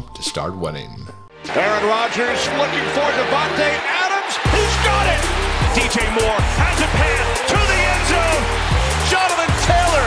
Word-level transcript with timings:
to 0.00 0.22
start 0.22 0.56
winning. 0.56 1.06
Aaron 1.52 1.84
Rodgers 1.84 2.40
looking 2.56 2.86
for 2.96 3.08
Davante 3.12 3.68
Adams. 3.84 4.34
He's 4.54 4.76
got 4.88 5.04
it. 5.04 5.20
DJ 5.76 6.00
Moore 6.16 6.40
has 6.56 6.78
a 6.80 6.88
pass 6.96 7.28
to 7.52 7.58
the 7.60 7.78
end 7.92 8.04
zone. 8.08 8.44
Jonathan 9.12 9.52
Taylor, 9.68 10.06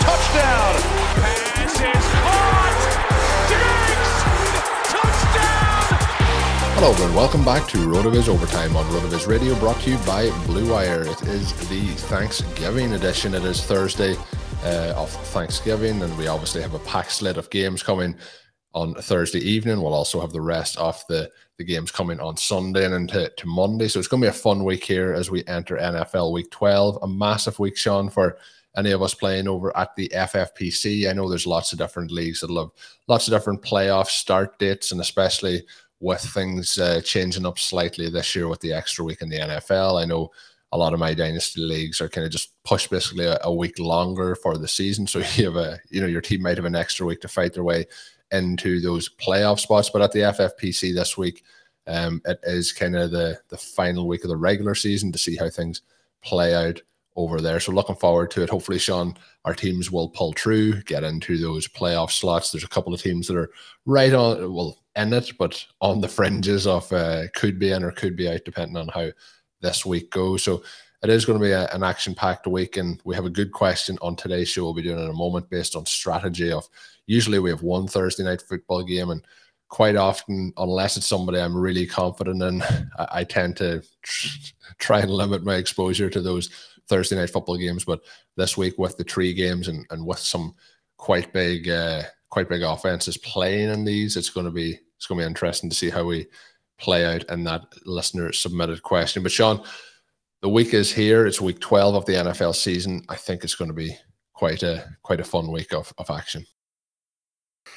touchdown. 0.00 0.72
Pass 1.20 1.76
is 1.76 2.06
caught. 2.24 2.78
Diggs, 3.52 4.12
touchdown. 4.96 5.98
Hello 6.78 6.90
and 7.04 7.14
welcome 7.14 7.44
back 7.44 7.68
to 7.68 7.78
RotoViz 7.78 8.28
Overtime 8.28 8.76
on 8.76 8.86
RotoViz 8.86 9.26
Radio, 9.26 9.54
brought 9.58 9.80
to 9.80 9.90
you 9.90 9.98
by 10.06 10.30
Blue 10.46 10.72
Wire. 10.72 11.02
It 11.02 11.22
is 11.24 11.52
the 11.68 11.82
Thanksgiving 12.08 12.94
edition. 12.94 13.34
It 13.34 13.44
is 13.44 13.62
Thursday 13.62 14.16
uh, 14.64 14.94
of 14.96 15.10
Thanksgiving, 15.10 16.00
and 16.02 16.16
we 16.16 16.28
obviously 16.28 16.62
have 16.62 16.74
a 16.74 16.78
packed 16.80 17.12
slate 17.12 17.36
of 17.36 17.50
games 17.50 17.82
coming 17.82 18.16
on 18.74 18.94
Thursday 18.94 19.40
evening. 19.40 19.80
We'll 19.80 19.94
also 19.94 20.20
have 20.20 20.32
the 20.32 20.40
rest 20.40 20.76
of 20.76 21.02
the, 21.08 21.30
the 21.56 21.64
games 21.64 21.90
coming 21.90 22.20
on 22.20 22.36
Sunday 22.36 22.84
and 22.84 22.94
into 22.94 23.30
to 23.36 23.46
Monday. 23.46 23.88
So 23.88 23.98
it's 23.98 24.08
going 24.08 24.22
to 24.22 24.26
be 24.26 24.30
a 24.30 24.32
fun 24.32 24.64
week 24.64 24.84
here 24.84 25.12
as 25.12 25.30
we 25.30 25.44
enter 25.46 25.76
NFL 25.76 26.32
Week 26.32 26.50
12. 26.50 26.98
A 27.02 27.08
massive 27.08 27.58
week, 27.58 27.76
Shawn, 27.76 28.10
for 28.10 28.38
any 28.76 28.92
of 28.92 29.02
us 29.02 29.14
playing 29.14 29.48
over 29.48 29.76
at 29.76 29.94
the 29.96 30.08
FFPC. 30.14 31.08
I 31.08 31.12
know 31.12 31.28
there's 31.28 31.46
lots 31.46 31.72
of 31.72 31.78
different 31.78 32.10
leagues 32.10 32.40
that'll 32.40 32.58
have 32.58 32.70
lots 33.08 33.26
of 33.26 33.34
different 33.34 33.62
playoff 33.62 34.06
start 34.06 34.58
dates, 34.58 34.92
and 34.92 35.00
especially 35.00 35.64
with 36.00 36.20
things 36.20 36.78
uh, 36.78 37.00
changing 37.04 37.44
up 37.44 37.58
slightly 37.58 38.08
this 38.08 38.36
year 38.36 38.46
with 38.46 38.60
the 38.60 38.72
extra 38.72 39.04
week 39.04 39.20
in 39.20 39.28
the 39.28 39.38
NFL. 39.38 40.00
I 40.00 40.04
know 40.04 40.30
a 40.70 40.78
lot 40.78 40.92
of 40.92 41.00
my 41.00 41.14
dynasty 41.14 41.60
leagues 41.60 42.00
are 42.00 42.08
kind 42.08 42.24
of 42.24 42.30
just 42.30 42.52
pushed 42.62 42.90
basically 42.90 43.24
a, 43.24 43.38
a, 43.42 43.52
week 43.52 43.78
longer 43.78 44.34
for 44.36 44.58
the 44.58 44.68
season. 44.68 45.06
So 45.06 45.18
you 45.34 45.46
have 45.46 45.56
a, 45.56 45.80
you 45.90 46.00
know, 46.00 46.06
your 46.06 46.20
team 46.20 46.42
might 46.42 46.58
have 46.58 46.66
an 46.66 46.76
extra 46.76 47.06
week 47.06 47.20
to 47.22 47.28
fight 47.28 47.54
their 47.54 47.64
way 47.64 47.86
into 48.32 48.80
those 48.80 49.08
playoff 49.08 49.60
spots. 49.60 49.90
But 49.90 50.02
at 50.02 50.12
the 50.12 50.20
FFPC 50.20 50.94
this 50.94 51.16
week, 51.16 51.44
um, 51.86 52.20
it 52.26 52.38
is 52.42 52.72
kind 52.72 52.96
of 52.96 53.10
the 53.10 53.40
the 53.48 53.56
final 53.56 54.06
week 54.06 54.24
of 54.24 54.28
the 54.30 54.36
regular 54.36 54.74
season 54.74 55.10
to 55.12 55.18
see 55.18 55.36
how 55.36 55.48
things 55.48 55.82
play 56.22 56.54
out 56.54 56.80
over 57.16 57.40
there. 57.40 57.58
So 57.58 57.72
looking 57.72 57.96
forward 57.96 58.30
to 58.32 58.42
it. 58.42 58.50
Hopefully, 58.50 58.78
Shawn, 58.78 59.16
our 59.44 59.54
teams 59.54 59.90
will 59.90 60.08
pull 60.08 60.32
through, 60.34 60.82
get 60.82 61.02
into 61.02 61.36
those 61.36 61.66
playoff 61.66 62.12
slots. 62.12 62.52
There's 62.52 62.64
a 62.64 62.68
couple 62.68 62.94
of 62.94 63.02
teams 63.02 63.26
that 63.26 63.36
are 63.36 63.50
right 63.86 64.12
on, 64.12 64.54
well, 64.54 64.78
in 64.94 65.12
it, 65.12 65.32
but 65.36 65.64
on 65.80 66.00
the 66.00 66.08
fringes 66.08 66.66
of 66.66 66.90
uh, 66.92 67.24
could 67.34 67.58
be 67.58 67.72
in 67.72 67.82
or 67.82 67.90
could 67.90 68.16
be 68.16 68.28
out, 68.28 68.44
depending 68.44 68.76
on 68.76 68.88
how 68.88 69.10
this 69.60 69.84
week 69.84 70.10
goes. 70.10 70.44
So 70.44 70.62
it 71.02 71.10
is 71.10 71.24
going 71.24 71.38
to 71.38 71.44
be 71.44 71.52
a, 71.52 71.66
an 71.68 71.82
action 71.82 72.14
packed 72.14 72.46
week, 72.46 72.76
and 72.76 73.00
we 73.04 73.14
have 73.16 73.26
a 73.26 73.30
good 73.30 73.52
question 73.52 73.98
on 74.00 74.14
today's 74.14 74.48
show. 74.48 74.62
We'll 74.62 74.74
be 74.74 74.82
doing 74.82 74.98
in 74.98 75.10
a 75.10 75.12
moment 75.12 75.50
based 75.50 75.74
on 75.74 75.86
strategy 75.86 76.52
of 76.52 76.68
usually 77.08 77.40
we 77.40 77.50
have 77.50 77.62
one 77.62 77.88
Thursday 77.88 78.22
night 78.22 78.42
football 78.42 78.84
game, 78.84 79.10
and 79.10 79.26
quite 79.68 79.96
often, 79.96 80.52
unless 80.58 80.96
it's 80.96 81.06
somebody 81.06 81.40
I'm 81.40 81.56
really 81.56 81.86
confident 81.86 82.42
in, 82.42 82.62
I, 82.98 83.08
I 83.10 83.24
tend 83.24 83.56
to 83.56 83.82
try 84.78 85.00
and 85.00 85.10
limit 85.10 85.42
my 85.42 85.56
exposure 85.56 86.08
to 86.10 86.20
those 86.20 86.50
Thursday 86.88 87.16
night 87.16 87.30
football 87.30 87.56
games. 87.56 87.84
But 87.84 88.00
this 88.36 88.56
week, 88.56 88.78
with 88.78 88.96
the 88.96 89.04
three 89.04 89.34
games 89.34 89.66
and, 89.66 89.84
and 89.90 90.06
with 90.06 90.20
some 90.20 90.54
quite 90.98 91.32
big, 91.32 91.68
uh, 91.68 92.02
quite 92.30 92.48
big 92.48 92.62
offenses 92.62 93.16
playing 93.16 93.70
in 93.70 93.84
these, 93.84 94.16
it's 94.16 94.30
going 94.30 94.46
to 94.46 94.52
be 94.52 94.78
it's 94.96 95.06
going 95.06 95.18
to 95.18 95.24
be 95.24 95.28
interesting 95.28 95.70
to 95.70 95.76
see 95.76 95.90
how 95.90 96.04
we 96.04 96.26
play 96.78 97.04
out 97.04 97.24
in 97.30 97.44
that 97.44 97.62
listener 97.86 98.32
submitted 98.32 98.82
question. 98.82 99.22
But 99.22 99.32
Shawn, 99.32 99.62
the 100.42 100.48
week 100.48 100.74
is 100.74 100.92
here. 100.92 101.26
It's 101.26 101.40
week 101.40 101.60
12 101.60 101.94
of 101.94 102.06
the 102.06 102.14
NFL 102.14 102.54
season. 102.54 103.04
I 103.08 103.16
think 103.16 103.44
it's 103.44 103.54
going 103.54 103.70
to 103.70 103.74
be 103.74 103.96
quite 104.34 104.62
a 104.62 104.84
quite 105.02 105.20
a 105.20 105.24
fun 105.24 105.50
week 105.50 105.72
of, 105.72 105.92
of 105.98 106.10
action. 106.10 106.44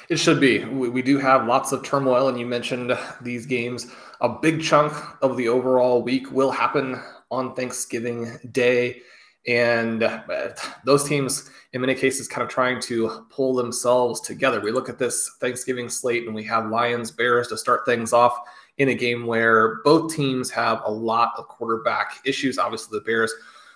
It 0.08 0.16
should 0.16 0.40
be. 0.40 0.64
We, 0.64 0.88
we 0.88 1.02
do 1.02 1.18
have 1.18 1.46
lots 1.46 1.72
of 1.72 1.84
turmoil, 1.84 2.28
and 2.28 2.38
you 2.38 2.46
mentioned 2.46 2.96
these 3.20 3.46
games. 3.46 3.88
A 4.20 4.28
big 4.28 4.62
chunk 4.62 4.92
of 5.22 5.36
the 5.36 5.48
overall 5.48 6.02
week 6.02 6.30
will 6.30 6.50
happen 6.50 7.00
on 7.30 7.54
Thanksgiving 7.54 8.38
Day. 8.52 9.02
And 9.46 10.02
uh, 10.02 10.50
those 10.84 11.08
teams, 11.08 11.50
in 11.72 11.80
many 11.80 11.94
cases, 11.94 12.28
kind 12.28 12.44
of 12.44 12.48
trying 12.48 12.80
to 12.82 13.26
pull 13.30 13.54
themselves 13.54 14.20
together. 14.20 14.60
We 14.60 14.70
look 14.70 14.88
at 14.88 14.98
this 14.98 15.36
Thanksgiving 15.40 15.88
slate 15.88 16.26
and 16.26 16.34
we 16.34 16.44
have 16.44 16.70
Lions, 16.70 17.10
Bears 17.10 17.48
to 17.48 17.56
start 17.56 17.84
things 17.84 18.12
off 18.12 18.38
in 18.78 18.90
a 18.90 18.94
game 18.94 19.26
where 19.26 19.76
both 19.82 20.14
teams 20.14 20.50
have 20.50 20.80
a 20.84 20.90
lot 20.90 21.32
of 21.36 21.48
quarterback 21.48 22.20
issues. 22.24 22.58
Obviously, 22.58 22.98
the 22.98 23.04
Bears 23.04 23.32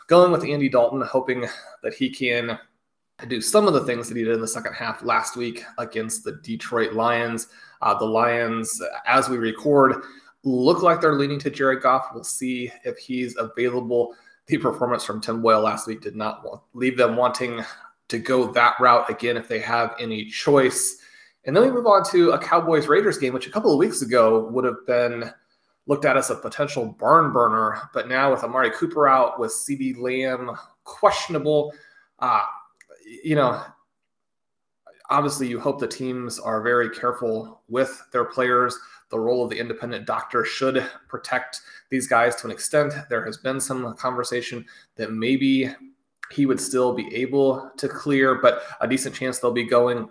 going 0.06 0.30
with 0.30 0.44
Andy 0.44 0.68
Dalton, 0.68 1.00
hoping 1.02 1.46
that 1.82 1.94
he 1.94 2.10
can 2.10 2.58
do 3.24 3.40
some 3.40 3.66
of 3.66 3.72
the 3.72 3.84
things 3.84 4.08
that 4.08 4.16
he 4.16 4.24
did 4.24 4.34
in 4.34 4.40
the 4.40 4.48
second 4.48 4.74
half 4.74 5.02
last 5.02 5.36
week 5.36 5.64
against 5.78 6.22
the 6.22 6.32
Detroit 6.42 6.92
Lions. 6.92 7.48
Uh, 7.80 7.98
the 7.98 8.04
Lions, 8.04 8.80
as 9.06 9.28
we 9.28 9.38
record, 9.38 10.02
look 10.44 10.82
like 10.82 11.00
they're 11.00 11.14
leaning 11.14 11.38
to 11.40 11.50
Jared 11.50 11.82
Goff. 11.82 12.08
We'll 12.12 12.24
see 12.24 12.70
if 12.84 12.98
he's 12.98 13.36
available. 13.36 14.14
The 14.46 14.58
performance 14.58 15.02
from 15.02 15.20
Tim 15.20 15.40
Boyle 15.40 15.60
last 15.60 15.86
week 15.86 16.02
did 16.02 16.14
not 16.14 16.44
want, 16.44 16.62
leave 16.74 16.96
them 16.96 17.16
wanting 17.16 17.62
to 18.08 18.18
go 18.18 18.52
that 18.52 18.76
route 18.78 19.10
again 19.10 19.36
if 19.36 19.48
they 19.48 19.58
have 19.60 19.94
any 19.98 20.26
choice. 20.26 20.98
And 21.44 21.56
then 21.56 21.64
we 21.64 21.70
move 21.70 21.86
on 21.86 22.04
to 22.10 22.32
a 22.32 22.38
Cowboys 22.38 22.86
Raiders 22.86 23.18
game, 23.18 23.32
which 23.32 23.46
a 23.46 23.50
couple 23.50 23.72
of 23.72 23.78
weeks 23.78 24.02
ago 24.02 24.46
would 24.48 24.64
have 24.64 24.86
been 24.86 25.32
looked 25.86 26.04
at 26.04 26.16
as 26.16 26.30
a 26.30 26.34
potential 26.36 26.86
barn 26.98 27.32
burner. 27.32 27.88
But 27.94 28.08
now 28.08 28.30
with 28.30 28.44
Amari 28.44 28.70
Cooper 28.70 29.08
out, 29.08 29.40
with 29.40 29.52
CeeDee 29.52 29.98
Lamb 29.98 30.50
questionable, 30.84 31.72
uh, 32.18 32.42
you 33.06 33.36
know, 33.36 33.62
obviously 35.10 35.46
you 35.46 35.60
hope 35.60 35.78
the 35.78 35.86
teams 35.86 36.38
are 36.38 36.62
very 36.62 36.90
careful 36.90 37.62
with 37.68 38.02
their 38.12 38.24
players. 38.24 38.78
The 39.10 39.18
role 39.18 39.44
of 39.44 39.50
the 39.50 39.58
independent 39.58 40.06
doctor 40.06 40.44
should 40.44 40.84
protect 41.08 41.60
these 41.90 42.08
guys 42.08 42.34
to 42.36 42.46
an 42.46 42.50
extent. 42.50 42.92
There 43.08 43.24
has 43.24 43.36
been 43.36 43.60
some 43.60 43.94
conversation 43.94 44.64
that 44.96 45.12
maybe 45.12 45.72
he 46.32 46.44
would 46.44 46.60
still 46.60 46.92
be 46.92 47.14
able 47.14 47.70
to 47.76 47.88
clear, 47.88 48.34
but 48.34 48.62
a 48.80 48.88
decent 48.88 49.14
chance 49.14 49.38
they'll 49.38 49.52
be 49.52 49.64
going 49.64 50.08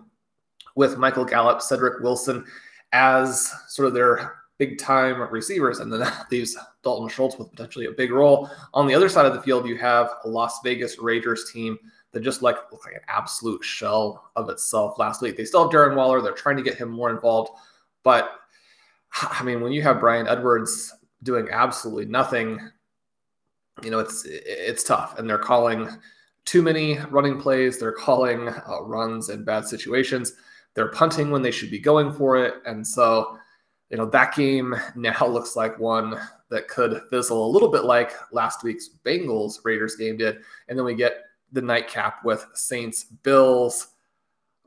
with 0.75 0.97
Michael 0.97 1.25
Gallup, 1.25 1.61
Cedric 1.61 2.01
Wilson 2.01 2.45
as 2.93 3.51
sort 3.67 3.87
of 3.89 3.93
their 3.93 4.35
big 4.57 4.77
time 4.77 5.21
receivers, 5.21 5.79
and 5.79 5.91
then 5.91 5.99
that 5.99 6.27
leaves 6.31 6.55
Dalton 6.83 7.09
Schultz 7.09 7.37
with 7.37 7.51
potentially 7.51 7.87
a 7.87 7.91
big 7.91 8.11
role. 8.11 8.49
On 8.73 8.87
the 8.87 8.95
other 8.95 9.09
side 9.09 9.25
of 9.25 9.33
the 9.33 9.41
field, 9.41 9.67
you 9.67 9.77
have 9.77 10.09
a 10.23 10.29
Las 10.29 10.59
Vegas 10.63 10.97
Raiders 10.99 11.51
team 11.51 11.77
that 12.15 12.23
just 12.23 12.41
like 12.41 12.55
like 12.71 12.95
an 12.95 13.01
absolute 13.09 13.61
shell 13.61 14.31
of 14.37 14.49
itself 14.49 14.97
last 14.97 15.21
week. 15.21 15.35
They 15.35 15.43
still 15.43 15.63
have 15.63 15.71
Darren 15.71 15.97
Waller. 15.97 16.21
They're 16.21 16.31
trying 16.31 16.55
to 16.55 16.63
get 16.63 16.75
him 16.77 16.89
more 16.89 17.09
involved, 17.09 17.51
but 18.03 18.39
I 19.21 19.43
mean, 19.43 19.59
when 19.59 19.73
you 19.73 19.81
have 19.81 19.99
Bryan 19.99 20.27
Edwards 20.27 20.93
doing 21.23 21.49
absolutely 21.51 22.05
nothing, 22.05 22.57
you 23.83 23.91
know 23.91 23.99
it's 23.99 24.25
it's 24.25 24.83
tough, 24.83 25.19
and 25.19 25.29
they're 25.29 25.37
calling 25.37 25.89
too 26.45 26.61
many 26.61 26.99
running 27.11 27.39
plays. 27.39 27.77
They're 27.77 27.91
calling 27.91 28.47
uh, 28.47 28.81
runs 28.83 29.27
in 29.27 29.43
bad 29.43 29.67
situations. 29.67 30.33
They're 30.73 30.91
punting 30.91 31.31
when 31.31 31.41
they 31.41 31.51
should 31.51 31.69
be 31.69 31.79
going 31.79 32.13
for 32.13 32.37
it, 32.37 32.55
and 32.65 32.87
so 32.87 33.37
you 33.89 33.97
know, 33.97 34.05
that 34.07 34.35
game 34.35 34.75
now 34.95 35.25
looks 35.27 35.55
like 35.55 35.77
one 35.79 36.19
that 36.49 36.67
could 36.67 37.01
fizzle 37.09 37.45
a 37.45 37.51
little 37.51 37.69
bit 37.69 37.85
like 37.85 38.13
last 38.31 38.63
week's 38.63 38.89
Bengals 39.03 39.59
Raiders 39.63 39.95
game 39.95 40.17
did. 40.17 40.39
And 40.67 40.77
then 40.77 40.85
we 40.85 40.95
get 40.95 41.24
the 41.55 41.61
nightcap 41.61 42.23
with 42.23 42.45
Saints 42.53 43.05
Bills. 43.05 43.87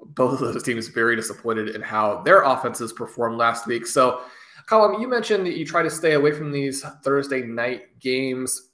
Both 0.00 0.40
of 0.40 0.52
those 0.52 0.62
teams 0.62 0.88
very 0.88 1.14
disappointed 1.14 1.76
in 1.76 1.82
how 1.82 2.22
their 2.22 2.42
offenses 2.42 2.92
performed 2.92 3.36
last 3.36 3.66
week. 3.66 3.86
So, 3.86 4.22
Colm, 4.68 5.00
you 5.00 5.06
mentioned 5.06 5.46
that 5.46 5.56
you 5.56 5.64
try 5.64 5.82
to 5.82 5.90
stay 5.90 6.14
away 6.14 6.32
from 6.32 6.50
these 6.50 6.84
Thursday 7.04 7.42
night 7.42 7.98
games. 8.00 8.70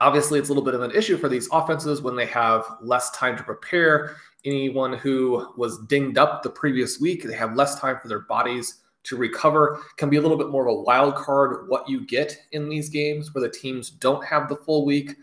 Obviously, 0.00 0.38
it's 0.38 0.48
a 0.48 0.52
little 0.52 0.64
bit 0.64 0.74
of 0.74 0.82
an 0.82 0.90
issue 0.92 1.16
for 1.16 1.28
these 1.28 1.48
offenses 1.52 2.02
when 2.02 2.16
they 2.16 2.26
have 2.26 2.64
less 2.80 3.10
time 3.10 3.36
to 3.36 3.42
prepare. 3.42 4.16
Anyone 4.44 4.92
who 4.92 5.52
was 5.56 5.78
dinged 5.86 6.18
up 6.18 6.42
the 6.42 6.50
previous 6.50 7.00
week, 7.00 7.22
they 7.22 7.34
have 7.34 7.54
less 7.54 7.78
time 7.78 7.98
for 8.00 8.08
their 8.08 8.20
bodies 8.20 8.82
to 9.04 9.16
recover 9.16 9.80
can 9.96 10.08
be 10.08 10.16
a 10.16 10.20
little 10.20 10.36
bit 10.36 10.50
more 10.50 10.66
of 10.66 10.74
a 10.74 10.82
wild 10.82 11.14
card 11.16 11.68
what 11.68 11.88
you 11.88 12.06
get 12.06 12.36
in 12.52 12.68
these 12.68 12.88
games 12.88 13.34
where 13.34 13.42
the 13.42 13.50
teams 13.50 13.90
don't 13.90 14.24
have 14.24 14.48
the 14.48 14.56
full 14.56 14.84
week. 14.84 15.16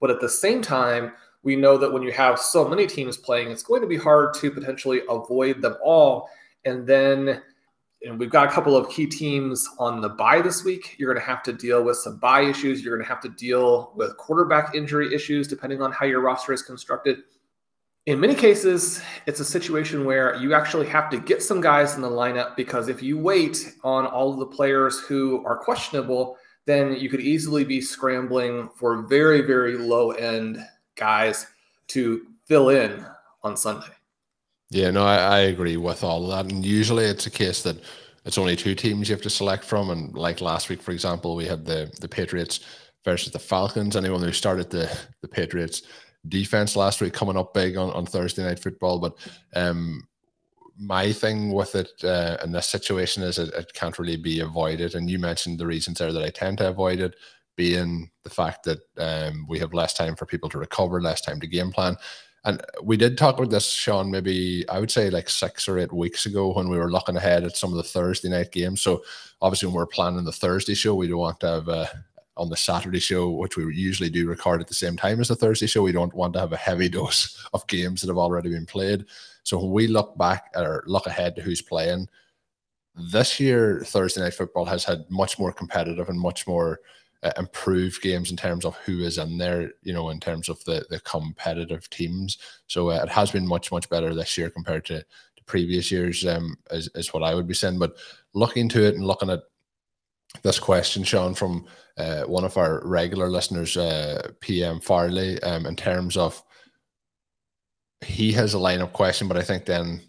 But 0.00 0.10
at 0.10 0.20
the 0.20 0.28
same 0.28 0.62
time, 0.62 1.12
we 1.46 1.56
know 1.56 1.78
that 1.78 1.90
when 1.90 2.02
you 2.02 2.12
have 2.12 2.38
so 2.38 2.68
many 2.68 2.86
teams 2.86 3.16
playing, 3.16 3.50
it's 3.50 3.62
going 3.62 3.80
to 3.80 3.86
be 3.86 3.96
hard 3.96 4.34
to 4.34 4.50
potentially 4.50 5.00
avoid 5.08 5.62
them 5.62 5.76
all. 5.82 6.28
And 6.66 6.86
then 6.86 7.42
and 8.02 8.18
we've 8.18 8.30
got 8.30 8.46
a 8.46 8.52
couple 8.52 8.76
of 8.76 8.90
key 8.90 9.06
teams 9.06 9.66
on 9.78 10.02
the 10.02 10.10
bye 10.10 10.42
this 10.42 10.62
week. 10.62 10.96
You're 10.98 11.12
going 11.12 11.24
to 11.24 11.26
have 11.26 11.42
to 11.44 11.52
deal 11.52 11.82
with 11.82 11.96
some 11.96 12.18
bye 12.18 12.42
issues. 12.42 12.84
You're 12.84 12.94
going 12.94 13.04
to 13.04 13.08
have 13.08 13.22
to 13.22 13.30
deal 13.30 13.92
with 13.96 14.16
quarterback 14.18 14.74
injury 14.74 15.14
issues, 15.14 15.48
depending 15.48 15.80
on 15.80 15.90
how 15.90 16.04
your 16.04 16.20
roster 16.20 16.52
is 16.52 16.62
constructed 16.62 17.20
in 18.06 18.20
many 18.20 18.36
cases, 18.36 19.02
it's 19.26 19.40
a 19.40 19.44
situation 19.44 20.04
where 20.04 20.36
you 20.36 20.54
actually 20.54 20.86
have 20.86 21.10
to 21.10 21.18
get 21.18 21.42
some 21.42 21.60
guys 21.60 21.96
in 21.96 22.02
the 22.02 22.08
lineup 22.08 22.54
because 22.54 22.88
if 22.88 23.02
you 23.02 23.18
wait 23.18 23.74
on 23.82 24.06
all 24.06 24.32
of 24.32 24.38
the 24.38 24.46
players 24.46 25.00
who 25.00 25.44
are 25.44 25.56
questionable, 25.56 26.36
then 26.66 26.94
you 26.96 27.08
could 27.08 27.20
easily 27.20 27.64
be 27.64 27.80
scrambling 27.80 28.70
for 28.76 29.02
very, 29.08 29.40
very 29.40 29.76
low 29.76 30.12
end 30.12 30.58
guys 30.96 31.46
to 31.88 32.26
fill 32.46 32.70
in 32.70 33.04
on 33.42 33.56
Sunday. 33.56 33.86
Yeah, 34.70 34.90
no, 34.90 35.04
I, 35.04 35.16
I 35.16 35.38
agree 35.40 35.76
with 35.76 36.02
all 36.02 36.24
of 36.24 36.30
that. 36.30 36.52
And 36.52 36.64
usually 36.64 37.04
it's 37.04 37.26
a 37.26 37.30
case 37.30 37.62
that 37.62 37.76
it's 38.24 38.38
only 38.38 38.56
two 38.56 38.74
teams 38.74 39.08
you 39.08 39.14
have 39.14 39.22
to 39.22 39.30
select 39.30 39.64
from. 39.64 39.90
And 39.90 40.14
like 40.14 40.40
last 40.40 40.68
week, 40.68 40.82
for 40.82 40.90
example, 40.90 41.36
we 41.36 41.46
had 41.46 41.64
the 41.64 41.92
the 42.00 42.08
Patriots 42.08 42.60
versus 43.04 43.32
the 43.32 43.38
Falcons. 43.38 43.96
Anyone 43.96 44.22
who 44.22 44.32
started 44.32 44.70
the 44.70 44.90
the 45.20 45.28
Patriots 45.28 45.82
defense 46.28 46.74
last 46.74 47.00
week 47.00 47.12
coming 47.12 47.36
up 47.36 47.54
big 47.54 47.76
on, 47.76 47.90
on 47.92 48.04
Thursday 48.04 48.42
night 48.42 48.58
football. 48.58 48.98
But 48.98 49.14
um, 49.54 50.08
my 50.76 51.12
thing 51.12 51.52
with 51.52 51.76
it 51.76 51.90
uh, 52.02 52.36
in 52.44 52.50
this 52.50 52.66
situation 52.66 53.22
is 53.22 53.38
it, 53.38 53.54
it 53.54 53.72
can't 53.74 53.98
really 53.98 54.16
be 54.16 54.40
avoided. 54.40 54.96
And 54.96 55.08
you 55.08 55.20
mentioned 55.20 55.58
the 55.58 55.66
reasons 55.66 55.98
there 55.98 56.12
that 56.12 56.22
I 56.24 56.30
tend 56.30 56.58
to 56.58 56.68
avoid 56.68 56.98
it 56.98 57.14
being 57.56 58.10
the 58.22 58.30
fact 58.30 58.64
that 58.64 58.80
um, 58.98 59.46
we 59.48 59.58
have 59.58 59.74
less 59.74 59.94
time 59.94 60.14
for 60.14 60.26
people 60.26 60.48
to 60.50 60.58
recover, 60.58 61.00
less 61.00 61.20
time 61.20 61.40
to 61.40 61.46
game 61.46 61.72
plan. 61.72 61.96
And 62.44 62.62
we 62.82 62.96
did 62.96 63.18
talk 63.18 63.38
about 63.38 63.50
this, 63.50 63.68
Shawn, 63.68 64.10
maybe 64.10 64.64
I 64.68 64.78
would 64.78 64.90
say 64.90 65.10
like 65.10 65.28
six 65.28 65.66
or 65.66 65.78
eight 65.78 65.92
weeks 65.92 66.26
ago 66.26 66.52
when 66.52 66.68
we 66.68 66.78
were 66.78 66.92
looking 66.92 67.16
ahead 67.16 67.42
at 67.42 67.56
some 67.56 67.70
of 67.70 67.76
the 67.76 67.82
Thursday 67.82 68.28
night 68.28 68.52
games. 68.52 68.82
So 68.82 69.02
obviously, 69.42 69.66
when 69.66 69.74
we're 69.74 69.86
planning 69.86 70.24
the 70.24 70.30
Thursday 70.30 70.74
show, 70.74 70.94
we 70.94 71.08
don't 71.08 71.18
want 71.18 71.40
to 71.40 71.46
have 71.48 71.68
on 72.36 72.50
the 72.50 72.56
Saturday 72.56 72.98
show, 72.98 73.30
which 73.30 73.56
we 73.56 73.74
usually 73.74 74.10
do 74.10 74.28
record 74.28 74.60
at 74.60 74.68
the 74.68 74.74
same 74.74 74.96
time 74.96 75.20
as 75.20 75.28
the 75.28 75.36
Thursday 75.36 75.66
show. 75.66 75.82
We 75.82 75.92
don't 75.92 76.14
want 76.14 76.34
to 76.34 76.40
have 76.40 76.52
a 76.52 76.56
heavy 76.56 76.88
dose 76.90 77.48
of 77.52 77.66
games 77.66 78.00
that 78.00 78.08
have 78.08 78.18
already 78.18 78.50
been 78.50 78.66
played. 78.66 79.06
So 79.42 79.58
when 79.58 79.72
we 79.72 79.86
look 79.86 80.16
back 80.18 80.50
or 80.54 80.84
look 80.86 81.06
ahead 81.06 81.36
to 81.36 81.42
who's 81.42 81.62
playing, 81.62 82.08
this 82.94 83.38
year 83.38 83.82
Thursday 83.84 84.20
night 84.22 84.34
football 84.34 84.64
has 84.64 84.84
had 84.84 85.04
much 85.10 85.38
more 85.38 85.52
competitive 85.52 86.08
and 86.08 86.18
much 86.18 86.46
more 86.46 86.80
uh, 87.22 87.32
improved 87.38 88.02
games 88.02 88.30
in 88.30 88.36
terms 88.36 88.64
of 88.64 88.76
who 88.78 89.00
is 89.00 89.18
in 89.18 89.38
there. 89.38 89.72
You 89.82 89.92
know, 89.92 90.10
in 90.10 90.20
terms 90.20 90.48
of 90.48 90.62
the 90.64 90.84
the 90.90 91.00
competitive 91.00 91.88
teams. 91.90 92.38
So 92.66 92.90
uh, 92.90 93.00
it 93.02 93.08
has 93.08 93.30
been 93.30 93.46
much 93.46 93.72
much 93.72 93.88
better 93.88 94.14
this 94.14 94.36
year 94.36 94.50
compared 94.50 94.84
to, 94.86 95.00
to 95.00 95.44
previous 95.46 95.90
years. 95.90 96.26
Um, 96.26 96.56
is 96.70 96.88
is 96.94 97.12
what 97.12 97.22
I 97.22 97.34
would 97.34 97.46
be 97.46 97.54
saying. 97.54 97.78
But 97.78 97.96
looking 98.34 98.68
to 98.70 98.84
it 98.84 98.94
and 98.94 99.06
looking 99.06 99.30
at 99.30 99.42
this 100.42 100.58
question, 100.58 101.04
Shawn, 101.04 101.34
from 101.34 101.66
uh, 101.96 102.22
one 102.24 102.44
of 102.44 102.56
our 102.56 102.82
regular 102.84 103.30
listeners, 103.30 103.76
uh, 103.76 104.30
PM 104.40 104.80
Farley, 104.80 105.42
um, 105.42 105.66
in 105.66 105.76
terms 105.76 106.16
of 106.16 106.42
he 108.04 108.32
has 108.32 108.54
a 108.54 108.58
lineup 108.58 108.92
question, 108.92 109.28
but 109.28 109.38
I 109.38 109.42
think 109.42 109.64
then 109.64 110.02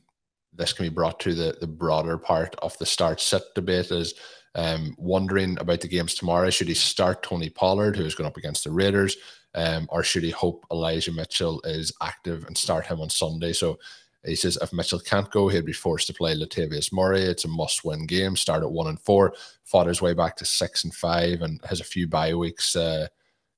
this 0.53 0.73
can 0.73 0.85
be 0.85 0.89
brought 0.89 1.19
to 1.21 1.33
the 1.33 1.57
the 1.61 1.67
broader 1.67 2.17
part 2.17 2.55
of 2.61 2.77
the 2.77 2.85
start 2.85 3.21
set 3.21 3.43
debate 3.55 3.91
is 3.91 4.15
um, 4.57 4.95
wondering 4.97 5.57
about 5.59 5.81
the 5.81 5.87
games 5.87 6.15
tomorrow. 6.15 6.49
Should 6.49 6.67
he 6.67 6.73
start 6.73 7.23
Tony 7.23 7.49
Pollard, 7.49 7.95
who 7.95 8.03
is 8.03 8.15
going 8.15 8.27
up 8.27 8.37
against 8.37 8.63
the 8.63 8.71
Raiders, 8.71 9.15
um, 9.53 9.87
or 9.89 10.03
should 10.03 10.23
he 10.23 10.31
hope 10.31 10.65
Elijah 10.71 11.13
Mitchell 11.13 11.61
is 11.63 11.93
active 12.01 12.43
and 12.45 12.57
start 12.57 12.87
him 12.87 12.99
on 12.99 13.09
Sunday? 13.09 13.53
So 13.53 13.77
he 14.25 14.35
says 14.35 14.57
if 14.61 14.73
Mitchell 14.73 14.99
can't 14.99 15.29
go, 15.31 15.47
he'll 15.47 15.61
be 15.61 15.73
forced 15.73 16.07
to 16.07 16.13
play 16.13 16.35
Latavius 16.35 16.91
Murray. 16.91 17.21
It's 17.21 17.45
a 17.45 17.47
must-win 17.47 18.07
game. 18.07 18.35
Start 18.35 18.63
at 18.63 18.71
one 18.71 18.87
and 18.87 18.99
four, 18.99 19.33
fought 19.63 19.87
his 19.87 20.01
way 20.01 20.13
back 20.13 20.35
to 20.37 20.45
six 20.45 20.83
and 20.83 20.93
five, 20.93 21.43
and 21.43 21.61
has 21.63 21.79
a 21.79 21.85
few 21.85 22.07
bye 22.07 22.33
weeks 22.33 22.75
uh, 22.75 23.07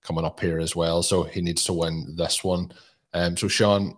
coming 0.03 0.25
up 0.25 0.39
here 0.39 0.59
as 0.59 0.75
well. 0.75 1.01
So 1.01 1.23
he 1.23 1.41
needs 1.41 1.63
to 1.63 1.73
win 1.73 2.13
this 2.17 2.43
one. 2.43 2.71
Um, 3.13 3.37
so 3.37 3.47
Shawn, 3.47 3.97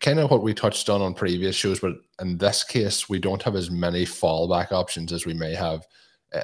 kind 0.00 0.18
of 0.18 0.30
what 0.30 0.42
we 0.42 0.54
touched 0.54 0.88
on 0.88 1.02
on 1.02 1.14
previous 1.14 1.54
shows, 1.54 1.80
but 1.80 1.96
in 2.20 2.38
this 2.38 2.64
case, 2.64 3.08
we 3.10 3.18
don't 3.18 3.42
have 3.42 3.56
as 3.56 3.70
many 3.70 4.04
fallback 4.04 4.72
options 4.72 5.12
as 5.12 5.26
we 5.26 5.34
may 5.34 5.54
have 5.54 5.86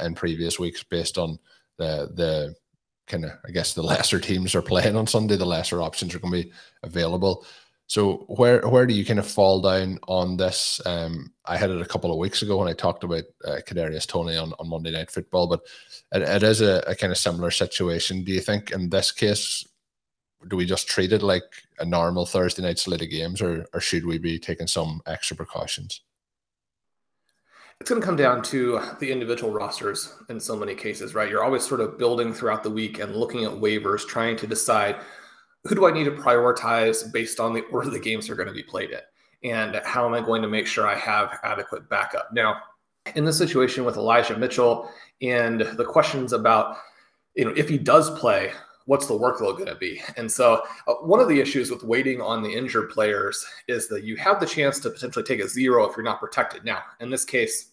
in 0.03 0.15
previous 0.15 0.59
weeks, 0.59 0.83
based 0.83 1.19
on 1.19 1.39
the 1.79 2.11
the 2.15 2.55
kind 3.07 3.25
of 3.25 3.33
I 3.47 3.51
guess 3.51 3.75
the 3.75 3.83
lesser 3.83 4.21
teams 4.21 4.55
are 4.55 4.63
playing 4.63 4.97
on 4.97 5.07
Sunday. 5.07 5.37
The 5.37 5.45
lesser 5.45 5.83
options 5.83 6.15
are 6.15 6.19
going 6.19 6.33
to 6.33 6.49
be 6.49 6.53
available. 6.83 7.47
So 7.89 8.25
where 8.29 8.67
where 8.67 8.85
do 8.87 8.95
you 8.95 9.05
kind 9.05 9.21
of 9.21 9.29
fall 9.29 9.61
down 9.61 9.99
on 10.09 10.37
this? 10.37 10.81
Um, 10.85 11.33
I 11.45 11.57
had 11.57 11.71
it 11.71 11.81
a 11.81 11.87
couple 11.87 12.11
of 12.11 12.19
weeks 12.19 12.43
ago 12.43 12.57
when 12.57 12.69
I 12.69 12.73
talked 12.73 13.05
about 13.05 13.25
uh, 13.45 13.59
Kadarius 13.67 14.07
Toney 14.07 14.37
on, 14.37 14.53
on 14.59 14.69
Monday 14.69 14.91
Night 14.91 15.11
Football, 15.11 15.47
but 15.47 15.61
it, 16.13 16.23
it 16.23 16.43
is 16.43 16.61
a, 16.61 16.83
a 16.87 16.97
kind 16.97 17.13
of 17.13 17.19
similar 17.19 17.53
situation. 17.53 18.25
Do 18.25 18.33
you 18.33 18.41
think 18.41 18.73
in 18.73 18.91
this 18.91 19.13
case, 19.13 19.65
do 20.49 20.57
we 20.57 20.67
just 20.67 20.89
treat 20.89 21.13
it 21.13 21.23
like 21.23 21.45
a 21.79 21.85
normal 21.85 22.27
Thursday 22.27 22.63
night 22.63 22.81
slate 22.81 23.03
of 23.03 23.11
games, 23.11 23.41
or 23.41 23.67
or 23.73 23.81
should 23.81 24.05
we 24.05 24.19
be 24.19 24.39
taking 24.41 24.67
some 24.67 25.01
extra 25.07 25.37
precautions? 25.37 26.01
It's 27.81 27.91
going 27.91 28.01
to 28.01 28.07
come 28.07 28.17
down 28.17 28.43
to 28.45 28.81
the 29.01 29.13
individual 29.13 29.53
rosters 29.53 30.15
in 30.29 30.41
so 30.41 30.57
many 30.57 30.75
cases, 30.75 31.15
right? 31.15 31.31
You're 31.31 31.45
always 31.45 31.67
sort 31.67 31.81
of 31.81 31.99
building 31.99 32.33
throughout 32.33 32.63
the 32.63 32.71
week 32.71 32.99
and 32.99 33.15
looking 33.15 33.45
at 33.45 33.51
waivers, 33.51 34.07
trying 34.07 34.37
to 34.39 34.47
decide 34.47 34.97
who 35.65 35.75
do 35.75 35.87
I 35.87 35.93
need 35.93 36.05
to 36.05 36.11
prioritize 36.11 37.13
based 37.13 37.39
on 37.39 37.53
the 37.53 37.61
order 37.73 37.91
the 37.91 37.99
games 37.99 38.31
are 38.31 38.35
going 38.35 38.49
to 38.49 38.55
be 38.55 38.63
played 38.63 38.91
in? 38.91 39.51
And 39.51 39.81
how 39.85 40.07
am 40.07 40.15
I 40.15 40.21
going 40.21 40.43
to 40.43 40.49
make 40.49 40.67
sure 40.67 40.87
I 40.87 40.97
have 40.97 41.39
adequate 41.45 41.89
backup? 41.89 42.33
Now, 42.33 42.57
in 43.15 43.25
this 43.25 43.39
situation 43.39 43.85
with 43.85 43.97
Elijah 43.97 44.37
Mitchell 44.37 44.91
and 45.23 45.61
the 45.61 45.85
questions 45.85 46.33
about, 46.33 46.79
you 47.35 47.45
know, 47.45 47.53
if 47.57 47.69
he 47.69 47.79
does 47.79 48.19
play, 48.19 48.53
what's 48.87 49.07
the 49.07 49.15
workload 49.15 49.59
going 49.59 49.67
to 49.67 49.75
be? 49.75 50.01
And 50.17 50.31
so, 50.31 50.63
uh, 50.89 50.95
one 50.95 51.21
of 51.21 51.29
the 51.29 51.41
issues 51.41 51.71
with 51.71 51.83
waiting 51.83 52.21
on 52.21 52.43
the 52.43 52.53
injured 52.53 52.91
players 52.91 53.45
is 53.69 53.89
that 53.89 54.05
you 54.05 54.17
have 54.17 54.41
the 54.41 54.47
chance 54.47 54.81
to 54.81 54.91
potentially 54.91 55.25
take 55.25 55.41
a 55.41 55.49
zero 55.49 55.89
if 55.89 55.97
you're 55.97 56.05
not 56.05 56.21
protected. 56.21 56.65
Now, 56.65 56.83
in 57.01 57.11
this 57.11 57.25
case, 57.25 57.73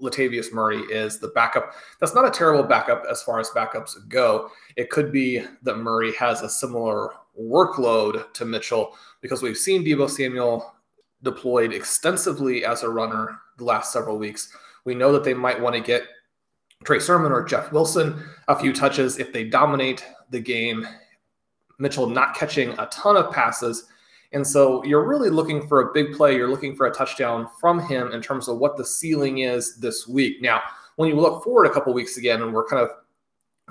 Latavius 0.00 0.52
Murray 0.52 0.78
is 0.78 1.18
the 1.18 1.28
backup. 1.28 1.72
That's 2.00 2.14
not 2.14 2.26
a 2.26 2.30
terrible 2.30 2.62
backup 2.62 3.04
as 3.10 3.22
far 3.22 3.40
as 3.40 3.50
backups 3.50 3.96
go. 4.08 4.50
It 4.76 4.90
could 4.90 5.12
be 5.12 5.42
that 5.62 5.78
Murray 5.78 6.12
has 6.14 6.42
a 6.42 6.48
similar 6.48 7.10
workload 7.40 8.32
to 8.34 8.44
Mitchell 8.44 8.96
because 9.20 9.42
we've 9.42 9.56
seen 9.56 9.84
Deebo 9.84 10.08
Samuel 10.08 10.74
deployed 11.22 11.72
extensively 11.72 12.64
as 12.64 12.82
a 12.82 12.88
runner 12.88 13.40
the 13.58 13.64
last 13.64 13.92
several 13.92 14.18
weeks. 14.18 14.52
We 14.84 14.94
know 14.94 15.12
that 15.12 15.24
they 15.24 15.34
might 15.34 15.60
want 15.60 15.74
to 15.74 15.80
get 15.80 16.04
Trey 16.84 17.00
Sermon 17.00 17.32
or 17.32 17.44
Jeff 17.44 17.72
Wilson 17.72 18.22
a 18.46 18.58
few 18.58 18.72
touches 18.72 19.18
if 19.18 19.32
they 19.32 19.44
dominate 19.44 20.04
the 20.30 20.40
game. 20.40 20.86
Mitchell 21.78 22.08
not 22.08 22.34
catching 22.34 22.70
a 22.78 22.86
ton 22.86 23.16
of 23.16 23.32
passes 23.32 23.88
and 24.32 24.46
so 24.46 24.84
you're 24.84 25.06
really 25.06 25.30
looking 25.30 25.66
for 25.66 25.80
a 25.80 25.92
big 25.92 26.12
play. 26.12 26.36
You're 26.36 26.50
looking 26.50 26.76
for 26.76 26.86
a 26.86 26.92
touchdown 26.92 27.48
from 27.60 27.80
him 27.80 28.12
in 28.12 28.20
terms 28.20 28.48
of 28.48 28.58
what 28.58 28.76
the 28.76 28.84
ceiling 28.84 29.38
is 29.38 29.76
this 29.76 30.06
week. 30.06 30.42
Now, 30.42 30.60
when 30.96 31.08
you 31.08 31.16
look 31.16 31.42
forward 31.42 31.66
a 31.66 31.70
couple 31.70 31.94
weeks 31.94 32.18
again, 32.18 32.42
and 32.42 32.52
we're 32.52 32.66
kind 32.66 32.82
of 32.82 32.90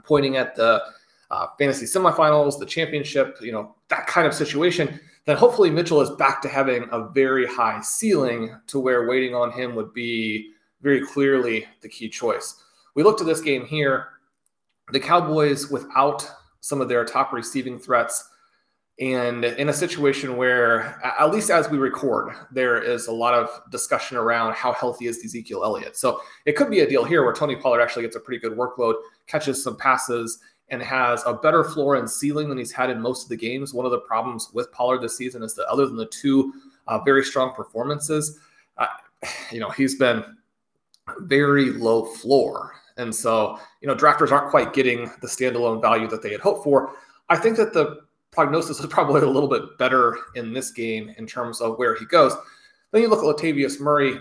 pointing 0.04 0.38
at 0.38 0.56
the 0.56 0.82
uh, 1.30 1.48
fantasy 1.60 1.86
semifinals, 1.86 2.58
the 2.58 2.66
championship, 2.66 3.38
you 3.42 3.52
know, 3.52 3.76
that 3.90 4.08
kind 4.08 4.26
of 4.26 4.34
situation, 4.34 5.00
then 5.26 5.38
hopefully 5.38 5.70
Mitchell 5.70 6.02
is 6.02 6.10
back 6.12 6.42
to 6.42 6.48
having 6.48 6.88
a 6.92 7.10
very 7.10 7.46
high 7.46 7.80
ceiling 7.82 8.56
to 8.68 8.80
where 8.80 9.08
waiting 9.08 9.36
on 9.36 9.52
him 9.52 9.76
would 9.76 9.94
be 9.94 10.54
very 10.82 11.02
clearly 11.06 11.66
the 11.82 11.90
key 11.90 12.10
choice. 12.10 12.64
We 12.96 13.04
looked 13.04 13.22
at 13.22 13.28
this 13.28 13.42
game 13.42 13.66
here. 13.66 14.08
The 14.94 15.00
Cowboys, 15.02 15.70
without 15.70 16.28
some 16.68 16.82
of 16.82 16.90
their 16.90 17.06
top 17.06 17.32
receiving 17.34 17.80
threats, 17.80 18.30
and 19.00 19.46
in 19.46 19.70
a 19.70 19.74
situation 19.74 20.38
where, 20.38 21.00
at 21.04 21.32
least 21.32 21.52
as 21.52 21.70
we 21.70 21.78
record, 21.78 22.34
there 22.52 22.82
is 22.82 23.08
a 23.08 23.12
lot 23.12 23.36
of 23.36 23.50
discussion 23.70 24.18
around 24.18 24.56
how 24.56 24.74
healthy 24.74 25.06
is 25.06 25.24
Ezekiel 25.24 25.64
Elliott. 25.64 25.96
So 25.96 26.20
it 26.46 26.56
could 26.56 26.72
be 26.72 26.80
a 26.80 26.90
deal 26.90 27.04
here 27.04 27.24
where 27.24 27.34
Tony 27.34 27.56
Pollard 27.56 27.80
actually 27.80 28.02
gets 28.04 28.16
a 28.16 28.20
pretty 28.20 28.40
good 28.40 28.58
workload, 28.58 28.96
catches 29.28 29.64
some 29.64 29.78
passes, 29.78 30.40
and 30.70 30.82
has 30.82 31.24
a 31.28 31.34
better 31.34 31.64
floor 31.64 31.96
and 31.96 32.10
ceiling 32.10 32.50
than 32.50 32.58
he's 32.58 32.72
had 32.72 32.90
in 32.90 33.00
most 33.00 33.24
of 33.24 33.30
the 33.30 33.38
games. 33.38 33.72
One 33.72 33.86
of 33.86 33.92
the 33.92 34.00
problems 34.00 34.50
with 34.52 34.72
Pollard 34.72 35.02
this 35.02 35.16
season 35.16 35.44
is 35.44 35.54
that 35.56 35.68
other 35.68 35.86
than 35.86 35.96
the 35.96 36.08
two 36.08 36.54
uh, 36.88 37.00
very 37.00 37.24
strong 37.24 37.54
performances, 37.54 38.40
uh, 38.80 38.88
you 39.52 39.60
know, 39.60 39.70
he's 39.70 39.96
been 39.96 40.24
very 41.20 41.70
low 41.70 42.06
floor. 42.06 42.74
And 42.98 43.14
so, 43.14 43.60
you 43.82 43.88
know, 43.88 43.96
drafters 43.96 44.32
aren't 44.32 44.50
quite 44.50 44.74
getting 44.74 45.12
the 45.22 45.28
standalone 45.28 45.82
value 45.82 46.08
that 46.08 46.22
they 46.22 46.32
had 46.32 46.42
hoped 46.42 46.64
for. 46.64 46.94
I 47.30 47.38
think 47.38 47.58
that 47.58 47.74
the 47.74 48.02
prognosis 48.32 48.80
is 48.80 48.86
probably 48.90 49.22
a 49.22 49.28
little 49.28 49.50
bit 49.50 49.78
better 49.78 50.18
in 50.36 50.54
this 50.54 50.72
game 50.72 51.14
in 51.18 51.28
terms 51.28 51.62
of 51.62 51.78
where 51.78 51.96
he 51.96 52.06
goes. 52.06 52.34
Then 52.92 53.02
you 53.02 53.10
look 53.10 53.20
at 53.20 53.26
Latavius 53.26 53.80
Murray. 53.80 54.20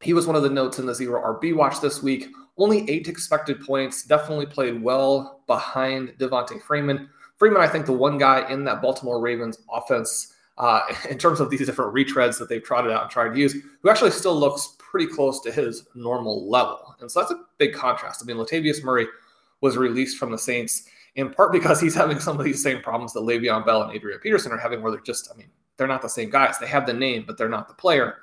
He 0.00 0.12
was 0.12 0.26
one 0.26 0.36
of 0.36 0.42
the 0.42 0.50
notes 0.50 0.78
in 0.78 0.86
the 0.86 0.94
zero 0.94 1.20
RB 1.40 1.54
watch 1.54 1.80
this 1.80 2.02
week. 2.02 2.28
Only 2.56 2.88
eight 2.90 3.08
expected 3.08 3.60
points. 3.60 4.04
Definitely 4.04 4.46
played 4.46 4.82
well 4.82 5.42
behind 5.46 6.14
Devonta 6.18 6.60
Freeman. 6.62 7.08
Freeman, 7.36 7.62
I 7.62 7.68
think, 7.68 7.86
the 7.86 7.92
one 7.92 8.18
guy 8.18 8.48
in 8.50 8.64
that 8.64 8.82
Baltimore 8.82 9.20
Ravens 9.20 9.58
offense, 9.72 10.34
uh, 10.56 10.80
in 11.10 11.18
terms 11.18 11.40
of 11.40 11.50
these 11.50 11.64
different 11.64 11.94
retreads 11.94 12.38
that 12.38 12.48
they've 12.48 12.62
trotted 12.62 12.90
out 12.90 13.02
and 13.02 13.10
tried 13.10 13.30
to 13.30 13.38
use, 13.38 13.54
who 13.82 13.90
actually 13.90 14.10
still 14.10 14.34
looks 14.34 14.76
pretty 14.90 15.06
close 15.06 15.40
to 15.40 15.52
his 15.52 15.86
normal 15.94 16.48
level. 16.48 16.96
And 17.00 17.10
so 17.10 17.20
that's 17.20 17.32
a 17.32 17.44
big 17.58 17.74
contrast. 17.74 18.22
I 18.22 18.26
mean, 18.26 18.36
Latavius 18.36 18.82
Murray 18.82 19.06
was 19.60 19.76
released 19.76 20.18
from 20.18 20.30
the 20.30 20.38
Saints 20.38 20.84
in 21.16 21.30
part 21.30 21.52
because 21.52 21.80
he's 21.80 21.94
having 21.94 22.20
some 22.20 22.38
of 22.38 22.44
these 22.44 22.62
same 22.62 22.80
problems 22.80 23.12
that 23.12 23.20
Le'Veon 23.20 23.66
Bell 23.66 23.82
and 23.82 23.92
Adrian 23.92 24.20
Peterson 24.20 24.52
are 24.52 24.58
having, 24.58 24.82
where 24.82 24.92
they're 24.92 25.00
just, 25.00 25.30
I 25.32 25.36
mean, 25.36 25.48
they're 25.76 25.86
not 25.86 26.02
the 26.02 26.08
same 26.08 26.30
guys. 26.30 26.58
They 26.58 26.66
have 26.66 26.86
the 26.86 26.92
name, 26.92 27.24
but 27.26 27.36
they're 27.36 27.48
not 27.48 27.68
the 27.68 27.74
player. 27.74 28.16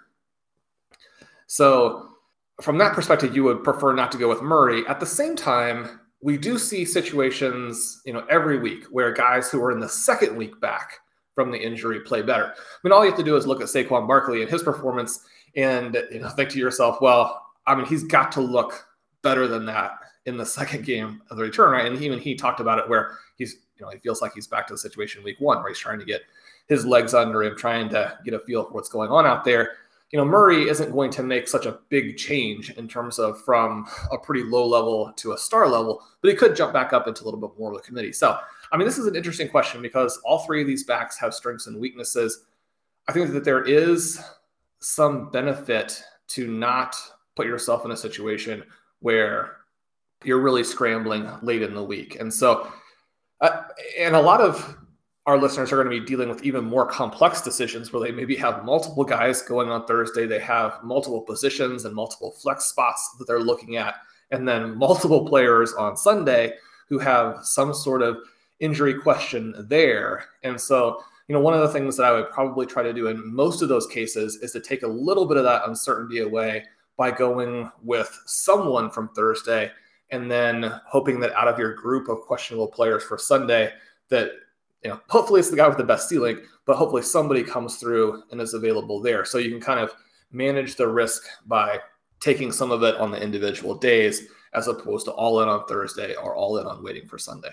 So, 1.47 2.09
from 2.61 2.77
that 2.77 2.93
perspective, 2.93 3.35
you 3.35 3.43
would 3.43 3.63
prefer 3.63 3.93
not 3.93 4.11
to 4.13 4.17
go 4.17 4.29
with 4.29 4.41
Murray. 4.41 4.87
At 4.87 5.01
the 5.01 5.05
same 5.05 5.35
time, 5.35 5.99
we 6.21 6.37
do 6.37 6.57
see 6.57 6.85
situations, 6.85 8.01
you 8.05 8.13
know, 8.13 8.25
every 8.29 8.59
week 8.59 8.85
where 8.85 9.11
guys 9.11 9.51
who 9.51 9.61
are 9.61 9.71
in 9.71 9.79
the 9.79 9.89
second 9.89 10.35
week 10.37 10.59
back 10.61 10.99
from 11.35 11.51
the 11.51 11.57
injury 11.57 11.99
play 11.99 12.21
better. 12.21 12.45
I 12.45 12.77
mean, 12.83 12.93
all 12.93 13.03
you 13.03 13.11
have 13.11 13.19
to 13.19 13.25
do 13.25 13.35
is 13.35 13.45
look 13.45 13.61
at 13.61 13.67
Saquon 13.67 14.07
Barkley 14.07 14.41
and 14.41 14.49
his 14.49 14.63
performance, 14.63 15.19
and 15.55 15.95
you 16.11 16.19
know, 16.19 16.29
think 16.29 16.49
to 16.51 16.59
yourself, 16.59 16.99
well, 17.01 17.45
I 17.67 17.75
mean, 17.75 17.85
he's 17.85 18.03
got 18.03 18.31
to 18.33 18.41
look 18.41 18.87
better 19.21 19.47
than 19.47 19.65
that 19.65 19.99
in 20.25 20.37
the 20.37 20.45
second 20.59 20.85
game 20.85 21.21
of 21.29 21.37
the 21.37 21.43
return, 21.43 21.71
right? 21.71 21.85
And 21.85 22.01
even 22.01 22.19
he 22.19 22.35
talked 22.35 22.59
about 22.59 22.79
it 22.79 22.89
where 22.89 23.17
he's, 23.37 23.57
you 23.77 23.85
know, 23.85 23.91
he 23.91 23.97
feels 23.97 24.21
like 24.21 24.33
he's 24.33 24.47
back 24.47 24.67
to 24.67 24.73
the 24.73 24.77
situation 24.77 25.23
week 25.23 25.39
one 25.39 25.57
where 25.59 25.69
he's 25.69 25.79
trying 25.79 25.99
to 25.99 26.05
get 26.05 26.21
his 26.67 26.85
legs 26.85 27.13
under 27.13 27.43
him, 27.43 27.55
trying 27.55 27.89
to 27.89 28.17
get 28.25 28.33
a 28.33 28.39
feel 28.39 28.63
for 28.63 28.71
what's 28.71 28.89
going 28.89 29.11
on 29.11 29.25
out 29.25 29.43
there. 29.43 29.73
You 30.11 30.17
know, 30.17 30.25
Murray 30.25 30.69
isn't 30.69 30.91
going 30.91 31.11
to 31.11 31.23
make 31.23 31.47
such 31.47 31.65
a 31.65 31.79
big 31.89 32.15
change 32.15 32.71
in 32.71 32.87
terms 32.87 33.19
of 33.19 33.41
from 33.41 33.87
a 34.11 34.17
pretty 34.17 34.43
low 34.43 34.65
level 34.65 35.11
to 35.17 35.33
a 35.33 35.37
star 35.37 35.67
level, 35.67 36.01
but 36.21 36.29
he 36.29 36.35
could 36.35 36.55
jump 36.55 36.73
back 36.73 36.93
up 36.93 37.07
into 37.07 37.23
a 37.23 37.25
little 37.25 37.39
bit 37.39 37.57
more 37.59 37.71
of 37.71 37.77
the 37.77 37.83
committee. 37.83 38.13
So, 38.13 38.37
I 38.71 38.77
mean, 38.77 38.87
this 38.87 38.97
is 38.97 39.07
an 39.07 39.15
interesting 39.15 39.49
question 39.49 39.81
because 39.81 40.19
all 40.23 40.39
three 40.45 40.61
of 40.61 40.67
these 40.67 40.83
backs 40.83 41.17
have 41.19 41.33
strengths 41.33 41.67
and 41.67 41.79
weaknesses. 41.79 42.45
I 43.07 43.13
think 43.13 43.31
that 43.33 43.43
there 43.43 43.63
is 43.63 44.21
some 44.85 45.31
benefit 45.31 46.03
to 46.27 46.47
not 46.47 46.95
put 47.35 47.47
yourself 47.47 47.85
in 47.85 47.91
a 47.91 47.97
situation 47.97 48.63
where 48.99 49.57
you're 50.23 50.39
really 50.39 50.63
scrambling 50.63 51.27
late 51.41 51.63
in 51.63 51.73
the 51.73 51.83
week. 51.83 52.19
And 52.19 52.31
so, 52.31 52.71
uh, 53.41 53.63
and 53.97 54.15
a 54.15 54.21
lot 54.21 54.41
of 54.41 54.77
our 55.25 55.39
listeners 55.39 55.71
are 55.71 55.83
going 55.83 55.89
to 55.89 55.99
be 55.99 56.05
dealing 56.05 56.29
with 56.29 56.43
even 56.43 56.63
more 56.63 56.85
complex 56.85 57.41
decisions 57.41 57.91
where 57.91 58.01
they 58.01 58.11
maybe 58.11 58.35
have 58.35 58.63
multiple 58.63 59.03
guys 59.03 59.41
going 59.41 59.69
on 59.69 59.87
Thursday. 59.87 60.27
They 60.27 60.39
have 60.39 60.83
multiple 60.83 61.21
positions 61.21 61.85
and 61.85 61.95
multiple 61.95 62.31
flex 62.31 62.65
spots 62.65 63.15
that 63.17 63.25
they're 63.25 63.39
looking 63.39 63.77
at, 63.77 63.95
and 64.29 64.47
then 64.47 64.77
multiple 64.77 65.27
players 65.27 65.73
on 65.73 65.97
Sunday 65.97 66.53
who 66.89 66.99
have 66.99 67.43
some 67.43 67.73
sort 67.73 68.03
of 68.03 68.17
injury 68.59 68.93
question 68.93 69.65
there. 69.67 70.25
And 70.43 70.61
so, 70.61 71.01
you 71.27 71.33
know, 71.33 71.41
one 71.41 71.53
of 71.53 71.61
the 71.61 71.69
things 71.69 71.97
that 71.97 72.05
I 72.05 72.11
would 72.11 72.29
probably 72.29 72.65
try 72.65 72.83
to 72.83 72.93
do 72.93 73.07
in 73.07 73.33
most 73.33 73.61
of 73.61 73.69
those 73.69 73.87
cases 73.87 74.37
is 74.37 74.51
to 74.51 74.59
take 74.59 74.83
a 74.83 74.87
little 74.87 75.25
bit 75.25 75.37
of 75.37 75.43
that 75.43 75.67
uncertainty 75.67 76.19
away 76.19 76.65
by 76.97 77.11
going 77.11 77.69
with 77.81 78.17
someone 78.25 78.89
from 78.89 79.09
Thursday 79.09 79.71
and 80.11 80.29
then 80.29 80.71
hoping 80.85 81.19
that 81.19 81.33
out 81.33 81.47
of 81.47 81.57
your 81.57 81.73
group 81.73 82.09
of 82.09 82.21
questionable 82.21 82.67
players 82.67 83.03
for 83.03 83.17
Sunday, 83.17 83.71
that 84.09 84.31
you 84.83 84.91
know, 84.91 84.99
hopefully 85.09 85.39
it's 85.39 85.49
the 85.49 85.55
guy 85.55 85.67
with 85.67 85.77
the 85.77 85.83
best 85.83 86.07
ceiling, 86.07 86.39
but 86.65 86.77
hopefully 86.77 87.01
somebody 87.01 87.43
comes 87.43 87.77
through 87.77 88.21
and 88.31 88.39
is 88.39 88.53
available 88.53 89.01
there. 89.01 89.25
So 89.25 89.39
you 89.39 89.49
can 89.49 89.59
kind 89.59 89.79
of 89.79 89.91
manage 90.31 90.75
the 90.75 90.87
risk 90.87 91.23
by 91.47 91.79
taking 92.19 92.51
some 92.51 92.71
of 92.71 92.83
it 92.83 92.95
on 92.97 93.09
the 93.09 93.21
individual 93.21 93.75
days 93.75 94.27
as 94.53 94.67
opposed 94.67 95.05
to 95.05 95.11
all 95.11 95.41
in 95.41 95.49
on 95.49 95.65
Thursday 95.65 96.13
or 96.15 96.35
all 96.35 96.59
in 96.59 96.67
on 96.67 96.83
waiting 96.83 97.07
for 97.07 97.17
Sunday. 97.17 97.49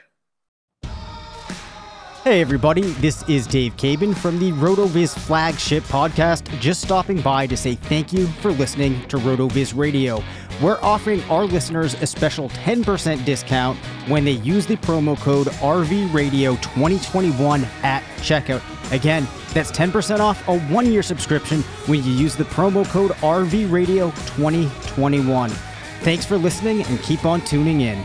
Hey, 2.24 2.40
everybody, 2.40 2.82
this 2.82 3.28
is 3.28 3.48
Dave 3.48 3.76
Caban 3.76 4.16
from 4.16 4.38
the 4.38 4.52
RotoViz 4.52 5.18
flagship 5.18 5.82
podcast. 5.82 6.48
Just 6.60 6.80
stopping 6.80 7.20
by 7.20 7.48
to 7.48 7.56
say 7.56 7.74
thank 7.74 8.12
you 8.12 8.28
for 8.28 8.52
listening 8.52 9.04
to 9.08 9.16
RotoViz 9.16 9.76
Radio. 9.76 10.22
We're 10.62 10.78
offering 10.82 11.20
our 11.24 11.44
listeners 11.44 11.94
a 11.94 12.06
special 12.06 12.48
10% 12.50 13.24
discount 13.24 13.76
when 14.06 14.24
they 14.24 14.30
use 14.30 14.66
the 14.66 14.76
promo 14.76 15.18
code 15.18 15.48
RVRadio2021 15.48 17.64
at 17.82 18.04
checkout. 18.18 18.62
Again, 18.92 19.26
that's 19.52 19.72
10% 19.72 20.20
off 20.20 20.46
a 20.46 20.60
one 20.68 20.92
year 20.92 21.02
subscription 21.02 21.62
when 21.88 22.04
you 22.04 22.12
use 22.12 22.36
the 22.36 22.44
promo 22.44 22.86
code 22.86 23.10
RVRadio2021. 23.10 25.50
Thanks 26.02 26.24
for 26.24 26.36
listening 26.36 26.84
and 26.84 27.02
keep 27.02 27.24
on 27.24 27.40
tuning 27.40 27.80
in. 27.80 28.04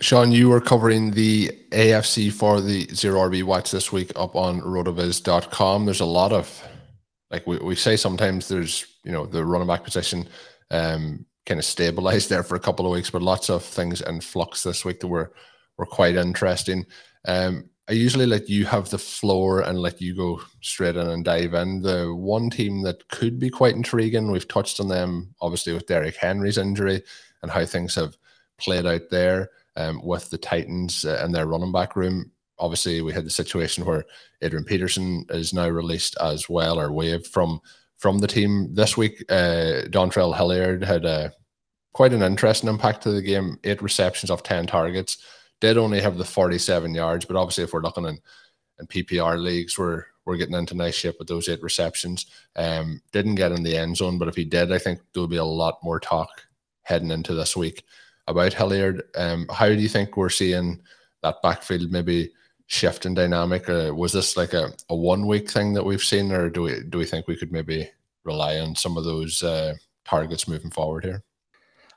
Shawn, 0.00 0.30
you 0.30 0.50
were 0.50 0.60
covering 0.60 1.12
the 1.12 1.48
AFC 1.70 2.30
for 2.30 2.60
the 2.60 2.86
Zero 2.88 3.20
RB 3.20 3.42
Watch 3.42 3.70
this 3.70 3.90
week 3.90 4.12
up 4.14 4.36
on 4.36 4.60
rotoviz.com. 4.60 5.86
There's 5.86 6.00
a 6.00 6.04
lot 6.04 6.32
of, 6.32 6.62
like 7.30 7.46
we, 7.46 7.56
we 7.58 7.74
say 7.76 7.96
sometimes 7.96 8.46
there's, 8.46 8.86
you 9.04 9.12
know, 9.12 9.24
the 9.24 9.44
running 9.44 9.66
back 9.66 9.84
position 9.84 10.28
um, 10.70 11.24
kind 11.46 11.58
of 11.58 11.64
stabilized 11.64 12.28
there 12.30 12.42
for 12.42 12.56
a 12.56 12.60
couple 12.60 12.84
of 12.84 12.92
weeks, 12.92 13.08
but 13.08 13.22
lots 13.22 13.48
of 13.48 13.64
things 13.64 14.02
in 14.02 14.20
flux 14.20 14.62
this 14.62 14.84
week 14.84 15.00
that 15.00 15.08
were, 15.08 15.32
were 15.78 15.86
quite 15.86 16.16
interesting. 16.16 16.84
Um, 17.26 17.70
I 17.88 17.92
usually 17.92 18.26
let 18.26 18.50
you 18.50 18.66
have 18.66 18.90
the 18.90 18.98
floor 18.98 19.60
and 19.62 19.78
let 19.78 20.02
you 20.02 20.14
go 20.14 20.42
straight 20.60 20.96
in 20.96 21.08
and 21.08 21.24
dive 21.24 21.54
in. 21.54 21.80
The 21.80 22.14
one 22.14 22.50
team 22.50 22.82
that 22.82 23.08
could 23.08 23.38
be 23.38 23.48
quite 23.48 23.76
intriguing, 23.76 24.30
we've 24.30 24.48
touched 24.48 24.78
on 24.78 24.88
them 24.88 25.34
obviously 25.40 25.72
with 25.72 25.86
Derrick 25.86 26.16
Henry's 26.16 26.58
injury 26.58 27.02
and 27.42 27.50
how 27.50 27.64
things 27.64 27.94
have 27.94 28.16
played 28.58 28.84
out 28.84 29.08
there 29.10 29.50
um, 29.76 30.00
with 30.02 30.30
the 30.30 30.38
Titans 30.38 31.04
uh, 31.04 31.20
and 31.22 31.34
their 31.34 31.46
running 31.46 31.72
back 31.72 31.96
room. 31.96 32.30
Obviously, 32.58 33.02
we 33.02 33.12
had 33.12 33.26
the 33.26 33.30
situation 33.30 33.84
where 33.84 34.04
Adrian 34.42 34.64
Peterson 34.64 35.26
is 35.30 35.52
now 35.52 35.68
released 35.68 36.16
as 36.20 36.48
well 36.48 36.80
or 36.80 36.92
waived 36.92 37.26
from 37.26 37.60
from 37.98 38.18
the 38.18 38.26
team 38.26 38.74
this 38.74 38.96
week. 38.96 39.24
Uh, 39.28 39.82
Dontrell 39.88 40.36
Hilliard 40.36 40.84
had 40.84 41.04
a 41.04 41.32
quite 41.92 42.12
an 42.12 42.22
interesting 42.22 42.68
impact 42.68 43.02
to 43.02 43.10
the 43.10 43.22
game. 43.22 43.58
Eight 43.64 43.82
receptions 43.82 44.30
off 44.30 44.42
ten 44.42 44.66
targets. 44.66 45.18
Did 45.60 45.78
only 45.78 46.00
have 46.00 46.16
the 46.16 46.24
forty-seven 46.24 46.94
yards, 46.94 47.24
but 47.24 47.36
obviously, 47.36 47.64
if 47.64 47.72
we're 47.72 47.82
looking 47.82 48.06
in, 48.06 48.18
in 48.78 48.86
PPR 48.86 49.38
leagues, 49.38 49.78
we're 49.78 50.04
we're 50.24 50.36
getting 50.36 50.56
into 50.56 50.74
nice 50.74 50.94
shape 50.94 51.16
with 51.18 51.28
those 51.28 51.48
eight 51.48 51.62
receptions. 51.62 52.26
Um, 52.56 53.00
didn't 53.12 53.36
get 53.36 53.52
in 53.52 53.62
the 53.62 53.76
end 53.76 53.96
zone, 53.96 54.18
but 54.18 54.28
if 54.28 54.34
he 54.34 54.44
did, 54.44 54.72
I 54.72 54.78
think 54.78 55.00
there 55.12 55.20
will 55.20 55.28
be 55.28 55.36
a 55.36 55.44
lot 55.44 55.78
more 55.82 56.00
talk 56.00 56.28
heading 56.82 57.10
into 57.10 57.34
this 57.34 57.56
week 57.56 57.84
about 58.26 58.52
Hilliard. 58.52 59.02
Um, 59.16 59.46
how 59.52 59.66
do 59.66 59.74
you 59.74 59.88
think 59.88 60.16
we're 60.16 60.28
seeing 60.28 60.80
that 61.22 61.42
backfield 61.42 61.90
maybe 61.90 62.32
shift 62.66 63.06
in 63.06 63.14
dynamic? 63.14 63.68
Uh, 63.68 63.92
was 63.94 64.12
this 64.12 64.36
like 64.36 64.52
a, 64.52 64.72
a 64.88 64.96
one 64.96 65.26
week 65.26 65.50
thing 65.50 65.72
that 65.74 65.84
we've 65.84 66.02
seen, 66.02 66.32
or 66.32 66.50
do 66.50 66.62
we 66.62 66.82
do 66.88 66.98
we 66.98 67.04
think 67.04 67.26
we 67.26 67.36
could 67.36 67.52
maybe 67.52 67.88
rely 68.24 68.58
on 68.58 68.74
some 68.74 68.96
of 68.96 69.04
those 69.04 69.42
uh, 69.42 69.74
targets 70.04 70.48
moving 70.48 70.70
forward 70.70 71.04
here? 71.04 71.22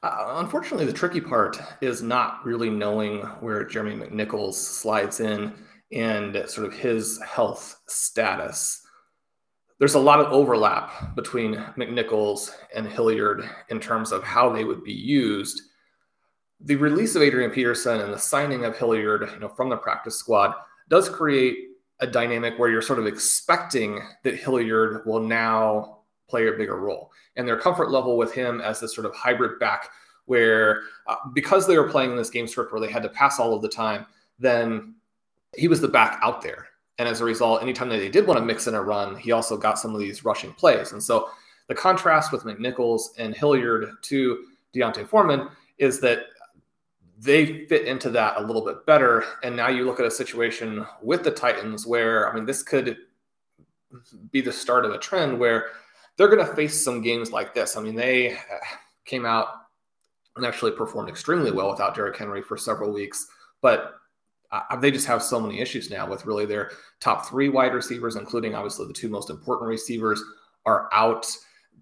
Uh, 0.01 0.35
unfortunately, 0.37 0.85
the 0.85 0.93
tricky 0.93 1.19
part 1.19 1.59
is 1.81 2.01
not 2.01 2.45
really 2.45 2.69
knowing 2.69 3.19
where 3.41 3.65
Jeremy 3.65 4.05
McNichols 4.05 4.53
slides 4.53 5.19
in 5.19 5.53
and 5.91 6.43
sort 6.47 6.67
of 6.67 6.73
his 6.73 7.21
health 7.21 7.81
status. 7.87 8.81
There's 9.79 9.95
a 9.95 9.99
lot 9.99 10.19
of 10.19 10.31
overlap 10.31 11.15
between 11.15 11.55
McNichols 11.77 12.51
and 12.75 12.87
Hilliard 12.87 13.49
in 13.69 13.79
terms 13.79 14.11
of 14.11 14.23
how 14.23 14.51
they 14.51 14.63
would 14.63 14.83
be 14.83 14.93
used 14.93 15.61
the 16.61 16.75
release 16.75 17.15
of 17.15 17.21
Adrian 17.21 17.51
Peterson 17.51 18.01
and 18.01 18.13
the 18.13 18.19
signing 18.19 18.65
of 18.65 18.77
Hilliard, 18.77 19.29
you 19.33 19.39
know, 19.39 19.47
from 19.47 19.69
the 19.69 19.77
practice 19.77 20.15
squad 20.17 20.53
does 20.89 21.07
create 21.07 21.69
a 22.01 22.07
dynamic 22.07 22.57
where 22.57 22.69
you're 22.69 22.81
sort 22.81 22.99
of 22.99 23.05
expecting 23.05 24.01
that 24.23 24.35
Hilliard 24.35 25.05
will 25.05 25.21
now 25.21 25.99
play 26.27 26.47
a 26.47 26.51
bigger 26.51 26.77
role. 26.77 27.11
And 27.35 27.47
their 27.47 27.59
comfort 27.59 27.91
level 27.91 28.17
with 28.17 28.33
him 28.33 28.61
as 28.61 28.79
this 28.79 28.93
sort 28.93 29.05
of 29.05 29.15
hybrid 29.15 29.59
back, 29.59 29.89
where 30.25 30.81
uh, 31.07 31.15
because 31.33 31.65
they 31.65 31.77
were 31.77 31.89
playing 31.89 32.11
in 32.11 32.17
this 32.17 32.29
game 32.29 32.47
script 32.47 32.71
where 32.71 32.81
they 32.81 32.91
had 32.91 33.03
to 33.03 33.09
pass 33.09 33.39
all 33.39 33.53
of 33.53 33.61
the 33.61 33.69
time, 33.69 34.05
then 34.37 34.95
he 35.55 35.67
was 35.67 35.81
the 35.81 35.87
back 35.87 36.19
out 36.21 36.41
there. 36.41 36.67
And 36.97 37.07
as 37.07 37.21
a 37.21 37.25
result, 37.25 37.61
anytime 37.61 37.89
that 37.89 37.97
they 37.97 38.09
did 38.09 38.27
want 38.27 38.39
to 38.39 38.45
mix 38.45 38.67
in 38.67 38.75
a 38.75 38.81
run, 38.81 39.15
he 39.15 39.31
also 39.31 39.57
got 39.57 39.79
some 39.79 39.93
of 39.93 40.01
these 40.01 40.25
rushing 40.25 40.51
plays. 40.53 40.91
And 40.91 41.01
so 41.01 41.29
the 41.67 41.75
contrast 41.75 42.31
with 42.31 42.43
McNichols 42.43 43.17
and 43.17 43.33
Hilliard 43.33 43.89
to 44.03 44.45
D'Onta 44.73 45.07
Foreman 45.07 45.47
is 45.77 46.01
that 46.01 46.25
they 47.21 47.65
fit 47.65 47.85
into 47.85 48.09
that 48.11 48.37
a 48.37 48.41
little 48.41 48.63
bit 48.63 48.85
better. 48.85 49.25
And 49.43 49.55
now 49.55 49.67
you 49.67 49.85
look 49.85 49.99
at 49.99 50.05
a 50.05 50.11
situation 50.11 50.85
with 51.01 51.23
the 51.23 51.31
Titans 51.31 51.85
where, 51.85 52.29
I 52.29 52.33
mean, 52.33 52.45
this 52.45 52.63
could 52.63 52.97
be 54.31 54.39
the 54.41 54.51
start 54.51 54.85
of 54.85 54.91
a 54.91 54.97
trend 54.97 55.37
where 55.37 55.67
they're 56.15 56.29
going 56.29 56.45
to 56.45 56.55
face 56.55 56.81
some 56.81 57.01
games 57.01 57.31
like 57.31 57.53
this. 57.53 57.75
I 57.75 57.81
mean, 57.81 57.95
they 57.95 58.37
came 59.05 59.25
out 59.25 59.47
and 60.35 60.45
actually 60.45 60.71
performed 60.71 61.09
extremely 61.09 61.51
well 61.51 61.69
without 61.69 61.95
Derrick 61.95 62.17
Henry 62.17 62.41
for 62.41 62.55
several 62.55 62.93
weeks, 62.93 63.27
but 63.61 63.95
uh, 64.51 64.75
they 64.77 64.89
just 64.89 65.07
have 65.07 65.21
so 65.21 65.39
many 65.39 65.59
issues 65.59 65.89
now 65.89 66.09
with 66.09 66.25
really 66.25 66.45
their 66.45 66.71
top 66.99 67.27
three 67.27 67.49
wide 67.49 67.73
receivers, 67.73 68.15
including 68.15 68.55
obviously 68.55 68.87
the 68.87 68.93
two 68.93 69.09
most 69.09 69.29
important 69.29 69.67
receivers, 69.67 70.23
are 70.65 70.89
out 70.93 71.27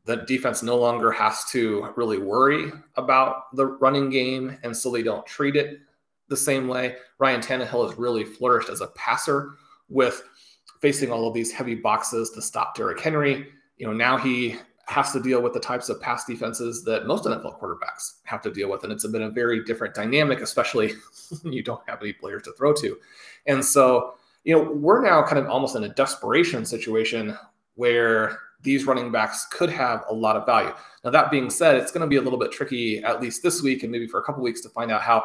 the 0.07 0.15
defense 0.15 0.63
no 0.63 0.77
longer 0.77 1.11
has 1.11 1.43
to 1.51 1.89
really 1.97 2.17
worry 2.17 2.71
about 2.95 3.53
the 3.55 3.65
running 3.65 4.09
game, 4.09 4.57
and 4.63 4.75
so 4.75 4.89
they 4.89 5.03
don't 5.03 5.25
treat 5.25 5.57
it 5.57 5.81
the 6.29 6.37
same 6.37 6.69
way. 6.69 6.95
Ryan 7.19 7.41
Tannehill 7.41 7.87
has 7.87 7.97
really 7.97 8.23
flourished 8.23 8.69
as 8.69 8.79
a 8.79 8.87
passer 8.87 9.55
with 9.89 10.23
facing 10.79 11.11
all 11.11 11.27
of 11.27 11.33
these 11.33 11.51
heavy 11.51 11.75
boxes 11.75 12.31
to 12.31 12.41
stop 12.41 12.73
Derrick 12.73 13.01
Henry. 13.01 13.47
You 13.75 13.87
know, 13.87 13.93
now 13.93 14.17
he 14.17 14.55
has 14.87 15.11
to 15.11 15.21
deal 15.21 15.41
with 15.41 15.51
the 15.51 15.59
types 15.59 15.89
of 15.89 15.99
pass 15.99 16.23
defenses 16.23 16.85
that 16.85 17.05
most 17.05 17.25
NFL 17.25 17.59
quarterbacks 17.59 18.19
have 18.23 18.41
to 18.43 18.51
deal 18.51 18.69
with. 18.69 18.85
And 18.85 18.93
it's 18.93 19.05
been 19.05 19.23
a 19.23 19.29
very 19.29 19.65
different 19.65 19.93
dynamic, 19.93 20.39
especially 20.39 20.93
when 21.41 21.51
you 21.51 21.63
don't 21.63 21.81
have 21.85 22.01
any 22.01 22.13
players 22.13 22.43
to 22.43 22.53
throw 22.53 22.71
to. 22.75 22.97
And 23.45 23.63
so, 23.63 24.15
you 24.45 24.55
know, 24.55 24.71
we're 24.71 25.03
now 25.03 25.21
kind 25.23 25.37
of 25.37 25.47
almost 25.47 25.75
in 25.75 25.83
a 25.83 25.89
desperation 25.89 26.65
situation 26.65 27.37
where 27.75 28.39
these 28.67 28.85
running 28.85 29.13
backs 29.13 29.47
could 29.49 29.69
have 29.69 30.03
a 30.09 30.13
lot 30.13 30.35
of 30.35 30.45
value. 30.45 30.73
Now, 31.05 31.09
that 31.11 31.31
being 31.31 31.49
said, 31.49 31.77
it's 31.77 31.89
going 31.89 32.01
to 32.01 32.07
be 32.07 32.17
a 32.17 32.21
little 32.21 32.37
bit 32.37 32.51
tricky, 32.51 33.01
at 33.01 33.21
least 33.21 33.41
this 33.41 33.61
week 33.61 33.83
and 33.83 33.91
maybe 33.91 34.07
for 34.07 34.19
a 34.19 34.23
couple 34.23 34.43
weeks, 34.43 34.59
to 34.61 34.69
find 34.69 34.91
out 34.91 35.01
how 35.01 35.23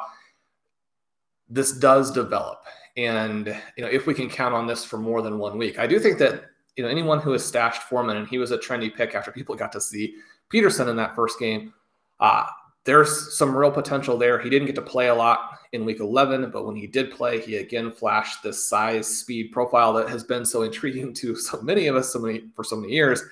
this 1.50 1.72
does 1.72 2.12
develop. 2.12 2.62
And 2.96 3.48
you 3.76 3.83
know, 3.83 3.90
if 3.90 4.07
we 4.07 4.14
can 4.14 4.31
count 4.31 4.55
on 4.55 4.68
this 4.68 4.85
for 4.85 4.96
more 4.96 5.22
than 5.22 5.38
one 5.38 5.59
week, 5.59 5.81
I 5.81 5.88
do 5.88 5.98
think 5.98 6.18
that 6.18 6.44
you 6.76 6.85
know 6.85 6.88
anyone 6.88 7.18
who 7.18 7.33
has 7.33 7.44
stashed 7.44 7.83
Foreman 7.83 8.16
and 8.16 8.28
he 8.28 8.38
was 8.38 8.52
a 8.52 8.59
trendy 8.59 8.94
pick 8.94 9.16
after 9.16 9.33
people 9.33 9.57
got 9.57 9.72
to 9.72 9.81
see 9.81 10.14
Peterson 10.48 10.88
in 10.88 10.94
that 10.96 11.16
first 11.16 11.40
game. 11.40 11.74
Uh, 12.20 12.46
there's 12.85 13.37
some 13.37 13.57
real 13.57 13.71
potential 13.71 14.18
there. 14.18 14.38
He 14.38 14.51
didn't 14.51 14.66
get 14.66 14.75
to 14.75 14.83
play 14.83 15.09
a 15.09 15.14
lot 15.14 15.59
in 15.73 15.85
week 15.85 16.01
11, 16.01 16.51
but 16.51 16.66
when 16.66 16.77
he 16.77 16.87
did 16.87 17.12
play, 17.12 17.40
he 17.40 17.57
again 17.57 17.90
flashed 17.90 18.42
this 18.42 18.68
size, 18.68 19.07
speed 19.07 19.53
profile 19.53 19.92
that 19.95 20.09
has 20.09 20.25
been 20.25 20.45
so 20.45 20.62
intriguing 20.62 21.14
to 21.14 21.37
so 21.37 21.61
many 21.62 21.87
of 21.87 21.97
us 21.97 22.12
so 22.12 22.18
many 22.18 22.45
for 22.55 22.64
so 22.64 22.77
many 22.77 22.92
years, 22.92 23.23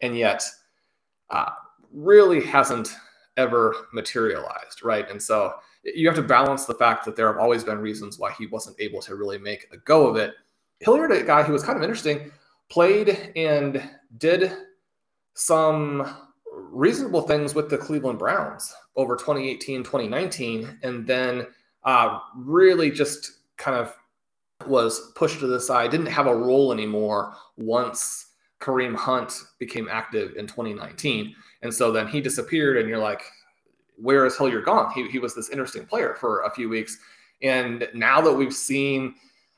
and 0.00 0.16
yet 0.16 0.42
uh, 1.30 1.50
really 1.92 2.42
hasn't 2.42 2.96
ever 3.36 3.74
materialized, 3.92 4.82
right? 4.82 5.08
And 5.10 5.22
so 5.22 5.54
you 5.82 6.06
have 6.08 6.16
to 6.16 6.22
balance 6.22 6.64
the 6.64 6.74
fact 6.74 7.04
that 7.04 7.16
there 7.16 7.26
have 7.26 7.40
always 7.40 7.62
been 7.62 7.78
reasons 7.78 8.18
why 8.18 8.32
he 8.32 8.46
wasn't 8.46 8.80
able 8.80 9.00
to 9.02 9.16
really 9.16 9.38
make 9.38 9.68
a 9.72 9.76
go 9.78 10.06
of 10.06 10.16
it. 10.16 10.34
Hilliard, 10.80 11.12
a 11.12 11.22
guy 11.22 11.42
who 11.42 11.52
was 11.52 11.62
kind 11.62 11.76
of 11.76 11.82
interesting, 11.82 12.30
played 12.70 13.32
and 13.36 13.82
did 14.18 14.52
some 15.34 16.16
reasonable 16.56 17.22
things 17.22 17.54
with 17.54 17.70
the 17.70 17.78
Cleveland 17.78 18.18
Browns 18.18 18.72
over 18.96 19.16
2018, 19.16 19.82
2019, 19.82 20.78
and 20.82 21.06
then 21.06 21.46
uh, 21.84 22.18
really 22.36 22.90
just 22.90 23.32
kind 23.56 23.76
of 23.76 23.94
was 24.66 25.12
pushed 25.14 25.40
to 25.40 25.46
the 25.46 25.60
side, 25.60 25.90
didn't 25.90 26.06
have 26.06 26.26
a 26.26 26.34
role 26.34 26.72
anymore 26.72 27.34
once 27.56 28.32
Kareem 28.60 28.94
Hunt 28.94 29.32
became 29.58 29.88
active 29.90 30.36
in 30.36 30.46
2019. 30.46 31.34
And 31.62 31.72
so 31.72 31.92
then 31.92 32.08
he 32.08 32.20
disappeared, 32.20 32.78
and 32.78 32.88
you're 32.88 32.98
like, 32.98 33.22
where 33.96 34.24
is 34.26 34.36
Hilliard 34.36 34.64
gone? 34.64 34.92
He, 34.92 35.08
he 35.08 35.18
was 35.18 35.34
this 35.34 35.50
interesting 35.50 35.86
player 35.86 36.16
for 36.18 36.42
a 36.42 36.50
few 36.50 36.68
weeks. 36.68 36.98
And 37.42 37.88
now 37.94 38.20
that 38.20 38.32
we've 38.32 38.54
seen 38.54 39.14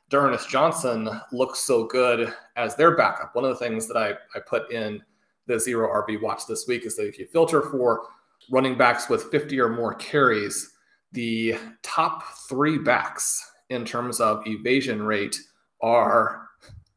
D'Ernest 0.09 0.49
Johnson 0.49 1.09
look 1.31 1.55
so 1.55 1.85
good 1.85 2.33
as 2.55 2.75
their 2.75 2.95
backup, 2.95 3.35
one 3.35 3.45
of 3.45 3.49
the 3.49 3.65
things 3.65 3.87
that 3.87 3.97
I, 3.97 4.11
I 4.35 4.39
put 4.39 4.71
in 4.71 5.01
the 5.47 5.59
zero 5.59 5.89
RB 6.03 6.21
watch 6.21 6.45
this 6.47 6.65
week 6.67 6.85
is 6.85 6.95
that 6.97 7.07
if 7.07 7.17
you 7.17 7.25
filter 7.25 7.61
for 7.61 8.07
running 8.51 8.77
backs 8.77 9.09
with 9.09 9.31
50 9.31 9.59
or 9.59 9.69
more 9.69 9.95
carries, 9.95 10.73
the 11.11 11.55
top 11.83 12.23
three 12.49 12.77
backs 12.77 13.51
in 13.69 13.85
terms 13.85 14.19
of 14.19 14.45
evasion 14.45 15.03
rate 15.03 15.39
are 15.81 16.47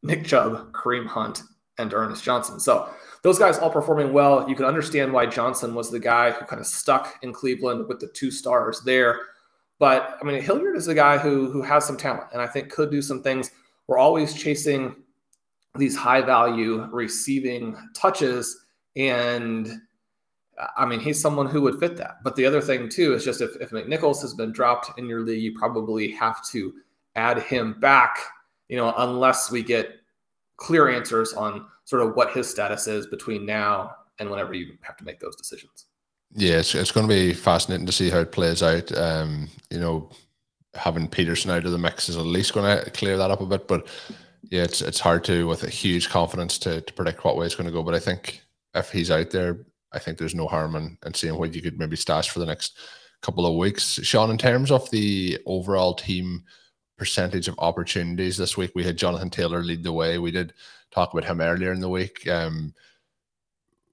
Nick 0.03 0.25
Chubb, 0.25 0.71
Kareem 0.73 1.07
Hunt, 1.07 1.43
and 1.77 1.93
Ernest 1.93 2.23
Johnson. 2.23 2.59
So 2.59 2.89
those 3.23 3.39
guys 3.39 3.57
all 3.59 3.69
performing 3.69 4.13
well. 4.13 4.47
You 4.49 4.55
can 4.55 4.65
understand 4.65 5.13
why 5.13 5.25
Johnson 5.25 5.75
was 5.75 5.91
the 5.91 5.99
guy 5.99 6.31
who 6.31 6.45
kind 6.45 6.59
of 6.59 6.67
stuck 6.67 7.19
in 7.21 7.33
Cleveland 7.33 7.87
with 7.87 7.99
the 7.99 8.07
two 8.07 8.31
stars 8.31 8.81
there. 8.85 9.19
But 9.79 10.17
I 10.21 10.25
mean, 10.25 10.41
Hilliard 10.41 10.75
is 10.75 10.87
a 10.87 10.95
guy 10.95 11.17
who 11.17 11.51
who 11.51 11.61
has 11.61 11.85
some 11.85 11.97
talent, 11.97 12.27
and 12.33 12.41
I 12.41 12.47
think 12.47 12.71
could 12.71 12.91
do 12.91 13.01
some 13.01 13.23
things. 13.23 13.51
We're 13.87 13.97
always 13.97 14.33
chasing 14.33 14.95
these 15.77 15.95
high 15.95 16.21
value 16.21 16.87
receiving 16.91 17.77
touches, 17.95 18.65
and 18.95 19.71
I 20.77 20.85
mean, 20.85 20.99
he's 20.99 21.19
someone 21.19 21.47
who 21.47 21.61
would 21.61 21.79
fit 21.79 21.97
that. 21.97 22.17
But 22.23 22.35
the 22.35 22.45
other 22.45 22.61
thing 22.61 22.89
too 22.89 23.13
is 23.13 23.23
just 23.23 23.41
if, 23.41 23.55
if 23.61 23.71
McNichols 23.71 24.21
has 24.21 24.33
been 24.33 24.51
dropped 24.51 24.97
in 24.99 25.07
your 25.07 25.21
league, 25.21 25.41
you 25.41 25.57
probably 25.57 26.11
have 26.11 26.45
to 26.49 26.73
add 27.15 27.41
him 27.43 27.79
back, 27.79 28.17
you 28.69 28.77
know, 28.77 28.93
unless 28.97 29.51
we 29.51 29.63
get 29.63 29.95
clear 30.57 30.89
answers 30.89 31.33
on 31.33 31.65
sort 31.85 32.03
of 32.03 32.15
what 32.15 32.31
his 32.31 32.49
status 32.49 32.87
is 32.87 33.07
between 33.07 33.45
now 33.45 33.95
and 34.19 34.29
whenever 34.29 34.53
you 34.53 34.73
have 34.81 34.97
to 34.97 35.03
make 35.03 35.19
those 35.19 35.35
decisions. 35.35 35.85
Yeah, 36.33 36.59
it's, 36.59 36.75
it's 36.75 36.91
going 36.91 37.07
to 37.07 37.13
be 37.13 37.33
fascinating 37.33 37.85
to 37.87 37.91
see 37.91 38.09
how 38.09 38.19
it 38.19 38.31
plays 38.31 38.61
out. 38.61 38.95
Um, 38.95 39.49
you 39.69 39.79
know, 39.79 40.09
having 40.75 41.07
Peterson 41.07 41.51
out 41.51 41.65
of 41.65 41.71
the 41.71 41.77
mix 41.77 42.07
is 42.07 42.17
at 42.17 42.25
least 42.25 42.53
going 42.53 42.83
to 42.83 42.89
clear 42.91 43.17
that 43.17 43.31
up 43.31 43.41
a 43.41 43.45
bit. 43.45 43.67
But 43.67 43.87
yeah, 44.43 44.63
it's 44.63 44.81
it's 44.81 44.99
hard 44.99 45.23
to 45.25 45.47
with 45.47 45.63
a 45.63 45.69
huge 45.69 46.09
confidence 46.09 46.57
to, 46.59 46.81
to 46.81 46.93
predict 46.93 47.23
what 47.23 47.37
way 47.37 47.45
it's 47.45 47.55
going 47.55 47.67
to 47.67 47.73
go. 47.73 47.83
But 47.83 47.95
I 47.95 47.99
think 47.99 48.41
if 48.73 48.91
he's 48.91 49.11
out 49.11 49.29
there, 49.29 49.65
I 49.91 49.99
think 49.99 50.17
there's 50.17 50.35
no 50.35 50.47
harm 50.47 50.75
in, 50.75 50.97
in 51.05 51.13
seeing 51.13 51.37
what 51.37 51.53
you 51.53 51.61
could 51.61 51.77
maybe 51.77 51.95
stash 51.95 52.29
for 52.29 52.39
the 52.39 52.45
next 52.45 52.77
couple 53.21 53.45
of 53.45 53.55
weeks. 53.55 53.99
Shawn, 54.03 54.31
in 54.31 54.37
terms 54.37 54.71
of 54.71 54.89
the 54.89 55.39
overall 55.45 55.93
team 55.93 56.43
percentage 56.97 57.47
of 57.47 57.55
opportunities 57.59 58.37
this 58.37 58.57
week, 58.57 58.71
we 58.75 58.83
had 58.83 58.97
Jonathan 58.97 59.29
Taylor 59.29 59.63
lead 59.63 59.83
the 59.83 59.91
way. 59.91 60.17
We 60.17 60.31
did 60.31 60.53
talk 60.91 61.13
about 61.13 61.25
him 61.25 61.41
earlier 61.41 61.71
in 61.71 61.79
the 61.79 61.89
week. 61.89 62.27
Um, 62.27 62.73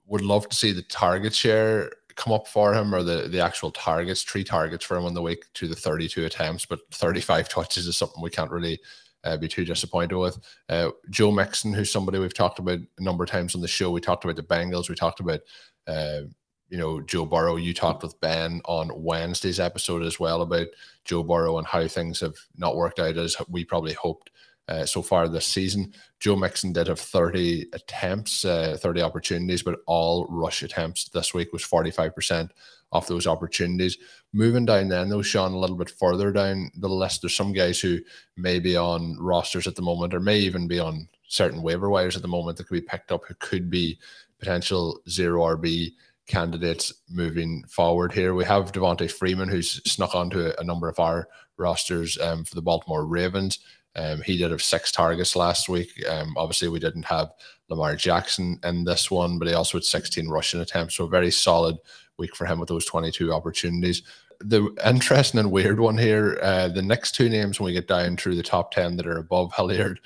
would 0.07 0.23
love 0.23 0.49
to 0.49 0.57
see 0.57 0.73
the 0.73 0.83
target 0.83 1.35
share 1.35 1.91
come 2.17 2.33
up 2.33 2.49
for 2.49 2.75
him 2.75 2.95
or 2.95 3.03
the, 3.03 3.29
the 3.29 3.41
actual 3.41 3.71
targets, 3.71 4.23
three 4.23 4.43
targets 4.43 4.85
for 4.85 4.97
him 4.97 5.05
on 5.05 5.15
the 5.15 5.23
week 5.23 5.45
to 5.55 5.69
the 5.69 5.77
32 5.77 6.25
attempts, 6.25 6.67
but 6.67 6.81
35 6.91 7.49
touches 7.51 7.87
is 7.87 7.97
something 7.97 8.23
we 8.23 8.31
can't 8.31 8.51
really 8.51 8.81
uh, 9.25 9.37
be 9.37 9.49
too 9.49 9.65
disappointed 9.65 10.17
with. 10.17 10.39
Uh, 10.69 10.91
Joe 11.11 11.31
Mixon, 11.31 11.73
who's 11.73 11.91
somebody 11.91 12.19
we've 12.19 12.35
talked 12.35 12.59
about 12.59 12.79
a 12.99 13.03
number 13.03 13.25
of 13.25 13.31
times 13.31 13.55
on 13.55 13.61
the 13.61 13.69
show. 13.69 13.91
We 13.91 14.01
talked 14.01 14.25
about 14.25 14.37
the 14.37 14.43
Bengals. 14.43 14.89
We 14.89 14.95
talked 14.95 15.21
about, 15.21 15.41
uh, 15.87 16.21
you 16.69 16.79
know, 16.79 17.01
Joe 17.01 17.25
Burrow. 17.25 17.57
You 17.57 17.75
talked 17.75 18.03
with 18.03 18.21
Ben 18.21 18.61
on 18.65 18.91
Wednesday's 18.95 19.61
episode 19.61 20.03
as 20.03 20.21
well 20.21 20.43
about 20.43 20.69
Joe 21.05 21.23
Burrow 21.23 21.59
and 21.59 21.67
how 21.67 21.87
things 21.89 22.21
have 22.21 22.37
not 22.57 22.77
worked 22.77 22.99
out 22.99 23.17
as 23.17 23.37
we 23.49 23.65
probably 23.65 23.95
hoped 23.95 24.31
uh, 24.69 24.85
so 24.85 25.03
far 25.03 25.29
this 25.29 25.47
season. 25.47 25.93
Joe 26.21 26.37
Mixon 26.37 26.73
did 26.73 26.89
have 26.89 27.01
30 27.01 27.69
attempts, 27.73 28.45
uh, 28.45 28.77
30 28.79 29.01
opportunities, 29.03 29.63
but 29.63 29.81
all 29.87 30.27
rush 30.29 30.63
attempts 30.63 31.09
this 31.09 31.33
week 31.33 31.53
was 31.53 31.65
45% 31.65 32.51
of 32.93 33.07
those 33.07 33.27
opportunities. 33.27 33.99
Moving 34.33 34.65
down 34.65 34.89
then, 34.89 35.09
though, 35.09 35.23
Shawn, 35.23 35.53
a 35.53 35.59
little 35.59 35.77
bit 35.77 35.91
further 35.91 36.33
down 36.33 36.71
the 36.77 36.89
list, 36.89 37.23
there's 37.23 37.35
some 37.35 37.53
guys 37.53 37.81
who 37.81 37.99
may 38.37 38.59
be 38.59 38.77
on 38.77 39.17
rosters 39.19 39.67
at 39.67 39.75
the 39.77 39.83
moment 39.83 40.15
or 40.15 40.21
may 40.21 40.39
even 40.39 40.67
be 40.69 40.79
on 40.79 41.09
certain 41.29 41.63
waiver 41.63 41.91
wires 41.91 42.17
at 42.17 42.23
the 42.23 42.29
moment 42.29 42.57
that 42.57 42.67
could 42.67 42.75
be 42.75 42.81
picked 42.81 43.13
up 43.13 43.25
who 43.27 43.35
could 43.35 43.71
be 43.71 43.99
potential 44.39 45.01
zero 45.09 45.43
RB 45.43 45.93
candidates 46.27 46.93
moving 47.09 47.65
forward 47.69 48.13
here. 48.13 48.35
We 48.35 48.45
have 48.45 48.73
Devonta 48.73 49.11
Freeman, 49.11 49.49
who's 49.49 49.83
snuck 49.91 50.15
onto 50.15 50.53
a, 50.59 50.65
number 50.65 50.89
of 50.89 51.01
our 51.01 51.29
rosters 51.57 52.19
um, 52.19 52.45
for 52.45 52.55
the 52.55 52.63
Baltimore 52.63 53.07
Ravens. 53.07 53.59
Um, 53.97 54.23
he 54.23 54.37
did 54.37 54.51
have 54.51 54.63
six 54.63 54.93
targets 54.93 55.35
last 55.35 55.69
week. 55.69 55.91
Um, 56.09 56.35
obviously, 56.37 56.69
we 56.69 56.79
didn't 56.79 57.05
have 57.05 57.33
Lamar 57.69 57.97
Jackson 57.97 58.59
in 58.65 58.85
this 58.85 59.11
one, 59.11 59.39
but 59.39 59.49
he 59.49 59.55
also 59.55 59.79
had 59.79 59.85
16 59.85 60.29
rushing 60.29 60.61
attempts. 60.61 60.95
So, 60.95 61.05
a 61.05 61.09
very 61.09 61.31
solid 61.31 61.77
week 62.19 62.35
for 62.37 62.47
him 62.47 62.59
with 62.59 62.69
those 62.69 62.85
22 62.85 63.33
opportunities. 63.33 64.03
The 64.41 64.73
interesting 64.87 65.41
and 65.41 65.51
weird 65.51 65.81
one 65.81 65.99
here 65.99 66.39
uh, 66.43 66.69
the 66.69 66.83
next 66.83 67.13
two 67.13 67.29
names, 67.29 67.59
when 67.59 67.67
we 67.67 67.73
get 67.73 67.89
down 67.89 68.17
through 68.17 68.37
the 68.37 68.43
top 68.43 68.71
10 68.71 68.97
that 68.97 69.07
are 69.07 69.19
above 69.19 69.53
Hilliard, 69.55 70.01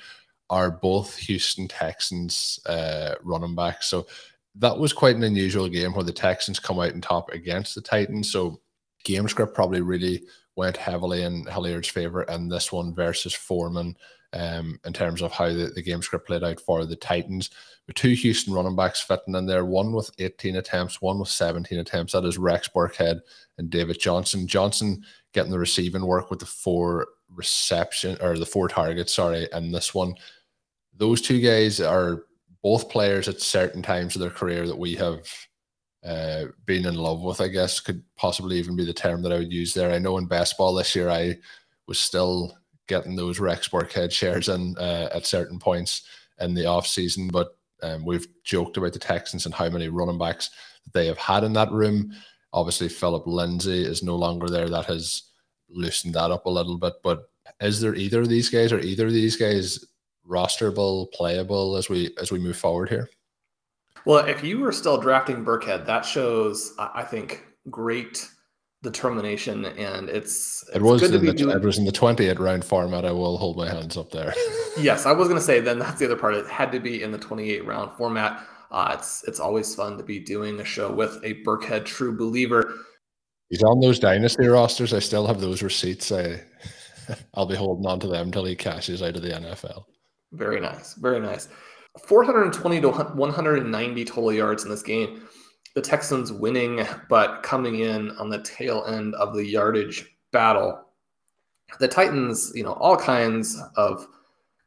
are 0.49 0.71
both 0.71 1.15
Houston 1.17 1.67
Texans 1.67 2.59
uh, 2.65 3.15
running 3.23 3.55
backs. 3.55 3.87
So, 3.87 4.07
that 4.55 4.77
was 4.77 4.93
quite 4.93 5.15
an 5.15 5.23
unusual 5.23 5.67
game 5.67 5.93
where 5.93 6.03
the 6.03 6.11
Texans 6.11 6.59
come 6.59 6.79
out 6.79 6.93
and 6.93 7.01
top 7.01 7.31
against 7.31 7.75
the 7.75 7.81
Titans. 7.81 8.31
So, 8.31 8.59
game 9.03 9.27
script 9.27 9.53
probably 9.53 9.81
really 9.81 10.23
went 10.55 10.77
heavily 10.77 11.23
in 11.23 11.45
Hilliard's 11.45 11.89
favor 11.89 12.21
and 12.23 12.51
this 12.51 12.71
one 12.71 12.93
versus 12.93 13.33
Foreman 13.33 13.95
um, 14.33 14.79
in 14.85 14.93
terms 14.93 15.21
of 15.21 15.31
how 15.31 15.47
the, 15.47 15.71
the 15.73 15.81
game 15.81 16.01
script 16.01 16.27
played 16.27 16.43
out 16.43 16.59
for 16.59 16.85
the 16.85 16.95
Titans. 16.95 17.49
With 17.87 17.95
two 17.95 18.13
Houston 18.13 18.53
running 18.53 18.75
backs 18.75 19.01
fitting 19.01 19.35
in 19.35 19.45
there, 19.45 19.65
one 19.65 19.91
with 19.91 20.09
18 20.17 20.55
attempts, 20.55 21.01
one 21.01 21.19
with 21.19 21.27
17 21.27 21.79
attempts. 21.79 22.13
That 22.13 22.25
is 22.25 22.37
Rex 22.37 22.67
Burkhead 22.67 23.21
and 23.57 23.69
David 23.69 23.99
Johnson. 23.99 24.47
Johnson 24.47 25.03
getting 25.33 25.51
the 25.51 25.59
receiving 25.59 26.05
work 26.05 26.29
with 26.29 26.39
the 26.39 26.45
four 26.45 27.07
reception 27.29 28.17
or 28.21 28.37
the 28.37 28.45
four 28.45 28.67
targets, 28.67 29.13
sorry, 29.13 29.51
and 29.51 29.73
this 29.73 29.93
one. 29.93 30.15
Those 30.95 31.21
two 31.21 31.41
guys 31.41 31.79
are 31.81 32.23
both 32.61 32.89
players 32.89 33.27
at 33.27 33.41
certain 33.41 33.81
times 33.81 34.15
of 34.15 34.21
their 34.21 34.29
career 34.29 34.65
that 34.67 34.77
we 34.77 34.95
have 34.95 35.27
uh, 36.05 36.45
being 36.65 36.85
in 36.85 36.95
love 36.95 37.21
with, 37.21 37.41
I 37.41 37.47
guess, 37.47 37.79
could 37.79 38.03
possibly 38.15 38.57
even 38.57 38.75
be 38.75 38.85
the 38.85 38.93
term 38.93 39.21
that 39.21 39.31
I 39.31 39.37
would 39.37 39.53
use 39.53 39.73
there. 39.73 39.91
I 39.91 39.99
know 39.99 40.17
in 40.17 40.25
baseball 40.25 40.73
this 40.73 40.95
year, 40.95 41.09
I 41.09 41.37
was 41.87 41.99
still 41.99 42.57
getting 42.87 43.15
those 43.15 43.39
Rex 43.39 43.69
Burkhead 43.69 44.11
shares 44.11 44.49
in 44.49 44.75
uh, 44.77 45.09
at 45.13 45.25
certain 45.25 45.59
points 45.59 46.03
in 46.39 46.53
the 46.53 46.65
off 46.65 46.87
season, 46.87 47.29
but 47.29 47.57
um, 47.81 48.05
we've 48.05 48.27
joked 48.43 48.77
about 48.77 48.93
the 48.93 48.99
Texans 48.99 49.45
and 49.45 49.53
how 49.53 49.69
many 49.69 49.87
running 49.89 50.17
backs 50.17 50.49
they 50.93 51.07
have 51.07 51.17
had 51.17 51.43
in 51.43 51.53
that 51.53 51.71
room. 51.71 52.13
Obviously, 52.51 52.89
Phillip 52.89 53.25
Lindsay 53.25 53.83
is 53.83 54.03
no 54.03 54.15
longer 54.15 54.47
there. 54.47 54.69
That 54.69 54.85
has 54.85 55.23
loosened 55.69 56.13
that 56.15 56.31
up 56.31 56.45
a 56.45 56.49
little 56.49 56.77
bit. 56.77 56.93
But 57.03 57.29
is 57.61 57.81
there 57.81 57.95
either 57.95 58.21
of 58.21 58.29
these 58.29 58.49
guys 58.49 58.71
or 58.71 58.79
either 58.79 59.07
of 59.07 59.13
these 59.13 59.35
guys 59.35 59.85
rosterable, 60.27 61.11
playable 61.11 61.75
as 61.75 61.89
we 61.89 62.15
as 62.21 62.31
we 62.31 62.39
move 62.39 62.57
forward 62.57 62.89
here? 62.89 63.09
Well, 64.05 64.25
if 64.25 64.43
you 64.43 64.59
were 64.59 64.71
still 64.71 64.97
drafting 64.97 65.45
Burkhead, 65.45 65.85
that 65.85 66.05
shows, 66.05 66.73
I 66.77 67.03
think, 67.03 67.45
great 67.69 68.27
determination, 68.83 69.65
and 69.65 70.09
it's, 70.09 70.63
it's 70.67 70.75
it 70.75 70.81
was 70.81 71.01
good 71.01 71.13
to 71.13 71.19
be 71.19 71.27
the, 71.27 71.33
doing... 71.33 71.55
it 71.55 71.61
was 71.61 71.77
in 71.77 71.85
the 71.85 71.91
28 71.91 72.39
round 72.39 72.65
format. 72.65 73.05
I 73.05 73.11
will 73.11 73.37
hold 73.37 73.57
my 73.57 73.69
hands 73.69 73.97
up 73.97 74.11
there. 74.11 74.33
yes, 74.77 75.05
I 75.05 75.13
was 75.13 75.27
going 75.27 75.39
to 75.39 75.45
say 75.45 75.61
then 75.61 75.79
that's 75.79 75.99
the 75.99 76.05
other 76.05 76.17
part. 76.17 76.35
It 76.35 76.47
had 76.47 76.71
to 76.73 76.79
be 76.79 77.01
in 77.01 77.11
the 77.11 77.17
28 77.17 77.65
round 77.65 77.91
format. 77.97 78.45
Uh, 78.71 78.95
it's 78.97 79.23
it's 79.25 79.39
always 79.39 79.73
fun 79.73 79.97
to 79.97 80.03
be 80.03 80.19
doing 80.19 80.59
a 80.59 80.65
show 80.65 80.91
with 80.91 81.19
a 81.23 81.35
Burkhead 81.43 81.85
true 81.85 82.15
believer. 82.15 82.73
He's 83.49 83.63
on 83.63 83.79
those 83.79 83.99
dynasty 83.99 84.47
rosters. 84.47 84.93
I 84.93 84.99
still 84.99 85.27
have 85.27 85.39
those 85.39 85.61
receipts. 85.61 86.11
I 86.11 86.41
I'll 87.33 87.45
be 87.45 87.55
holding 87.55 87.85
on 87.85 87.99
to 88.01 88.07
them 88.07 88.27
until 88.27 88.45
he 88.45 88.55
cashes 88.55 89.01
out 89.01 89.15
of 89.15 89.21
the 89.21 89.29
NFL. 89.29 89.83
Very 90.31 90.59
nice, 90.59 90.95
very 90.95 91.19
nice. 91.19 91.47
420 92.07 92.81
to 92.81 92.89
190 92.89 94.05
total 94.05 94.33
yards 94.33 94.63
in 94.63 94.69
this 94.69 94.83
game. 94.83 95.27
The 95.75 95.81
Texans 95.81 96.31
winning, 96.31 96.85
but 97.09 97.43
coming 97.43 97.79
in 97.79 98.11
on 98.11 98.29
the 98.29 98.41
tail 98.41 98.85
end 98.87 99.15
of 99.15 99.33
the 99.33 99.45
yardage 99.45 100.05
battle. 100.31 100.85
The 101.79 101.87
Titans, 101.87 102.51
you 102.55 102.63
know, 102.63 102.73
all 102.73 102.97
kinds 102.97 103.59
of 103.75 104.07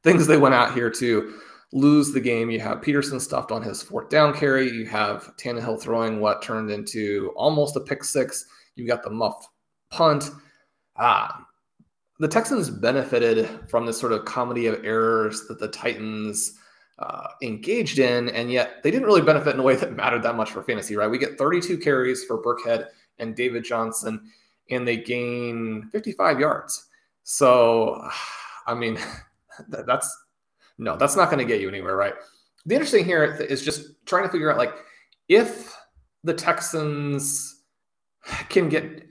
things 0.02 0.26
they 0.26 0.36
went 0.36 0.54
out 0.54 0.74
here 0.74 0.90
to 0.90 1.34
lose 1.72 2.12
the 2.12 2.20
game. 2.20 2.50
You 2.50 2.60
have 2.60 2.82
Peterson 2.82 3.20
stuffed 3.20 3.52
on 3.52 3.62
his 3.62 3.82
fourth 3.82 4.08
down 4.08 4.34
carry. 4.34 4.70
You 4.70 4.86
have 4.86 5.36
Tannehill 5.36 5.80
throwing 5.80 6.20
what 6.20 6.42
turned 6.42 6.70
into 6.70 7.32
almost 7.36 7.76
a 7.76 7.80
pick 7.80 8.02
six. 8.02 8.44
You 8.76 8.86
got 8.86 9.02
the 9.02 9.10
muff 9.10 9.48
punt. 9.90 10.30
Ah, 10.96 11.46
the 12.18 12.28
Texans 12.28 12.70
benefited 12.70 13.48
from 13.68 13.84
this 13.84 13.98
sort 13.98 14.12
of 14.12 14.24
comedy 14.24 14.66
of 14.66 14.84
errors 14.84 15.46
that 15.48 15.60
the 15.60 15.68
Titans 15.68 16.58
uh, 16.98 17.28
engaged 17.42 17.98
in, 17.98 18.28
and 18.30 18.50
yet 18.50 18.82
they 18.82 18.90
didn't 18.90 19.06
really 19.06 19.22
benefit 19.22 19.54
in 19.54 19.60
a 19.60 19.62
way 19.62 19.76
that 19.76 19.94
mattered 19.94 20.22
that 20.22 20.36
much 20.36 20.50
for 20.50 20.62
fantasy, 20.62 20.96
right? 20.96 21.10
We 21.10 21.18
get 21.18 21.38
32 21.38 21.78
carries 21.78 22.24
for 22.24 22.42
Burkhead 22.42 22.88
and 23.18 23.34
David 23.36 23.64
Johnson, 23.64 24.30
and 24.70 24.86
they 24.86 24.96
gain 24.96 25.88
55 25.92 26.40
yards. 26.40 26.86
So, 27.22 28.08
I 28.66 28.74
mean, 28.74 28.98
that's 29.68 30.16
no, 30.78 30.96
that's 30.96 31.16
not 31.16 31.30
going 31.30 31.38
to 31.38 31.44
get 31.44 31.60
you 31.60 31.68
anywhere, 31.68 31.96
right? 31.96 32.14
the 32.66 32.74
interesting 32.74 33.04
here 33.04 33.24
is 33.24 33.64
just 33.64 34.04
trying 34.04 34.24
to 34.24 34.28
figure 34.28 34.50
out 34.50 34.58
like 34.58 34.74
if 35.28 35.74
the 36.24 36.34
Texans 36.34 37.62
can 38.48 38.68
get 38.68 39.04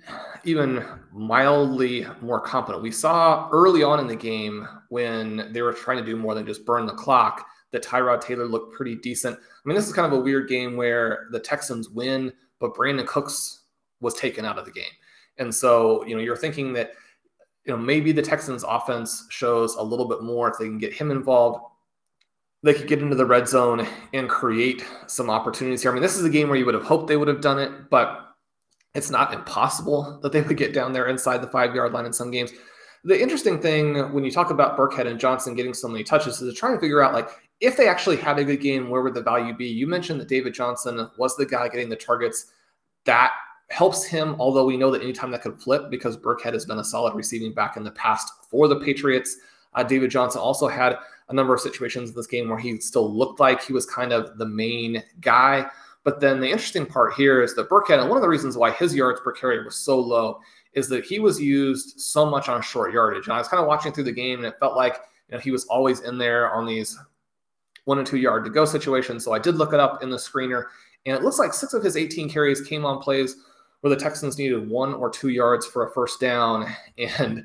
even 0.44 0.86
mildly 1.12 2.06
more 2.22 2.40
competent. 2.40 2.84
We 2.84 2.92
saw 2.92 3.50
early 3.52 3.82
on 3.82 4.00
in 4.00 4.08
the 4.08 4.16
game 4.16 4.68
when 4.90 5.52
they 5.54 5.62
were 5.62 5.74
trying 5.74 5.98
to 5.98 6.06
do 6.06 6.18
more 6.18 6.36
than 6.36 6.46
just 6.46 6.66
burn 6.66 6.86
the 6.86 6.94
clock 6.94 7.48
that 7.76 7.84
Tyrod 7.84 8.22
Taylor 8.22 8.48
looked 8.48 8.74
pretty 8.74 8.96
decent. 8.96 9.38
I 9.38 9.68
mean, 9.68 9.76
this 9.76 9.86
is 9.86 9.94
kind 9.94 10.12
of 10.12 10.18
a 10.18 10.22
weird 10.22 10.48
game 10.48 10.78
where 10.78 11.28
the 11.32 11.40
Texans 11.40 11.90
win, 11.90 12.32
but 12.60 12.74
Brandin 12.74 13.06
Cooks 13.06 13.64
was 14.00 14.14
taken 14.14 14.46
out 14.46 14.58
of 14.58 14.64
the 14.66 14.72
game. 14.72 14.84
And 15.38 15.54
so, 15.54 16.06
you 16.06 16.16
know, 16.16 16.22
you're 16.22 16.38
thinking 16.38 16.72
that, 16.74 16.94
you 17.66 17.74
know, 17.74 17.78
maybe 17.78 18.14
the 18.14 18.22
Texans 18.22 18.64
offense 18.64 19.28
shows 19.30 19.76
a 19.76 19.84
little 19.84 20.08
bit 20.08 20.24
more 20.24 20.50
if 20.50 20.58
they 20.58 20.66
can 20.66 20.78
get 20.78 20.94
him 20.94 21.12
involved. 21.12 21.66
They 22.64 22.74
could 22.74 22.88
get 22.88 23.02
into 23.02 23.16
the 23.16 23.26
red 23.26 23.48
zone 23.48 23.86
and 24.14 24.30
create 24.30 24.86
some 25.08 25.30
opportunities 25.30 25.82
here. 25.82 25.92
I 25.92 25.94
mean, 25.94 26.02
this 26.02 26.16
is 26.16 26.24
a 26.24 26.30
game 26.30 26.48
where 26.48 26.58
you 26.58 26.66
would 26.66 26.76
have 26.76 26.86
hoped 26.86 27.08
they 27.08 27.18
would 27.18 27.28
have 27.28 27.42
done 27.42 27.60
it, 27.60 27.90
but 27.90 28.36
it's 28.94 29.10
not 29.10 29.34
impossible 29.34 30.20
that 30.24 30.32
they 30.32 30.42
would 30.42 30.56
get 30.56 30.74
down 30.74 30.94
there 30.94 31.08
inside 31.08 31.42
the 31.42 31.48
five 31.48 31.76
yard 31.76 31.92
line 31.92 32.06
in 32.06 32.14
some 32.14 32.32
games. 32.32 32.54
The 33.04 33.22
interesting 33.22 33.62
thing 33.62 34.14
when 34.14 34.24
you 34.24 34.32
talk 34.32 34.50
about 34.50 34.78
Burkhead 34.78 35.06
and 35.06 35.20
Johnson 35.20 35.54
getting 35.54 35.76
so 35.76 35.88
many 35.88 36.04
touches 36.04 36.42
is 36.42 36.58
to 36.58 36.80
figure 36.80 37.04
out 37.04 37.14
like 37.14 37.30
if 37.62 37.78
they 37.78 37.88
actually 37.88 38.18
had 38.18 38.38
a 38.38 38.44
good 38.44 38.62
game, 38.62 38.90
where 38.90 39.02
would 39.02 39.14
the 39.14 39.22
value 39.22 39.56
be? 39.56 39.68
You 39.68 39.88
mentioned 39.88 40.20
that 40.20 40.28
David 40.28 40.54
Johnson 40.54 41.10
was 41.18 41.36
the 41.36 41.46
guy 41.46 41.68
getting 41.70 41.90
the 41.90 41.96
targets. 41.96 42.48
That 43.06 43.32
helps 43.70 44.04
him, 44.04 44.36
although 44.40 44.66
we 44.66 44.78
know 44.78 44.92
that 44.92 45.02
anytime 45.02 45.32
that 45.32 45.42
could 45.42 45.62
flip 45.62 45.90
because 45.90 46.18
Burkhead 46.18 46.54
has 46.54 46.66
been 46.66 46.80
a 46.80 46.84
solid 46.84 47.16
receiving 47.16 47.54
back 47.54 47.78
in 47.78 47.84
the 47.84 47.92
past 47.92 48.32
for 48.50 48.68
the 48.68 48.80
Patriots. 48.80 49.38
Uh, 49.74 49.84
David 49.84 50.12
Johnson 50.12 50.42
also 50.42 50.68
had 50.68 50.98
a 51.30 51.34
number 51.34 51.54
of 51.54 51.60
situations 51.60 52.10
in 52.10 52.16
this 52.16 52.28
game 52.28 52.50
where 52.50 52.58
he 52.58 52.80
still 52.80 53.12
looked 53.12 53.40
like 53.40 53.64
he 53.64 53.74
was 53.74 53.86
kind 53.86 54.14
of 54.14 54.38
the 54.38 54.46
main 54.46 55.04
guy. 55.22 55.66
But 56.04 56.20
then 56.20 56.40
the 56.40 56.50
interesting 56.50 56.86
part 56.86 57.16
here 57.16 57.42
is 57.42 57.56
that 57.56 57.70
Burkhead, 57.70 58.00
and 58.00 58.10
one 58.10 58.18
of 58.18 58.22
the 58.22 58.30
reasons 58.30 58.56
why 58.56 58.72
his 58.72 58.94
yards 58.94 59.20
per 59.22 59.32
carry 59.32 59.64
was 59.64 59.76
so 59.76 60.00
low 60.00 60.40
is 60.74 60.88
that 60.90 61.06
he 61.06 61.20
was 61.20 61.42
used 61.42 62.00
so 62.00 62.26
much 62.26 62.48
on 62.48 62.62
short 62.62 62.94
yardage. 62.94 63.26
And 63.26 63.34
I 63.34 63.40
was 63.40 63.48
kind 63.48 63.60
of 63.62 63.68
watching 63.68 63.92
through 63.92 64.04
the 64.04 64.12
game 64.12 64.40
and 64.40 64.48
it 64.48 64.60
felt 64.60 64.76
like 64.76 64.98
you 65.30 65.36
know 65.36 65.42
he 65.42 65.50
was 65.50 65.66
always 65.66 66.02
in 66.02 66.18
there 66.20 66.54
on 66.54 66.68
these 66.68 66.96
one 67.86 67.98
and 67.98 68.06
two 68.06 68.18
yard 68.18 68.44
to 68.46 68.52
go 68.52 68.66
situations. 68.66 69.24
So 69.24 69.34
I 69.34 69.40
did 69.40 69.56
look 69.56 69.74
it 69.74 69.80
up 69.80 70.04
in 70.04 70.10
the 70.10 70.18
screener, 70.18 70.66
and 71.06 71.16
it 71.16 71.24
looks 71.24 71.40
like 71.40 71.54
six 71.54 71.74
of 71.74 71.84
his 71.84 71.98
18 71.98 72.30
carries 72.30 72.62
came 72.62 72.86
on 72.86 73.00
plays 73.00 73.38
where 73.82 73.94
the 73.94 74.02
Texans 74.02 74.38
needed 74.38 74.68
one 74.68 74.96
or 74.96 75.10
two 75.12 75.30
yards 75.30 75.66
for 75.66 75.86
a 75.86 75.92
first 75.92 76.20
down. 76.20 76.68
And 76.98 77.44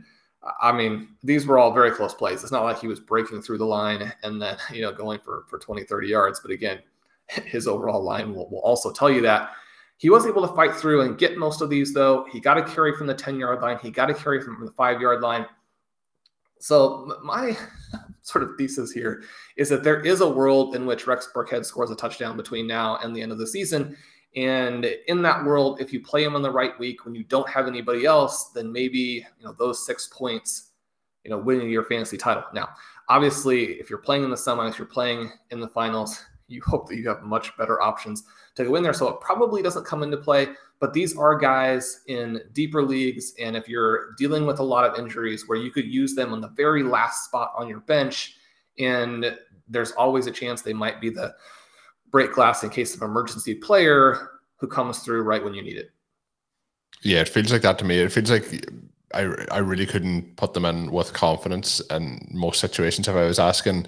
I 0.58 0.72
mean, 0.72 1.08
these 1.22 1.46
were 1.46 1.58
all 1.58 1.70
very 1.70 1.90
close 1.90 2.14
plays. 2.14 2.42
It's 2.42 2.50
not 2.50 2.64
like 2.64 2.80
he 2.80 2.88
was 2.88 2.98
breaking 2.98 3.42
through 3.42 3.58
the 3.58 3.66
line 3.66 4.10
and 4.22 4.40
then, 4.40 4.56
you 4.72 4.80
know, 4.80 4.90
going 4.90 5.20
for, 5.20 5.44
for 5.48 5.58
20, 5.58 5.84
30 5.84 6.08
yards. 6.08 6.40
But 6.40 6.50
again, 6.50 6.78
his 7.44 7.68
overall 7.68 8.02
line 8.02 8.34
will, 8.34 8.48
will 8.48 8.60
also 8.60 8.90
tell 8.90 9.10
you 9.10 9.20
that. 9.22 9.50
He 9.98 10.08
was 10.08 10.24
able 10.24 10.48
to 10.48 10.54
fight 10.54 10.74
through 10.74 11.02
and 11.02 11.18
get 11.18 11.36
most 11.36 11.60
of 11.60 11.68
these, 11.68 11.92
though. 11.92 12.26
He 12.32 12.40
got 12.40 12.56
a 12.56 12.62
carry 12.62 12.96
from 12.96 13.06
the 13.06 13.12
10 13.12 13.38
yard 13.38 13.60
line, 13.60 13.78
he 13.82 13.90
got 13.90 14.08
a 14.08 14.14
carry 14.14 14.40
from 14.40 14.64
the 14.64 14.72
five 14.72 14.98
yard 14.98 15.20
line. 15.20 15.44
So, 16.60 17.18
my 17.24 17.56
sort 18.22 18.44
of 18.44 18.52
thesis 18.56 18.92
here 18.92 19.22
is 19.56 19.68
that 19.70 19.82
there 19.82 20.00
is 20.00 20.20
a 20.20 20.28
world 20.28 20.76
in 20.76 20.86
which 20.86 21.06
Rex 21.06 21.28
Burkhead 21.34 21.64
scores 21.64 21.90
a 21.90 21.96
touchdown 21.96 22.36
between 22.36 22.66
now 22.66 22.98
and 23.02 23.16
the 23.16 23.22
end 23.22 23.32
of 23.32 23.38
the 23.38 23.46
season. 23.46 23.96
And 24.36 24.84
in 25.08 25.22
that 25.22 25.44
world, 25.44 25.80
if 25.80 25.92
you 25.92 26.00
play 26.00 26.22
him 26.22 26.36
on 26.36 26.42
the 26.42 26.50
right 26.50 26.78
week 26.78 27.04
when 27.04 27.14
you 27.14 27.24
don't 27.24 27.48
have 27.48 27.66
anybody 27.66 28.04
else, 28.04 28.50
then 28.50 28.70
maybe 28.70 29.26
you 29.38 29.44
know 29.44 29.54
those 29.58 29.84
six 29.84 30.08
points, 30.08 30.70
you 31.24 31.30
know, 31.30 31.38
winning 31.38 31.70
your 31.70 31.84
fantasy 31.84 32.16
title. 32.16 32.44
Now, 32.54 32.68
obviously, 33.08 33.80
if 33.80 33.90
you're 33.90 33.98
playing 33.98 34.22
in 34.22 34.30
the 34.30 34.36
semis, 34.36 34.78
you're 34.78 34.86
playing 34.86 35.32
in 35.50 35.60
the 35.60 35.68
finals, 35.68 36.24
you 36.48 36.62
hope 36.64 36.88
that 36.88 36.96
you 36.96 37.08
have 37.08 37.22
much 37.22 37.56
better 37.56 37.80
options 37.80 38.24
to 38.60 38.68
go 38.68 38.76
in 38.76 38.82
there. 38.82 38.92
So 38.92 39.08
it 39.08 39.20
probably 39.20 39.62
doesn't 39.62 39.84
come 39.84 40.02
into 40.02 40.16
play, 40.16 40.48
but 40.78 40.92
these 40.92 41.16
are 41.16 41.36
guys 41.36 42.02
in 42.06 42.40
deeper 42.52 42.82
leagues. 42.82 43.34
And 43.38 43.56
if 43.56 43.68
you're 43.68 44.12
dealing 44.18 44.46
with 44.46 44.58
a 44.58 44.64
lot 44.64 44.84
of 44.84 44.98
injuries 44.98 45.48
where 45.48 45.58
you 45.58 45.70
could 45.70 45.86
use 45.86 46.14
them 46.14 46.32
on 46.32 46.40
the 46.40 46.48
very 46.48 46.82
last 46.82 47.24
spot 47.24 47.52
on 47.56 47.68
your 47.68 47.80
bench, 47.80 48.36
and 48.78 49.36
there's 49.68 49.92
always 49.92 50.26
a 50.26 50.30
chance 50.30 50.62
they 50.62 50.72
might 50.72 51.00
be 51.00 51.10
the 51.10 51.34
break 52.10 52.32
glass 52.32 52.62
in 52.62 52.70
case 52.70 52.94
of 52.94 53.02
emergency 53.02 53.54
player 53.54 54.40
who 54.56 54.66
comes 54.66 55.00
through 55.00 55.22
right 55.22 55.42
when 55.44 55.54
you 55.54 55.62
need 55.62 55.76
it. 55.76 55.90
Yeah, 57.02 57.20
it 57.20 57.28
feels 57.28 57.52
like 57.52 57.62
that 57.62 57.78
to 57.78 57.84
me. 57.84 57.98
It 57.98 58.12
feels 58.12 58.30
like 58.30 58.66
I, 59.14 59.22
I 59.50 59.58
really 59.58 59.86
couldn't 59.86 60.36
put 60.36 60.54
them 60.54 60.64
in 60.64 60.90
with 60.90 61.12
confidence 61.12 61.80
in 61.90 62.26
most 62.30 62.60
situations. 62.60 63.08
If 63.08 63.14
I 63.14 63.24
was 63.26 63.38
asking 63.38 63.86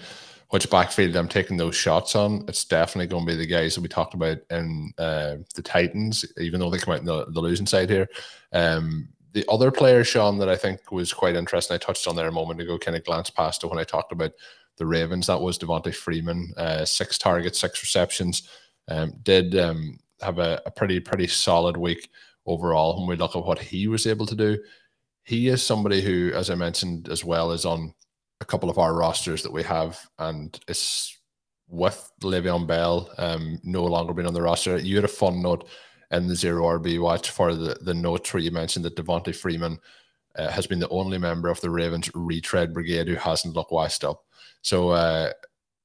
which 0.52 0.68
backfield 0.68 1.16
I'm 1.16 1.28
taking 1.28 1.56
those 1.56 1.74
shots 1.74 2.14
on, 2.14 2.44
it's 2.46 2.66
definitely 2.66 3.06
going 3.06 3.24
to 3.24 3.32
be 3.32 3.38
the 3.38 3.46
guys 3.46 3.74
that 3.74 3.80
we 3.80 3.88
talked 3.88 4.12
about 4.12 4.36
in 4.50 4.92
uh, 4.98 5.36
the 5.54 5.62
Titans, 5.62 6.26
even 6.36 6.60
though 6.60 6.68
they 6.68 6.76
come 6.76 6.92
out 6.92 7.00
in 7.00 7.06
the, 7.06 7.24
the 7.30 7.40
losing 7.40 7.64
side 7.64 7.88
here. 7.88 8.06
Um, 8.52 9.08
the 9.32 9.46
other 9.48 9.70
player, 9.70 10.04
Shawn, 10.04 10.38
that 10.40 10.50
I 10.50 10.56
think 10.56 10.92
was 10.92 11.10
quite 11.10 11.36
interesting, 11.36 11.74
I 11.74 11.78
touched 11.78 12.06
on 12.06 12.16
there 12.16 12.28
a 12.28 12.32
moment 12.32 12.60
ago, 12.60 12.76
kind 12.76 12.94
of 12.94 13.02
glanced 13.02 13.34
past 13.34 13.64
it 13.64 13.68
when 13.68 13.78
I 13.78 13.84
talked 13.84 14.12
about 14.12 14.32
the 14.76 14.84
Ravens. 14.84 15.26
That 15.26 15.40
was 15.40 15.58
Devonta 15.58 15.94
Freeman, 15.94 16.52
uh, 16.58 16.84
six 16.84 17.16
targets, 17.16 17.58
six 17.58 17.82
receptions. 17.82 18.46
Um, 18.88 19.14
did 19.22 19.56
um, 19.56 20.00
have 20.20 20.38
a, 20.38 20.60
a 20.66 20.70
pretty, 20.70 21.00
pretty 21.00 21.28
solid 21.28 21.78
week 21.78 22.10
overall 22.44 22.98
when 22.98 23.08
we 23.08 23.16
look 23.16 23.34
at 23.36 23.46
what 23.46 23.58
he 23.58 23.88
was 23.88 24.06
able 24.06 24.26
to 24.26 24.36
do. 24.36 24.58
He 25.24 25.48
is 25.48 25.62
somebody 25.62 26.02
who, 26.02 26.30
as 26.34 26.50
I 26.50 26.56
mentioned 26.56 27.08
as 27.08 27.24
well, 27.24 27.52
is 27.52 27.64
on 27.64 27.94
a 28.42 28.44
couple 28.44 28.68
of 28.68 28.78
our 28.78 28.94
rosters 28.94 29.42
that 29.42 29.52
we 29.52 29.62
have, 29.62 29.98
and 30.18 30.58
it's 30.68 31.16
with 31.68 32.12
Le'Veon 32.20 32.66
Bell 32.66 33.08
um, 33.16 33.58
no 33.62 33.84
longer 33.84 34.12
being 34.12 34.26
on 34.26 34.34
the 34.34 34.42
roster. 34.42 34.76
You 34.76 34.96
had 34.96 35.04
a 35.06 35.08
fun 35.08 35.40
note 35.40 35.68
in 36.10 36.26
the 36.26 36.36
zero 36.36 36.64
RB 36.78 37.00
watch 37.00 37.30
for 37.30 37.54
the, 37.54 37.78
the 37.80 37.94
note 37.94 38.34
where 38.34 38.42
you 38.42 38.50
mentioned 38.50 38.84
that 38.84 38.96
Devonta 38.96 39.34
Freeman 39.34 39.78
uh, 40.36 40.50
has 40.50 40.66
been 40.66 40.80
the 40.80 40.88
only 40.90 41.16
member 41.16 41.48
of 41.48 41.60
the 41.62 41.70
Ravens 41.70 42.10
retread 42.14 42.74
brigade 42.74 43.08
who 43.08 43.14
hasn't 43.14 43.54
looked 43.54 43.72
washed 43.72 44.04
up. 44.04 44.24
So 44.60 44.90
uh, 44.90 45.32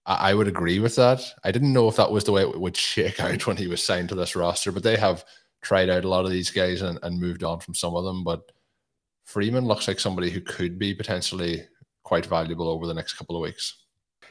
I, 0.05 0.31
I 0.31 0.33
would 0.33 0.47
agree 0.47 0.79
with 0.79 0.95
that. 0.97 1.21
I 1.43 1.51
didn't 1.51 1.73
know 1.73 1.87
if 1.87 1.95
that 1.95 2.11
was 2.11 2.23
the 2.23 2.33
way 2.33 2.41
it 2.41 2.59
would 2.59 2.75
shake 2.75 3.19
out 3.21 3.47
when 3.47 3.55
he 3.55 3.67
was 3.67 3.83
signed 3.83 4.09
to 4.09 4.15
this 4.15 4.35
roster, 4.35 4.71
but 4.71 4.83
they 4.83 4.97
have 4.97 5.23
tried 5.61 5.89
out 5.89 6.05
a 6.05 6.09
lot 6.09 6.25
of 6.25 6.31
these 6.31 6.51
guys 6.51 6.81
and, 6.81 6.99
and 7.03 7.19
moved 7.19 7.43
on 7.43 7.59
from 7.59 7.75
some 7.75 7.95
of 7.95 8.03
them. 8.03 8.23
But 8.23 8.51
Freeman 9.23 9.65
looks 9.65 9.87
like 9.87 9.99
somebody 9.99 10.29
who 10.31 10.41
could 10.41 10.79
be 10.79 10.93
potentially 10.93 11.65
quite 12.07 12.25
valuable 12.25 12.69
over 12.69 12.87
the 12.87 12.93
next 12.93 13.15
couple 13.15 13.35
of 13.35 13.41
weeks. 13.41 13.83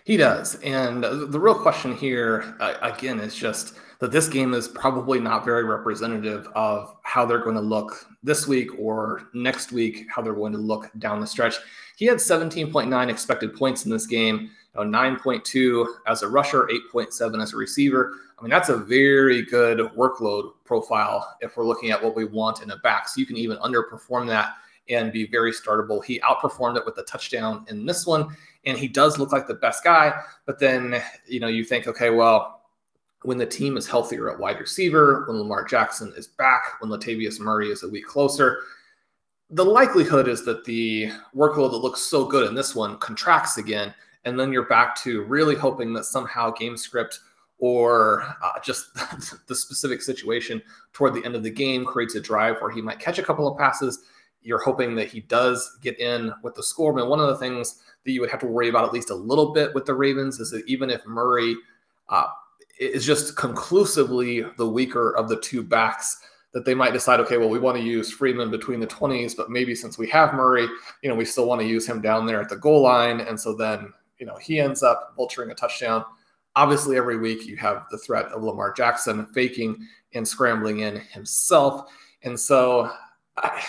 He 0.04 0.16
does. 0.16 0.54
And 0.62 1.04
the 1.04 1.38
real 1.38 1.54
question 1.54 1.94
here, 1.94 2.56
uh, 2.58 2.74
again, 2.80 3.20
is 3.20 3.34
just 3.34 3.74
that 3.98 4.12
this 4.12 4.28
game 4.28 4.54
is 4.54 4.66
probably 4.66 5.20
not 5.20 5.44
very 5.44 5.64
representative 5.64 6.48
of 6.54 6.96
how 7.02 7.26
they're 7.26 7.44
going 7.44 7.56
to 7.56 7.60
look 7.60 8.06
this 8.22 8.46
week 8.46 8.70
or 8.78 9.28
next 9.34 9.72
week, 9.72 10.06
how 10.08 10.22
they're 10.22 10.32
going 10.32 10.52
to 10.52 10.58
look 10.58 10.90
down 10.98 11.20
the 11.20 11.26
stretch. 11.26 11.56
He 11.96 12.06
had 12.06 12.16
17.9 12.16 13.10
expected 13.10 13.54
points 13.54 13.84
in 13.84 13.90
this 13.90 14.06
game, 14.06 14.50
you 14.78 14.84
know, 14.84 14.98
9.2 14.98 15.86
as 16.06 16.22
a 16.22 16.28
rusher, 16.28 16.68
8.7 16.94 17.42
as 17.42 17.52
a 17.52 17.56
receiver. 17.56 18.14
I 18.38 18.42
mean, 18.42 18.50
that's 18.50 18.70
a 18.70 18.76
very 18.76 19.42
good 19.42 19.78
workload 19.96 20.52
profile 20.64 21.36
if 21.42 21.58
we're 21.58 21.66
looking 21.66 21.90
at 21.90 22.02
what 22.02 22.16
we 22.16 22.24
want 22.24 22.62
in 22.62 22.70
a 22.70 22.76
back. 22.78 23.08
So 23.08 23.20
you 23.20 23.26
can 23.26 23.36
even 23.36 23.58
underperform 23.58 24.28
that 24.28 24.54
and 24.88 25.12
be 25.12 25.26
very 25.26 25.52
startable. 25.52 26.04
He 26.04 26.20
outperformed 26.20 26.76
it 26.76 26.84
with 26.84 26.98
a 26.98 27.02
touchdown 27.02 27.64
in 27.68 27.86
this 27.86 28.06
one, 28.06 28.36
and 28.64 28.78
he 28.78 28.88
does 28.88 29.18
look 29.18 29.32
like 29.32 29.46
the 29.46 29.54
best 29.54 29.84
guy. 29.84 30.12
But 30.44 30.58
then, 30.58 31.02
you 31.26 31.40
know, 31.40 31.48
you 31.48 31.64
think, 31.64 31.86
okay, 31.86 32.10
well, 32.10 32.62
when 33.22 33.38
the 33.38 33.46
team 33.46 33.76
is 33.76 33.88
healthier 33.88 34.30
at 34.30 34.38
wide 34.38 34.60
receiver, 34.60 35.24
when 35.26 35.38
Lamar 35.38 35.64
Jackson 35.64 36.12
is 36.16 36.28
back, 36.28 36.80
when 36.80 36.90
Latavius 36.90 37.40
Murray 37.40 37.70
is 37.70 37.82
a 37.82 37.88
week 37.88 38.06
closer, 38.06 38.60
the 39.50 39.64
likelihood 39.64 40.28
is 40.28 40.44
that 40.44 40.64
the 40.64 41.10
workload 41.34 41.70
that 41.70 41.78
looks 41.78 42.00
so 42.00 42.24
good 42.24 42.48
in 42.48 42.54
this 42.54 42.74
one 42.74 42.98
contracts 42.98 43.58
again. 43.58 43.94
And 44.24 44.38
then 44.38 44.52
you're 44.52 44.66
back 44.66 44.96
to 45.02 45.22
really 45.24 45.54
hoping 45.54 45.92
that 45.94 46.04
somehow 46.04 46.50
game 46.50 46.76
script 46.76 47.20
or 47.58 48.22
uh, 48.42 48.58
just 48.62 48.94
the 49.46 49.54
specific 49.54 50.02
situation 50.02 50.60
toward 50.92 51.14
the 51.14 51.24
end 51.24 51.34
of 51.34 51.42
the 51.42 51.50
game 51.50 51.84
creates 51.84 52.16
a 52.16 52.20
drive 52.20 52.56
where 52.60 52.70
he 52.70 52.82
might 52.82 52.98
catch 52.98 53.18
a 53.18 53.22
couple 53.22 53.46
of 53.46 53.56
passes 53.56 54.00
you're 54.46 54.62
hoping 54.62 54.94
that 54.94 55.08
he 55.08 55.20
does 55.20 55.78
get 55.82 55.98
in 55.98 56.32
with 56.42 56.54
the 56.54 56.62
score. 56.62 56.92
But 56.92 57.08
one 57.08 57.18
of 57.18 57.26
the 57.26 57.36
things 57.36 57.82
that 58.04 58.12
you 58.12 58.20
would 58.20 58.30
have 58.30 58.40
to 58.40 58.46
worry 58.46 58.68
about 58.68 58.84
at 58.84 58.92
least 58.92 59.10
a 59.10 59.14
little 59.14 59.52
bit 59.52 59.74
with 59.74 59.84
the 59.84 59.94
Ravens 59.94 60.38
is 60.38 60.50
that 60.52 60.64
even 60.66 60.88
if 60.88 61.04
Murray 61.04 61.56
uh, 62.08 62.28
is 62.78 63.04
just 63.04 63.36
conclusively 63.36 64.44
the 64.56 64.68
weaker 64.68 65.16
of 65.16 65.28
the 65.28 65.40
two 65.40 65.62
backs, 65.62 66.20
that 66.52 66.64
they 66.64 66.74
might 66.74 66.92
decide, 66.92 67.20
okay, 67.20 67.36
well, 67.36 67.50
we 67.50 67.58
want 67.58 67.76
to 67.76 67.82
use 67.82 68.10
Freeman 68.10 68.50
between 68.50 68.80
the 68.80 68.86
20s, 68.86 69.36
but 69.36 69.50
maybe 69.50 69.74
since 69.74 69.98
we 69.98 70.08
have 70.08 70.32
Murray, 70.32 70.66
you 71.02 71.08
know, 71.10 71.14
we 71.14 71.24
still 71.24 71.46
want 71.46 71.60
to 71.60 71.66
use 71.66 71.86
him 71.86 72.00
down 72.00 72.24
there 72.24 72.40
at 72.40 72.48
the 72.48 72.56
goal 72.56 72.82
line. 72.82 73.20
And 73.20 73.38
so 73.38 73.54
then, 73.54 73.92
you 74.18 74.24
know, 74.24 74.36
he 74.36 74.58
ends 74.58 74.82
up 74.82 75.14
vulturing 75.18 75.50
a 75.50 75.54
touchdown. 75.54 76.02
Obviously, 76.54 76.96
every 76.96 77.18
week 77.18 77.46
you 77.46 77.56
have 77.56 77.84
the 77.90 77.98
threat 77.98 78.26
of 78.26 78.42
Lamar 78.42 78.72
Jackson 78.72 79.26
faking 79.34 79.76
and 80.14 80.26
scrambling 80.26 80.78
in 80.78 80.96
himself. 80.96 81.90
And 82.22 82.40
so 82.40 82.90
I, 83.36 83.62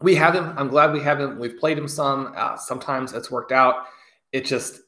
we 0.00 0.14
have 0.14 0.34
him. 0.34 0.52
I'm 0.56 0.68
glad 0.68 0.92
we 0.92 1.00
have 1.00 1.20
him. 1.20 1.38
We've 1.38 1.58
played 1.58 1.78
him 1.78 1.88
some. 1.88 2.32
Uh, 2.36 2.56
sometimes 2.56 3.12
it's 3.12 3.30
worked 3.30 3.52
out. 3.52 3.86
It 4.32 4.44
just 4.44 4.80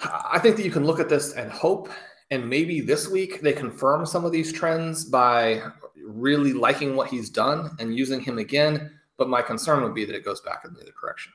I 0.00 0.38
think 0.38 0.56
that 0.56 0.64
you 0.64 0.70
can 0.70 0.84
look 0.84 1.00
at 1.00 1.08
this 1.08 1.32
and 1.32 1.50
hope, 1.50 1.88
and 2.30 2.48
maybe 2.48 2.80
this 2.80 3.08
week 3.08 3.40
they 3.40 3.52
confirm 3.52 4.04
some 4.04 4.24
of 4.24 4.32
these 4.32 4.52
trends 4.52 5.04
by 5.04 5.62
really 6.04 6.52
liking 6.52 6.96
what 6.96 7.08
he's 7.08 7.30
done 7.30 7.70
and 7.78 7.96
using 7.96 8.20
him 8.20 8.38
again. 8.38 8.90
But 9.16 9.28
my 9.28 9.40
concern 9.40 9.82
would 9.82 9.94
be 9.94 10.04
that 10.04 10.14
it 10.14 10.24
goes 10.24 10.42
back 10.42 10.62
in 10.64 10.74
the 10.74 10.80
other 10.80 10.92
direction. 11.00 11.32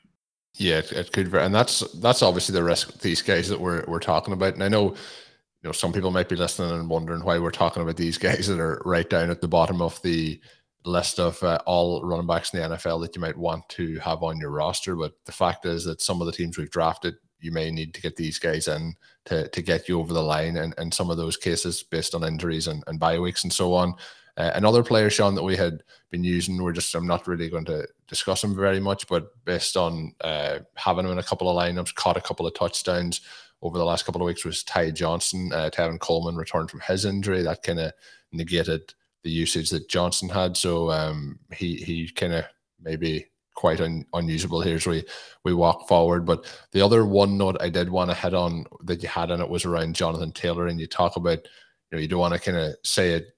Yeah, 0.55 0.79
it, 0.79 0.91
it 0.91 1.11
could, 1.11 1.33
and 1.33 1.55
that's 1.55 1.79
that's 1.99 2.21
obviously 2.21 2.53
the 2.53 2.63
risk 2.63 2.99
these 2.99 3.21
guys 3.21 3.49
that 3.49 3.59
we're 3.59 3.83
we're 3.87 3.99
talking 3.99 4.33
about. 4.33 4.53
And 4.53 4.63
I 4.63 4.67
know, 4.67 4.89
you 4.89 5.63
know, 5.63 5.71
some 5.71 5.93
people 5.93 6.11
might 6.11 6.29
be 6.29 6.35
listening 6.35 6.71
and 6.71 6.89
wondering 6.89 7.23
why 7.23 7.39
we're 7.39 7.51
talking 7.51 7.81
about 7.81 7.95
these 7.97 8.17
guys 8.17 8.47
that 8.47 8.59
are 8.59 8.81
right 8.85 9.09
down 9.09 9.29
at 9.31 9.41
the 9.41 9.47
bottom 9.47 9.81
of 9.81 9.99
the 10.03 10.39
list 10.83 11.19
of 11.19 11.41
uh, 11.43 11.59
all 11.65 12.03
running 12.03 12.27
backs 12.27 12.53
in 12.53 12.61
the 12.61 12.75
NFL 12.75 13.01
that 13.01 13.15
you 13.15 13.21
might 13.21 13.37
want 13.37 13.67
to 13.69 13.99
have 13.99 14.23
on 14.23 14.39
your 14.39 14.51
roster. 14.51 14.95
But 14.95 15.13
the 15.25 15.31
fact 15.31 15.65
is 15.65 15.85
that 15.85 16.01
some 16.01 16.21
of 16.21 16.25
the 16.25 16.33
teams 16.33 16.57
we've 16.57 16.69
drafted, 16.69 17.15
you 17.39 17.51
may 17.51 17.71
need 17.71 17.93
to 17.93 18.01
get 18.01 18.15
these 18.15 18.39
guys 18.39 18.67
in 18.67 18.95
to, 19.25 19.47
to 19.49 19.61
get 19.61 19.87
you 19.87 19.99
over 19.99 20.13
the 20.13 20.21
line. 20.21 20.57
And, 20.57 20.73
and 20.77 20.93
some 20.93 21.09
of 21.09 21.17
those 21.17 21.37
cases 21.37 21.83
based 21.83 22.15
on 22.15 22.23
injuries 22.23 22.67
and, 22.67 22.83
and 22.87 22.99
bye 22.99 23.19
weeks 23.19 23.43
and 23.43 23.53
so 23.53 23.73
on. 23.73 23.93
Uh, 24.37 24.51
another 24.55 24.83
player, 24.83 25.09
Shawn, 25.09 25.35
that 25.35 25.43
we 25.43 25.57
had 25.57 25.83
been 26.09 26.23
using, 26.23 26.61
we're 26.61 26.71
just, 26.71 26.95
I'm 26.95 27.05
not 27.05 27.27
really 27.27 27.49
going 27.49 27.65
to 27.65 27.87
discuss 28.07 28.43
him 28.43 28.55
very 28.55 28.79
much, 28.79 29.07
but 29.07 29.27
based 29.45 29.75
on 29.75 30.13
uh, 30.21 30.59
having 30.75 31.05
him 31.05 31.11
in 31.11 31.17
a 31.17 31.23
couple 31.23 31.49
of 31.49 31.61
lineups, 31.61 31.93
caught 31.95 32.17
a 32.17 32.21
couple 32.21 32.47
of 32.47 32.53
touchdowns 32.53 33.21
over 33.61 33.77
the 33.77 33.85
last 33.85 34.05
couple 34.05 34.21
of 34.21 34.25
weeks 34.25 34.45
was 34.45 34.63
Ty 34.63 34.91
Johnson. 34.91 35.51
Uh, 35.53 35.69
Tevin 35.71 35.99
Coleman 35.99 36.35
returned 36.35 36.71
from 36.71 36.79
his 36.79 37.05
injury. 37.05 37.43
That 37.43 37.63
kind 37.63 37.79
of 37.79 37.93
negated 38.31 38.93
the 39.23 39.29
usage 39.29 39.69
that 39.69 39.89
Johnson 39.89 40.29
had. 40.29 40.57
So 40.57 40.91
um, 40.91 41.39
he 41.53 41.75
he 41.75 42.09
kind 42.09 42.33
of 42.33 42.45
maybe 42.81 43.27
quite 43.55 43.81
un, 43.81 44.05
unusable 44.13 44.61
here 44.61 44.75
as 44.75 44.87
we 44.87 45.03
we 45.43 45.53
walk 45.53 45.87
forward. 45.87 46.25
But 46.25 46.45
the 46.71 46.81
other 46.81 47.05
one 47.05 47.37
note 47.37 47.57
I 47.59 47.69
did 47.69 47.89
want 47.89 48.09
to 48.09 48.15
hit 48.15 48.33
on 48.33 48.65
that 48.83 49.03
you 49.03 49.09
had 49.09 49.31
in 49.31 49.41
it 49.41 49.49
was 49.49 49.65
around 49.65 49.95
Jonathan 49.95 50.31
Taylor, 50.31 50.67
and 50.67 50.79
you 50.79 50.87
talk 50.87 51.15
about 51.15 51.39
you 51.39 51.97
know 51.97 51.99
you 51.99 52.07
don't 52.07 52.19
want 52.19 52.33
to 52.33 52.39
kind 52.39 52.57
of 52.57 52.75
say 52.83 53.11
it 53.11 53.35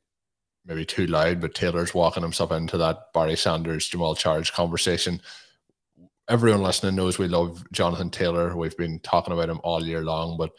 maybe 0.65 0.85
too 0.85 1.07
loud, 1.07 1.41
but 1.41 1.53
Taylor's 1.53 1.93
walking 1.93 2.23
himself 2.23 2.51
into 2.51 2.77
that 2.77 3.11
Barry 3.13 3.35
Sanders 3.35 3.89
Jamaal 3.89 4.17
Charles 4.17 4.49
conversation. 4.49 5.21
Everyone 6.29 6.63
listening 6.63 6.95
knows 6.95 7.19
we 7.19 7.27
love 7.27 7.65
Jonathan 7.73 8.09
Taylor. 8.09 8.55
We've 8.55 8.77
been 8.77 8.99
talking 8.99 9.33
about 9.33 9.49
him 9.49 9.59
all 9.61 9.85
year 9.85 10.05
long, 10.05 10.37
but 10.37 10.51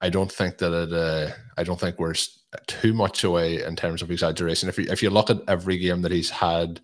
I 0.00 0.10
don't 0.10 0.30
think 0.30 0.58
that 0.58 0.72
it. 0.72 0.92
Uh, 0.92 1.32
I 1.56 1.62
don't 1.62 1.80
think 1.80 1.98
we're 1.98 2.14
too 2.66 2.92
much 2.92 3.24
away 3.24 3.62
in 3.62 3.76
terms 3.76 4.02
of 4.02 4.10
exaggeration. 4.10 4.68
If 4.68 4.78
you 4.78 4.86
if 4.90 5.02
you 5.02 5.10
look 5.10 5.30
at 5.30 5.42
every 5.48 5.78
game 5.78 6.02
that 6.02 6.12
he's 6.12 6.30
had 6.30 6.80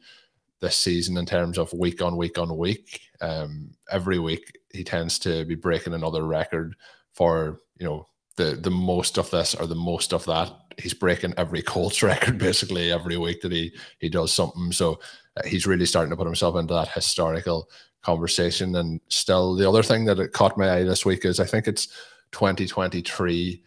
this 0.60 0.76
season 0.76 1.16
in 1.16 1.26
terms 1.26 1.58
of 1.58 1.72
week 1.72 2.00
on 2.00 2.16
week 2.16 2.38
on 2.38 2.56
week, 2.56 3.00
um, 3.20 3.70
every 3.90 4.18
week 4.18 4.58
he 4.72 4.84
tends 4.84 5.18
to 5.20 5.44
be 5.44 5.54
breaking 5.54 5.94
another 5.94 6.24
record 6.24 6.74
for 7.12 7.60
you 7.78 7.86
know 7.86 8.06
the 8.36 8.56
the 8.56 8.70
most 8.70 9.18
of 9.18 9.30
this 9.30 9.54
or 9.54 9.66
the 9.66 9.74
most 9.74 10.14
of 10.14 10.24
that. 10.24 10.50
He's 10.78 10.94
breaking 10.94 11.34
every 11.36 11.62
Colts 11.72 12.02
record 12.02 12.38
basically 12.38 12.92
every 12.92 13.18
week 13.18 13.42
that 13.42 13.52
he 13.52 13.72
he 13.98 14.08
does 14.08 14.32
something. 14.32 14.72
So 14.72 15.00
uh, 15.36 15.46
he's 15.46 15.66
really 15.66 15.86
starting 15.86 16.10
to 16.10 16.16
put 16.16 16.26
himself 16.26 16.56
into 16.56 16.74
that 16.74 16.88
historical 16.88 17.68
conversation. 18.02 18.74
And 18.76 19.00
still, 19.08 19.54
the 19.54 19.68
other 19.68 19.82
thing 19.82 20.04
that 20.06 20.18
it 20.18 20.32
caught 20.32 20.58
my 20.58 20.70
eye 20.70 20.84
this 20.84 21.04
week 21.04 21.24
is 21.24 21.40
I 21.40 21.46
think 21.46 21.68
it's 21.68 21.88
2023 22.32 23.62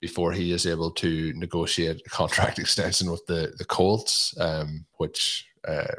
before 0.00 0.32
he 0.32 0.52
is 0.52 0.66
able 0.66 0.90
to 0.90 1.32
negotiate 1.34 2.02
a 2.04 2.10
contract 2.10 2.58
extension 2.64 3.10
with 3.10 3.24
the 3.26 3.52
the 3.58 3.64
Colts, 3.64 4.34
um, 4.38 4.84
which 4.96 5.46
uh, 5.66 5.94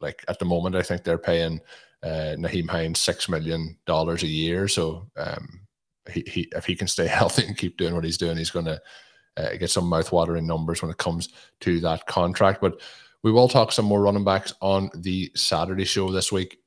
like 0.00 0.24
at 0.28 0.38
the 0.38 0.44
moment 0.44 0.76
I 0.76 0.82
think 0.82 1.02
they're 1.02 1.18
paying 1.18 1.60
uh, 2.02 2.36
Nyheim 2.36 2.68
Hines 2.68 3.00
six 3.00 3.28
million 3.28 3.76
dollars 3.86 4.22
a 4.22 4.28
year. 4.28 4.68
So 4.68 5.06
um, 5.16 5.66
he, 6.10 6.24
he 6.26 6.48
if 6.52 6.66
he 6.66 6.76
can 6.76 6.88
stay 6.88 7.06
healthy 7.18 7.46
and 7.46 7.56
keep 7.56 7.76
doing 7.76 7.94
what 7.94 8.04
he's 8.04 8.18
doing, 8.18 8.36
he's 8.36 8.50
going 8.50 8.66
to 8.66 8.80
uh, 9.36 9.56
get 9.56 9.70
some 9.70 9.84
mouthwatering 9.84 10.44
numbers 10.44 10.82
when 10.82 10.90
it 10.90 10.98
comes 10.98 11.30
to 11.60 11.80
that 11.80 12.06
contract. 12.06 12.60
But 12.60 12.80
we 13.22 13.32
will 13.32 13.48
talk 13.48 13.72
some 13.72 13.86
more 13.86 14.02
running 14.02 14.24
backs 14.24 14.52
on 14.60 14.90
the 14.94 15.30
Saturday 15.34 15.84
show 15.84 16.12
this 16.12 16.30
week. 16.30 16.58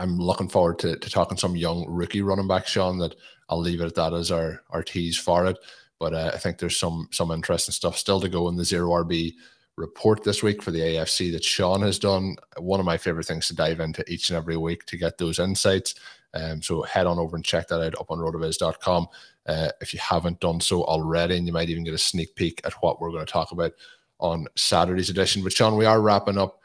I'm 0.00 0.16
looking 0.16 0.48
forward 0.48 0.78
to, 0.80 0.96
to 0.96 1.10
talking 1.10 1.36
some 1.36 1.56
young 1.56 1.84
rookie 1.86 2.22
running 2.22 2.48
back, 2.48 2.66
Shawn. 2.66 2.98
That 2.98 3.14
I'll 3.50 3.60
leave 3.60 3.82
it 3.82 3.86
at 3.86 3.94
that 3.96 4.14
as 4.14 4.30
our 4.30 4.62
our 4.70 4.82
tease 4.82 5.18
for 5.18 5.46
it. 5.46 5.58
But 5.98 6.14
uh, 6.14 6.30
I 6.32 6.38
think 6.38 6.58
there's 6.58 6.78
some 6.78 7.08
some 7.12 7.30
interesting 7.30 7.74
stuff 7.74 7.98
still 7.98 8.20
to 8.20 8.28
go 8.28 8.48
in 8.48 8.56
the 8.56 8.64
zero 8.64 8.90
RB 9.04 9.34
report 9.76 10.24
this 10.24 10.42
week 10.42 10.62
for 10.62 10.70
the 10.70 10.80
AFC 10.80 11.30
that 11.32 11.44
Shawn 11.44 11.82
has 11.82 11.98
done. 11.98 12.36
One 12.58 12.80
of 12.80 12.86
my 12.86 12.96
favorite 12.96 13.26
things 13.26 13.46
to 13.48 13.54
dive 13.54 13.80
into 13.80 14.04
each 14.10 14.30
and 14.30 14.36
every 14.36 14.56
week 14.56 14.86
to 14.86 14.96
get 14.96 15.18
those 15.18 15.38
insights. 15.38 15.94
Um, 16.32 16.62
so 16.62 16.82
head 16.82 17.06
on 17.06 17.18
over 17.18 17.36
and 17.36 17.44
check 17.44 17.68
that 17.68 17.82
out 17.82 18.00
up 18.00 18.10
on 18.10 18.18
rotoviz.com 18.18 19.08
uh, 19.46 19.68
if 19.80 19.92
you 19.92 20.00
haven't 20.00 20.40
done 20.40 20.60
so 20.60 20.84
already, 20.84 21.36
and 21.36 21.46
you 21.46 21.52
might 21.52 21.68
even 21.68 21.84
get 21.84 21.94
a 21.94 21.98
sneak 21.98 22.34
peek 22.36 22.60
at 22.64 22.72
what 22.74 23.00
we're 23.00 23.10
going 23.10 23.26
to 23.26 23.32
talk 23.32 23.52
about 23.52 23.72
on 24.18 24.46
Saturday's 24.56 25.10
edition. 25.10 25.42
But 25.42 25.52
Shawn, 25.52 25.76
we 25.76 25.86
are 25.86 26.00
wrapping 26.00 26.38
up 26.38 26.59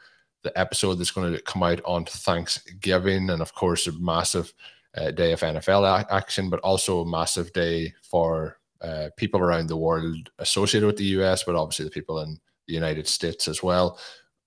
the 0.46 0.58
episode 0.58 0.94
that's 0.94 1.10
going 1.10 1.32
to 1.32 1.42
come 1.42 1.62
out 1.62 1.80
on 1.84 2.04
Thanksgiving, 2.04 3.30
and 3.30 3.42
of 3.42 3.52
course, 3.54 3.86
a 3.86 3.92
massive 3.92 4.52
uh, 4.96 5.10
day 5.10 5.32
of 5.32 5.40
NFL 5.40 6.06
action, 6.10 6.48
but 6.48 6.60
also 6.60 7.00
a 7.00 7.06
massive 7.06 7.52
day 7.52 7.92
for 8.02 8.58
uh, 8.80 9.08
people 9.16 9.40
around 9.40 9.68
the 9.68 9.76
world 9.76 10.30
associated 10.38 10.86
with 10.86 10.96
the 10.96 11.20
US, 11.20 11.42
but 11.42 11.56
obviously 11.56 11.84
the 11.84 11.90
people 11.90 12.20
in 12.20 12.38
the 12.68 12.74
United 12.74 13.06
States 13.08 13.48
as 13.48 13.62
well. 13.62 13.98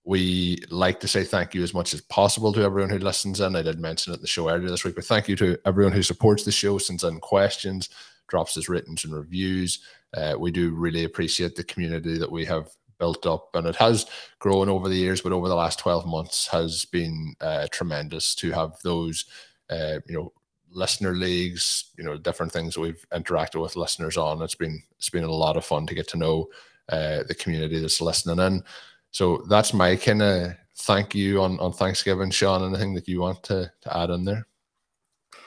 We 0.05 0.63
like 0.71 0.99
to 1.01 1.07
say 1.07 1.23
thank 1.23 1.53
you 1.53 1.61
as 1.61 1.73
much 1.73 1.93
as 1.93 2.01
possible 2.01 2.53
to 2.53 2.61
everyone 2.61 2.89
who 2.89 2.97
listens 2.97 3.41
in. 3.41 3.55
I 3.55 3.61
did 3.61 3.79
mention 3.79 4.13
it 4.13 4.17
in 4.17 4.21
the 4.21 4.27
show 4.27 4.49
earlier 4.49 4.69
this 4.69 4.83
week, 4.83 4.95
but 4.95 5.05
thank 5.05 5.27
you 5.27 5.35
to 5.35 5.57
everyone 5.65 5.93
who 5.93 6.01
supports 6.01 6.45
the 6.45 6.51
show, 6.51 6.77
sends 6.77 7.03
in 7.03 7.19
questions, 7.19 7.89
drops 8.27 8.57
us 8.57 8.69
ratings 8.69 9.03
and 9.03 9.13
reviews. 9.13 9.79
Uh, 10.15 10.35
we 10.39 10.51
do 10.51 10.71
really 10.71 11.03
appreciate 11.03 11.55
the 11.55 11.63
community 11.63 12.17
that 12.17 12.31
we 12.31 12.45
have 12.45 12.69
built 12.99 13.25
up, 13.25 13.49
and 13.55 13.65
it 13.65 13.75
has 13.77 14.05
grown 14.39 14.69
over 14.69 14.87
the 14.89 14.95
years, 14.95 15.21
but 15.21 15.31
over 15.31 15.47
the 15.47 15.55
last 15.55 15.79
12 15.79 16.05
months 16.05 16.47
has 16.47 16.85
been 16.85 17.33
uh, 17.41 17.67
tremendous 17.71 18.35
to 18.35 18.51
have 18.51 18.77
those, 18.83 19.25
uh, 19.69 19.99
you 20.07 20.15
know, 20.15 20.33
listener 20.71 21.15
leagues, 21.15 21.91
you 21.97 22.03
know, 22.03 22.17
different 22.17 22.51
things 22.51 22.77
we've 22.77 23.05
interacted 23.11 23.61
with 23.61 23.75
listeners 23.75 24.17
on. 24.17 24.41
It's 24.41 24.55
been 24.55 24.81
it's 24.97 25.09
been 25.09 25.23
a 25.23 25.31
lot 25.31 25.57
of 25.57 25.65
fun 25.65 25.87
to 25.87 25.95
get 25.95 26.07
to 26.09 26.17
know 26.17 26.49
uh, 26.89 27.23
the 27.27 27.35
community 27.35 27.79
that's 27.79 28.01
listening 28.01 28.39
in. 28.39 28.63
So 29.11 29.43
that's 29.49 29.73
my 29.73 29.95
kind 29.95 30.21
of 30.21 30.53
thank 30.77 31.15
you 31.15 31.41
on 31.41 31.59
on 31.59 31.73
Thanksgiving, 31.73 32.29
Shawn. 32.29 32.63
Anything 32.63 32.93
that 32.93 33.07
you 33.07 33.21
want 33.21 33.43
to 33.43 33.71
to 33.81 33.97
add 33.97 34.09
in 34.09 34.25
there? 34.25 34.47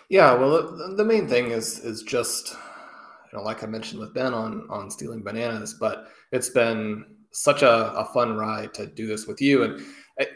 Yeah, 0.08 0.34
well, 0.34 0.94
the 0.96 1.04
main 1.04 1.28
thing 1.28 1.50
is 1.50 1.78
is 1.78 2.02
just 2.02 2.54
you 3.32 3.38
know, 3.38 3.44
like 3.44 3.62
I 3.62 3.66
mentioned 3.66 4.00
with 4.00 4.14
Ben 4.14 4.34
on 4.34 4.66
on 4.68 4.90
stealing 4.90 5.22
bananas, 5.22 5.74
but 5.74 6.08
it's 6.32 6.50
been 6.50 7.04
such 7.32 7.62
a, 7.62 7.92
a 7.92 8.04
fun 8.06 8.36
ride 8.36 8.74
to 8.74 8.86
do 8.86 9.06
this 9.06 9.26
with 9.26 9.40
you, 9.40 9.64
and 9.64 9.82
it, 10.18 10.30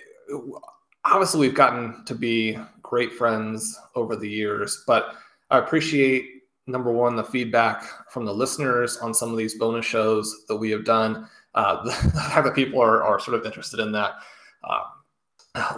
obviously 1.04 1.40
we've 1.40 1.54
gotten 1.54 2.04
to 2.04 2.14
be 2.14 2.58
great 2.82 3.12
friends 3.12 3.78
over 3.94 4.16
the 4.16 4.28
years, 4.28 4.84
but 4.86 5.14
I 5.50 5.58
appreciate 5.58 6.36
number 6.66 6.90
one 6.90 7.16
the 7.16 7.24
feedback 7.24 7.84
from 8.10 8.24
the 8.24 8.34
listeners 8.34 8.96
on 8.98 9.14
some 9.14 9.30
of 9.30 9.36
these 9.36 9.54
bonus 9.54 9.86
shows 9.86 10.44
that 10.48 10.56
we 10.56 10.70
have 10.70 10.84
done. 10.84 11.28
Uh, 11.54 11.82
the 11.84 11.92
fact 11.92 12.44
that 12.44 12.54
people 12.54 12.80
are, 12.80 13.02
are 13.02 13.20
sort 13.20 13.38
of 13.38 13.46
interested 13.46 13.80
in 13.80 13.92
that 13.92 14.14
uh, 14.64 14.82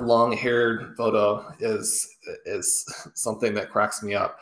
long-haired 0.01 0.95
photo 0.97 1.53
is 1.61 2.17
is 2.47 2.85
something 3.15 3.55
that 3.55 3.71
cracks 3.71 4.03
me 4.03 4.15
up. 4.15 4.41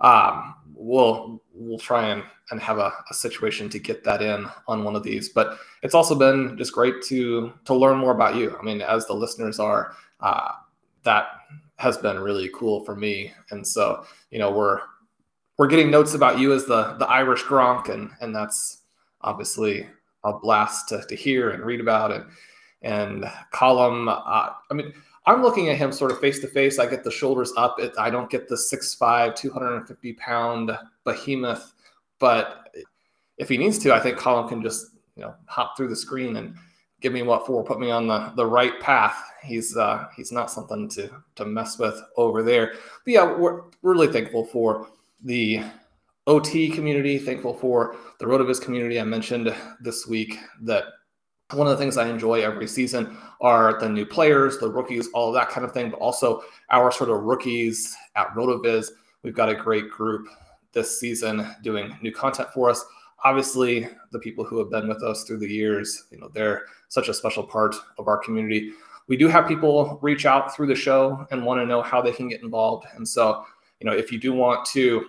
Um, 0.00 0.54
we'll 0.76 1.42
we'll 1.52 1.78
try 1.78 2.08
and, 2.08 2.22
and 2.50 2.60
have 2.60 2.78
a, 2.78 2.92
a, 3.10 3.14
situation 3.14 3.68
to 3.70 3.78
get 3.78 4.04
that 4.04 4.20
in 4.20 4.46
on 4.66 4.84
one 4.84 4.96
of 4.96 5.02
these. 5.02 5.28
But 5.28 5.58
it's 5.82 5.94
also 5.94 6.14
been 6.14 6.56
just 6.58 6.72
great 6.72 7.02
to 7.04 7.52
to 7.64 7.74
learn 7.74 7.98
more 7.98 8.12
about 8.12 8.36
you. 8.36 8.56
I 8.58 8.62
mean, 8.62 8.80
as 8.80 9.06
the 9.06 9.14
listeners 9.14 9.58
are, 9.58 9.94
uh, 10.20 10.52
that 11.04 11.26
has 11.76 11.96
been 11.98 12.18
really 12.18 12.50
cool 12.54 12.84
for 12.84 12.94
me. 12.94 13.32
And 13.50 13.66
so, 13.66 14.04
you 14.30 14.38
know, 14.38 14.50
we're 14.50 14.80
we're 15.58 15.68
getting 15.68 15.90
notes 15.90 16.14
about 16.14 16.38
you 16.38 16.52
as 16.52 16.66
the 16.66 16.94
the 16.94 17.06
Irish 17.06 17.42
Gronk, 17.44 17.88
and 17.88 18.10
and 18.20 18.34
that's 18.34 18.82
obviously 19.22 19.88
a 20.24 20.38
blast 20.38 20.88
to, 20.88 21.04
to 21.06 21.14
hear 21.14 21.50
and 21.50 21.64
read 21.64 21.80
about. 21.80 22.12
And 22.12 22.24
and 22.82 23.24
Colm. 23.52 24.08
uh, 24.08 24.50
I 24.70 24.74
mean, 24.74 24.92
I'm 25.26 25.42
looking 25.42 25.70
at 25.70 25.78
him 25.78 25.90
sort 25.90 26.12
of 26.12 26.20
face 26.20 26.38
to 26.40 26.48
face. 26.48 26.78
I 26.78 26.86
get 26.86 27.02
the 27.02 27.10
shoulders 27.10 27.52
up. 27.56 27.80
It, 27.80 27.92
I 27.98 28.10
don't 28.10 28.28
get 28.28 28.48
the 28.48 28.56
6'5", 28.56 29.34
250 29.34 30.12
pound 30.14 30.76
behemoth, 31.04 31.72
but 32.18 32.68
if 33.38 33.48
he 33.48 33.56
needs 33.56 33.78
to, 33.78 33.94
I 33.94 34.00
think 34.00 34.18
Colm 34.18 34.48
can 34.48 34.62
just 34.62 34.92
you 35.16 35.22
know 35.22 35.34
hop 35.46 35.76
through 35.76 35.88
the 35.88 35.96
screen 35.96 36.36
and 36.36 36.54
give 37.00 37.12
me 37.12 37.22
what 37.22 37.46
for, 37.46 37.62
put 37.62 37.80
me 37.80 37.90
on 37.90 38.06
the, 38.06 38.32
the 38.36 38.46
right 38.46 38.80
path. 38.80 39.16
He's 39.42 39.76
uh, 39.76 40.06
he's 40.16 40.32
not 40.32 40.50
something 40.50 40.88
to 40.90 41.10
to 41.36 41.44
mess 41.44 41.78
with 41.78 42.00
over 42.16 42.42
there. 42.42 42.72
But 43.04 43.12
yeah, 43.12 43.32
we're 43.36 43.62
really 43.82 44.08
thankful 44.08 44.44
for 44.46 44.88
the 45.22 45.62
OT 46.26 46.68
community, 46.68 47.18
thankful 47.18 47.54
for 47.54 47.96
the 48.18 48.26
Rotoviz 48.26 48.60
community. 48.60 48.98
I 49.00 49.04
mentioned 49.04 49.54
this 49.80 50.06
week 50.06 50.38
that 50.62 50.84
one 51.54 51.66
of 51.66 51.70
the 51.70 51.76
things 51.76 51.96
I 51.96 52.08
enjoy 52.08 52.42
every 52.42 52.66
season 52.66 53.16
are 53.40 53.78
the 53.78 53.88
new 53.88 54.06
players, 54.06 54.58
the 54.58 54.70
rookies, 54.70 55.08
all 55.14 55.28
of 55.28 55.34
that 55.34 55.50
kind 55.50 55.64
of 55.64 55.72
thing, 55.72 55.90
but 55.90 55.98
also 56.00 56.42
our 56.70 56.90
sort 56.90 57.10
of 57.10 57.22
rookies 57.22 57.96
at 58.16 58.28
Rotoviz. 58.34 58.88
We've 59.22 59.34
got 59.34 59.48
a 59.48 59.54
great 59.54 59.90
group 59.90 60.28
this 60.72 60.98
season 61.00 61.46
doing 61.62 61.96
new 62.02 62.12
content 62.12 62.50
for 62.52 62.68
us. 62.68 62.84
Obviously, 63.24 63.88
the 64.12 64.18
people 64.18 64.44
who 64.44 64.58
have 64.58 64.70
been 64.70 64.88
with 64.88 65.02
us 65.02 65.24
through 65.24 65.38
the 65.38 65.48
years, 65.48 66.04
you 66.10 66.18
know, 66.18 66.28
they're 66.34 66.66
such 66.88 67.08
a 67.08 67.14
special 67.14 67.42
part 67.42 67.74
of 67.98 68.06
our 68.06 68.18
community. 68.18 68.72
We 69.06 69.16
do 69.16 69.28
have 69.28 69.48
people 69.48 69.98
reach 70.02 70.26
out 70.26 70.54
through 70.54 70.66
the 70.66 70.74
show 70.74 71.26
and 71.30 71.44
want 71.44 71.60
to 71.60 71.66
know 71.66 71.82
how 71.82 72.02
they 72.02 72.12
can 72.12 72.28
get 72.28 72.42
involved. 72.42 72.86
And 72.94 73.06
so, 73.06 73.44
you 73.80 73.86
know, 73.86 73.96
if 73.96 74.12
you 74.12 74.18
do 74.18 74.32
want 74.32 74.66
to 74.66 75.06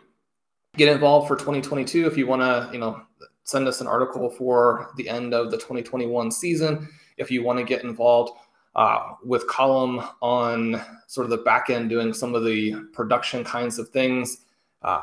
get 0.77 0.89
involved 0.89 1.27
for 1.27 1.35
2022, 1.35 2.07
if 2.07 2.17
you 2.17 2.27
want 2.27 2.41
to, 2.41 2.69
you 2.71 2.79
know, 2.79 3.01
send 3.45 3.67
us 3.67 3.79
an 3.79 3.87
article 3.87 4.29
for 4.29 4.91
the 4.97 5.07
end 5.07 5.33
of 5.33 5.51
the 5.51 5.57
2021 5.57 6.31
season, 6.31 6.89
if 7.17 7.31
you 7.31 7.43
want 7.43 7.57
to 7.57 7.63
get 7.63 7.83
involved 7.83 8.33
uh, 8.75 9.13
with 9.23 9.47
Colm 9.47 10.05
on 10.21 10.81
sort 11.07 11.25
of 11.25 11.31
the 11.31 11.37
back 11.37 11.69
end 11.69 11.89
doing 11.89 12.13
some 12.13 12.35
of 12.35 12.43
the 12.43 12.75
production 12.91 13.43
kinds 13.43 13.79
of 13.79 13.89
things, 13.89 14.39
uh, 14.81 15.01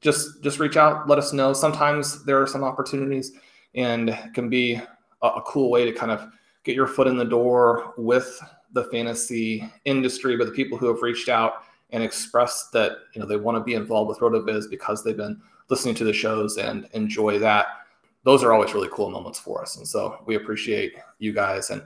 just 0.00 0.42
just 0.42 0.58
reach 0.58 0.76
out, 0.76 1.08
let 1.08 1.18
us 1.18 1.32
know. 1.32 1.52
Sometimes 1.52 2.24
there 2.24 2.40
are 2.40 2.46
some 2.46 2.64
opportunities, 2.64 3.32
and 3.74 4.18
can 4.34 4.48
be 4.48 4.74
a, 5.22 5.26
a 5.26 5.42
cool 5.42 5.70
way 5.70 5.84
to 5.84 5.92
kind 5.92 6.10
of 6.10 6.28
get 6.64 6.74
your 6.74 6.86
foot 6.86 7.06
in 7.06 7.16
the 7.16 7.24
door 7.24 7.94
with 7.96 8.40
the 8.72 8.84
fantasy 8.84 9.70
industry. 9.84 10.36
But 10.36 10.46
the 10.46 10.52
people 10.52 10.76
who 10.76 10.86
have 10.86 11.02
reached 11.02 11.28
out 11.28 11.62
and 11.90 12.02
expressed 12.02 12.72
that 12.72 12.92
you 13.14 13.20
know 13.20 13.26
they 13.26 13.36
want 13.36 13.56
to 13.56 13.64
be 13.64 13.74
involved 13.74 14.08
with 14.08 14.18
RotoViz 14.18 14.68
because 14.70 15.02
they've 15.02 15.16
been 15.16 15.40
listening 15.68 15.94
to 15.96 16.04
the 16.04 16.12
shows 16.12 16.56
and 16.56 16.88
enjoy 16.92 17.38
that. 17.38 17.66
Those 18.24 18.42
are 18.42 18.52
always 18.52 18.74
really 18.74 18.88
cool 18.92 19.10
moments 19.10 19.38
for 19.38 19.62
us, 19.62 19.76
and 19.76 19.86
so 19.86 20.18
we 20.26 20.34
appreciate 20.34 20.94
you 21.18 21.32
guys. 21.32 21.70
And 21.70 21.82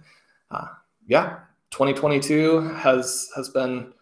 uh, 0.50 0.66
yeah, 1.06 1.40
2022 1.70 2.60
has 2.60 3.30
has 3.36 3.48
been 3.50 3.92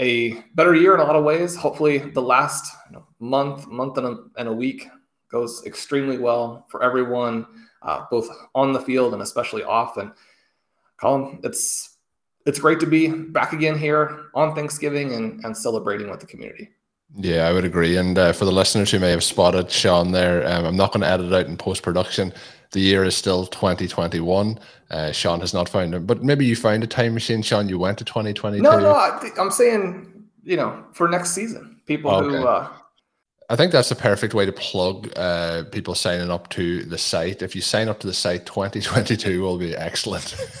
a 0.00 0.42
better 0.54 0.74
year 0.74 0.94
in 0.94 1.00
a 1.00 1.04
lot 1.04 1.16
of 1.16 1.24
ways. 1.24 1.56
Hopefully, 1.56 1.98
the 1.98 2.22
last 2.22 2.74
you 2.86 2.96
know, 2.96 3.06
month, 3.18 3.66
month 3.66 3.98
and 3.98 4.06
a, 4.06 4.16
and 4.36 4.48
a, 4.48 4.52
week 4.52 4.88
goes 5.30 5.64
extremely 5.66 6.18
well 6.18 6.66
for 6.70 6.82
everyone, 6.82 7.46
uh, 7.82 8.04
both 8.10 8.28
on 8.54 8.72
the 8.72 8.80
field 8.80 9.12
and 9.12 9.22
especially 9.22 9.64
off. 9.64 9.96
And 9.96 10.12
Colm, 11.00 11.44
it's 11.44 11.97
it's 12.48 12.58
great 12.58 12.80
to 12.80 12.86
be 12.86 13.08
back 13.08 13.52
again 13.52 13.78
here 13.78 14.30
on 14.34 14.54
Thanksgiving 14.54 15.12
and, 15.12 15.44
and 15.44 15.56
celebrating 15.56 16.10
with 16.10 16.20
the 16.20 16.26
community. 16.26 16.70
Yeah, 17.14 17.46
I 17.46 17.52
would 17.52 17.64
agree. 17.64 17.96
And 17.96 18.18
uh, 18.18 18.32
for 18.32 18.46
the 18.46 18.52
listeners 18.52 18.90
who 18.90 18.98
may 18.98 19.10
have 19.10 19.22
spotted 19.22 19.70
Shawn 19.70 20.12
there, 20.12 20.46
um, 20.50 20.64
I'm 20.64 20.76
not 20.76 20.92
going 20.92 21.02
to 21.02 21.08
edit 21.08 21.26
it 21.26 21.32
out 21.34 21.46
in 21.46 21.56
post 21.56 21.82
production. 21.82 22.32
The 22.72 22.80
year 22.80 23.04
is 23.04 23.16
still 23.16 23.46
2021. 23.46 24.58
Uh, 24.90 25.12
Shawn 25.12 25.40
has 25.40 25.52
not 25.52 25.68
found 25.68 25.94
it, 25.94 26.06
but 26.06 26.22
maybe 26.22 26.46
you 26.46 26.56
found 26.56 26.84
a 26.84 26.86
time 26.86 27.14
machine, 27.14 27.42
Shawn. 27.42 27.68
You 27.68 27.78
went 27.78 27.98
to 27.98 28.04
2022. 28.04 28.62
No, 28.62 28.78
no, 28.78 28.92
I 28.92 29.30
am 29.38 29.50
saying, 29.50 30.24
you 30.42 30.56
know, 30.56 30.84
for 30.92 31.08
next 31.08 31.32
season, 31.32 31.80
people 31.86 32.10
okay. 32.10 32.36
who. 32.36 32.46
Uh, 32.46 32.68
I 33.50 33.56
think 33.56 33.72
that's 33.72 33.88
the 33.88 33.94
perfect 33.94 34.34
way 34.34 34.44
to 34.44 34.52
plug 34.52 35.10
uh, 35.16 35.64
people 35.72 35.94
signing 35.94 36.30
up 36.30 36.50
to 36.50 36.82
the 36.84 36.98
site. 36.98 37.40
If 37.40 37.56
you 37.56 37.62
sign 37.62 37.88
up 37.88 37.98
to 38.00 38.06
the 38.06 38.12
site, 38.12 38.44
2022 38.44 39.40
will 39.40 39.56
be 39.56 39.74
excellent. 39.74 40.36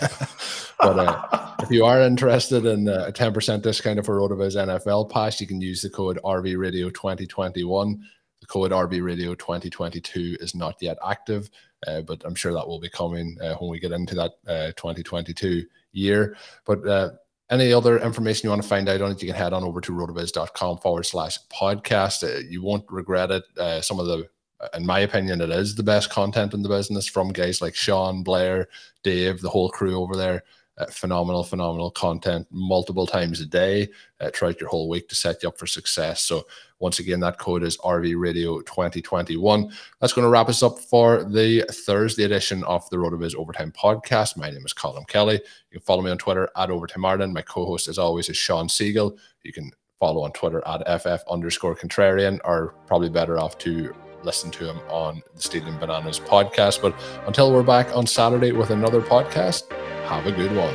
but 0.80 0.98
uh, 0.98 1.54
if 1.60 1.70
you 1.70 1.84
are 1.84 2.00
interested 2.00 2.64
in 2.64 2.88
uh, 2.88 3.04
a 3.08 3.12
10% 3.12 3.60
discount 3.60 3.98
of 3.98 4.06
for 4.06 4.18
RotoViz 4.18 4.56
NFL 4.56 5.10
Pass, 5.10 5.38
you 5.38 5.46
can 5.46 5.60
use 5.60 5.82
the 5.82 5.90
code 5.90 6.18
RV 6.24 6.58
Radio 6.58 6.88
2021. 6.88 8.02
The 8.40 8.46
code 8.46 8.70
RV 8.70 9.04
Radio 9.04 9.34
2022 9.34 10.38
is 10.40 10.54
not 10.54 10.76
yet 10.80 10.96
active, 11.06 11.50
uh, 11.86 12.00
but 12.00 12.22
I'm 12.24 12.34
sure 12.34 12.54
that 12.54 12.66
will 12.66 12.80
be 12.80 12.88
coming 12.88 13.36
uh, 13.42 13.56
when 13.56 13.70
we 13.70 13.80
get 13.80 13.92
into 13.92 14.14
that 14.14 14.32
uh, 14.46 14.72
2022 14.76 15.66
year. 15.92 16.38
But 16.64 17.18
any 17.50 17.72
other 17.72 17.98
information 17.98 18.46
you 18.46 18.50
want 18.50 18.62
to 18.62 18.68
find 18.68 18.88
out 18.88 19.00
on 19.00 19.12
it, 19.12 19.22
you 19.22 19.28
can 19.28 19.36
head 19.36 19.52
on 19.52 19.64
over 19.64 19.80
to 19.80 19.92
rotoviz.com 19.92 20.78
forward 20.78 21.06
slash 21.06 21.38
podcast. 21.48 22.22
Uh, 22.22 22.40
you 22.48 22.62
won't 22.62 22.84
regret 22.90 23.30
it. 23.30 23.44
Uh, 23.56 23.80
some 23.80 23.98
of 23.98 24.06
the, 24.06 24.28
in 24.74 24.84
my 24.84 25.00
opinion, 25.00 25.40
it 25.40 25.50
is 25.50 25.74
the 25.74 25.82
best 25.82 26.10
content 26.10 26.52
in 26.52 26.62
the 26.62 26.68
business 26.68 27.06
from 27.06 27.32
guys 27.32 27.62
like 27.62 27.74
Shawn, 27.74 28.22
Blair, 28.22 28.68
Dave, 29.02 29.40
the 29.40 29.48
whole 29.48 29.70
crew 29.70 29.96
over 29.96 30.14
there. 30.14 30.42
Uh, 30.78 30.86
phenomenal, 30.86 31.42
phenomenal 31.42 31.90
content 31.90 32.46
multiple 32.52 33.04
times 33.04 33.40
a 33.40 33.46
day 33.46 33.88
uh, 34.20 34.30
throughout 34.32 34.60
your 34.60 34.68
whole 34.68 34.88
week 34.88 35.08
to 35.08 35.14
set 35.16 35.42
you 35.42 35.48
up 35.48 35.58
for 35.58 35.66
success. 35.66 36.22
So, 36.22 36.46
once 36.78 37.00
again, 37.00 37.18
that 37.18 37.38
code 37.38 37.64
is 37.64 37.76
RV 37.78 38.14
Radio 38.16 38.60
2021. 38.60 39.72
That's 40.00 40.12
going 40.12 40.24
to 40.24 40.28
wrap 40.28 40.48
us 40.48 40.62
up 40.62 40.78
for 40.78 41.24
the 41.24 41.64
Thursday 41.68 42.22
edition 42.22 42.62
of 42.62 42.88
the 42.90 42.96
RotoViz 42.96 43.34
Overtime 43.34 43.72
podcast. 43.72 44.36
My 44.36 44.50
name 44.50 44.64
is 44.64 44.72
Colm 44.72 45.04
Kelly. 45.08 45.34
You 45.34 45.78
can 45.78 45.80
follow 45.80 46.02
me 46.02 46.12
on 46.12 46.18
Twitter 46.18 46.48
at 46.56 46.70
Overtime 46.70 47.04
Ireland. 47.04 47.34
My 47.34 47.42
co 47.42 47.66
host, 47.66 47.88
as 47.88 47.98
always, 47.98 48.28
is 48.28 48.36
Shawn 48.36 48.68
Siegele. 48.68 49.18
You 49.42 49.52
can 49.52 49.72
follow 49.98 50.22
on 50.22 50.30
Twitter 50.30 50.62
at 50.64 51.00
FF 51.00 51.24
underscore 51.28 51.74
contrarian, 51.74 52.38
or 52.44 52.74
probably 52.86 53.08
better 53.08 53.40
off 53.40 53.58
to 53.58 53.92
listen 54.22 54.50
to 54.52 54.68
him 54.68 54.78
on 54.88 55.22
the 55.34 55.42
Stealing 55.42 55.78
Bananas 55.78 56.20
podcast. 56.20 56.82
But 56.82 56.94
until 57.26 57.52
we're 57.52 57.62
back 57.62 57.94
on 57.96 58.06
Saturday 58.06 58.52
with 58.52 58.70
another 58.70 59.00
podcast, 59.00 59.70
have 60.06 60.26
a 60.26 60.32
good 60.32 60.54
one. 60.54 60.74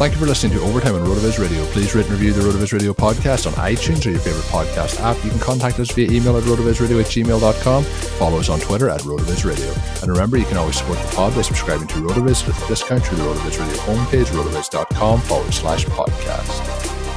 Thank 0.00 0.14
you 0.14 0.18
for 0.18 0.24
listening 0.24 0.56
to 0.56 0.64
Overtime 0.64 0.94
on 0.94 1.02
RotoViz 1.02 1.38
Radio. 1.38 1.62
Please 1.72 1.94
rate 1.94 2.06
and 2.06 2.12
review 2.12 2.32
the 2.32 2.40
RotoViz 2.40 2.72
Radio 2.72 2.94
podcast 2.94 3.46
on 3.46 3.52
iTunes 3.52 4.06
or 4.06 4.10
your 4.10 4.20
favorite 4.20 4.46
podcast 4.46 4.98
app. 4.98 5.22
You 5.22 5.28
can 5.30 5.38
contact 5.40 5.78
us 5.78 5.90
via 5.90 6.10
email 6.10 6.38
at 6.38 6.44
rotovizradio 6.44 7.00
at 7.00 7.06
gmail.com. 7.06 7.84
Follow 7.84 8.38
us 8.38 8.48
on 8.48 8.60
Twitter 8.60 8.88
at 8.88 9.02
RotoViz 9.02 9.44
Radio. 9.44 9.70
And 10.00 10.10
remember, 10.10 10.38
you 10.38 10.46
can 10.46 10.56
always 10.56 10.78
support 10.78 10.98
the 11.00 11.14
pod 11.14 11.34
by 11.34 11.42
subscribing 11.42 11.86
to 11.88 11.96
RotoViz 11.96 12.46
with 12.46 12.64
a 12.64 12.66
discount 12.66 13.04
through 13.04 13.18
the 13.18 13.24
RotoViz 13.24 13.60
Radio 13.60 13.76
homepage, 13.82 14.24
rotoviz.com 14.28 15.20
forward 15.20 15.52
slash 15.52 15.84
podcast. 15.84 17.09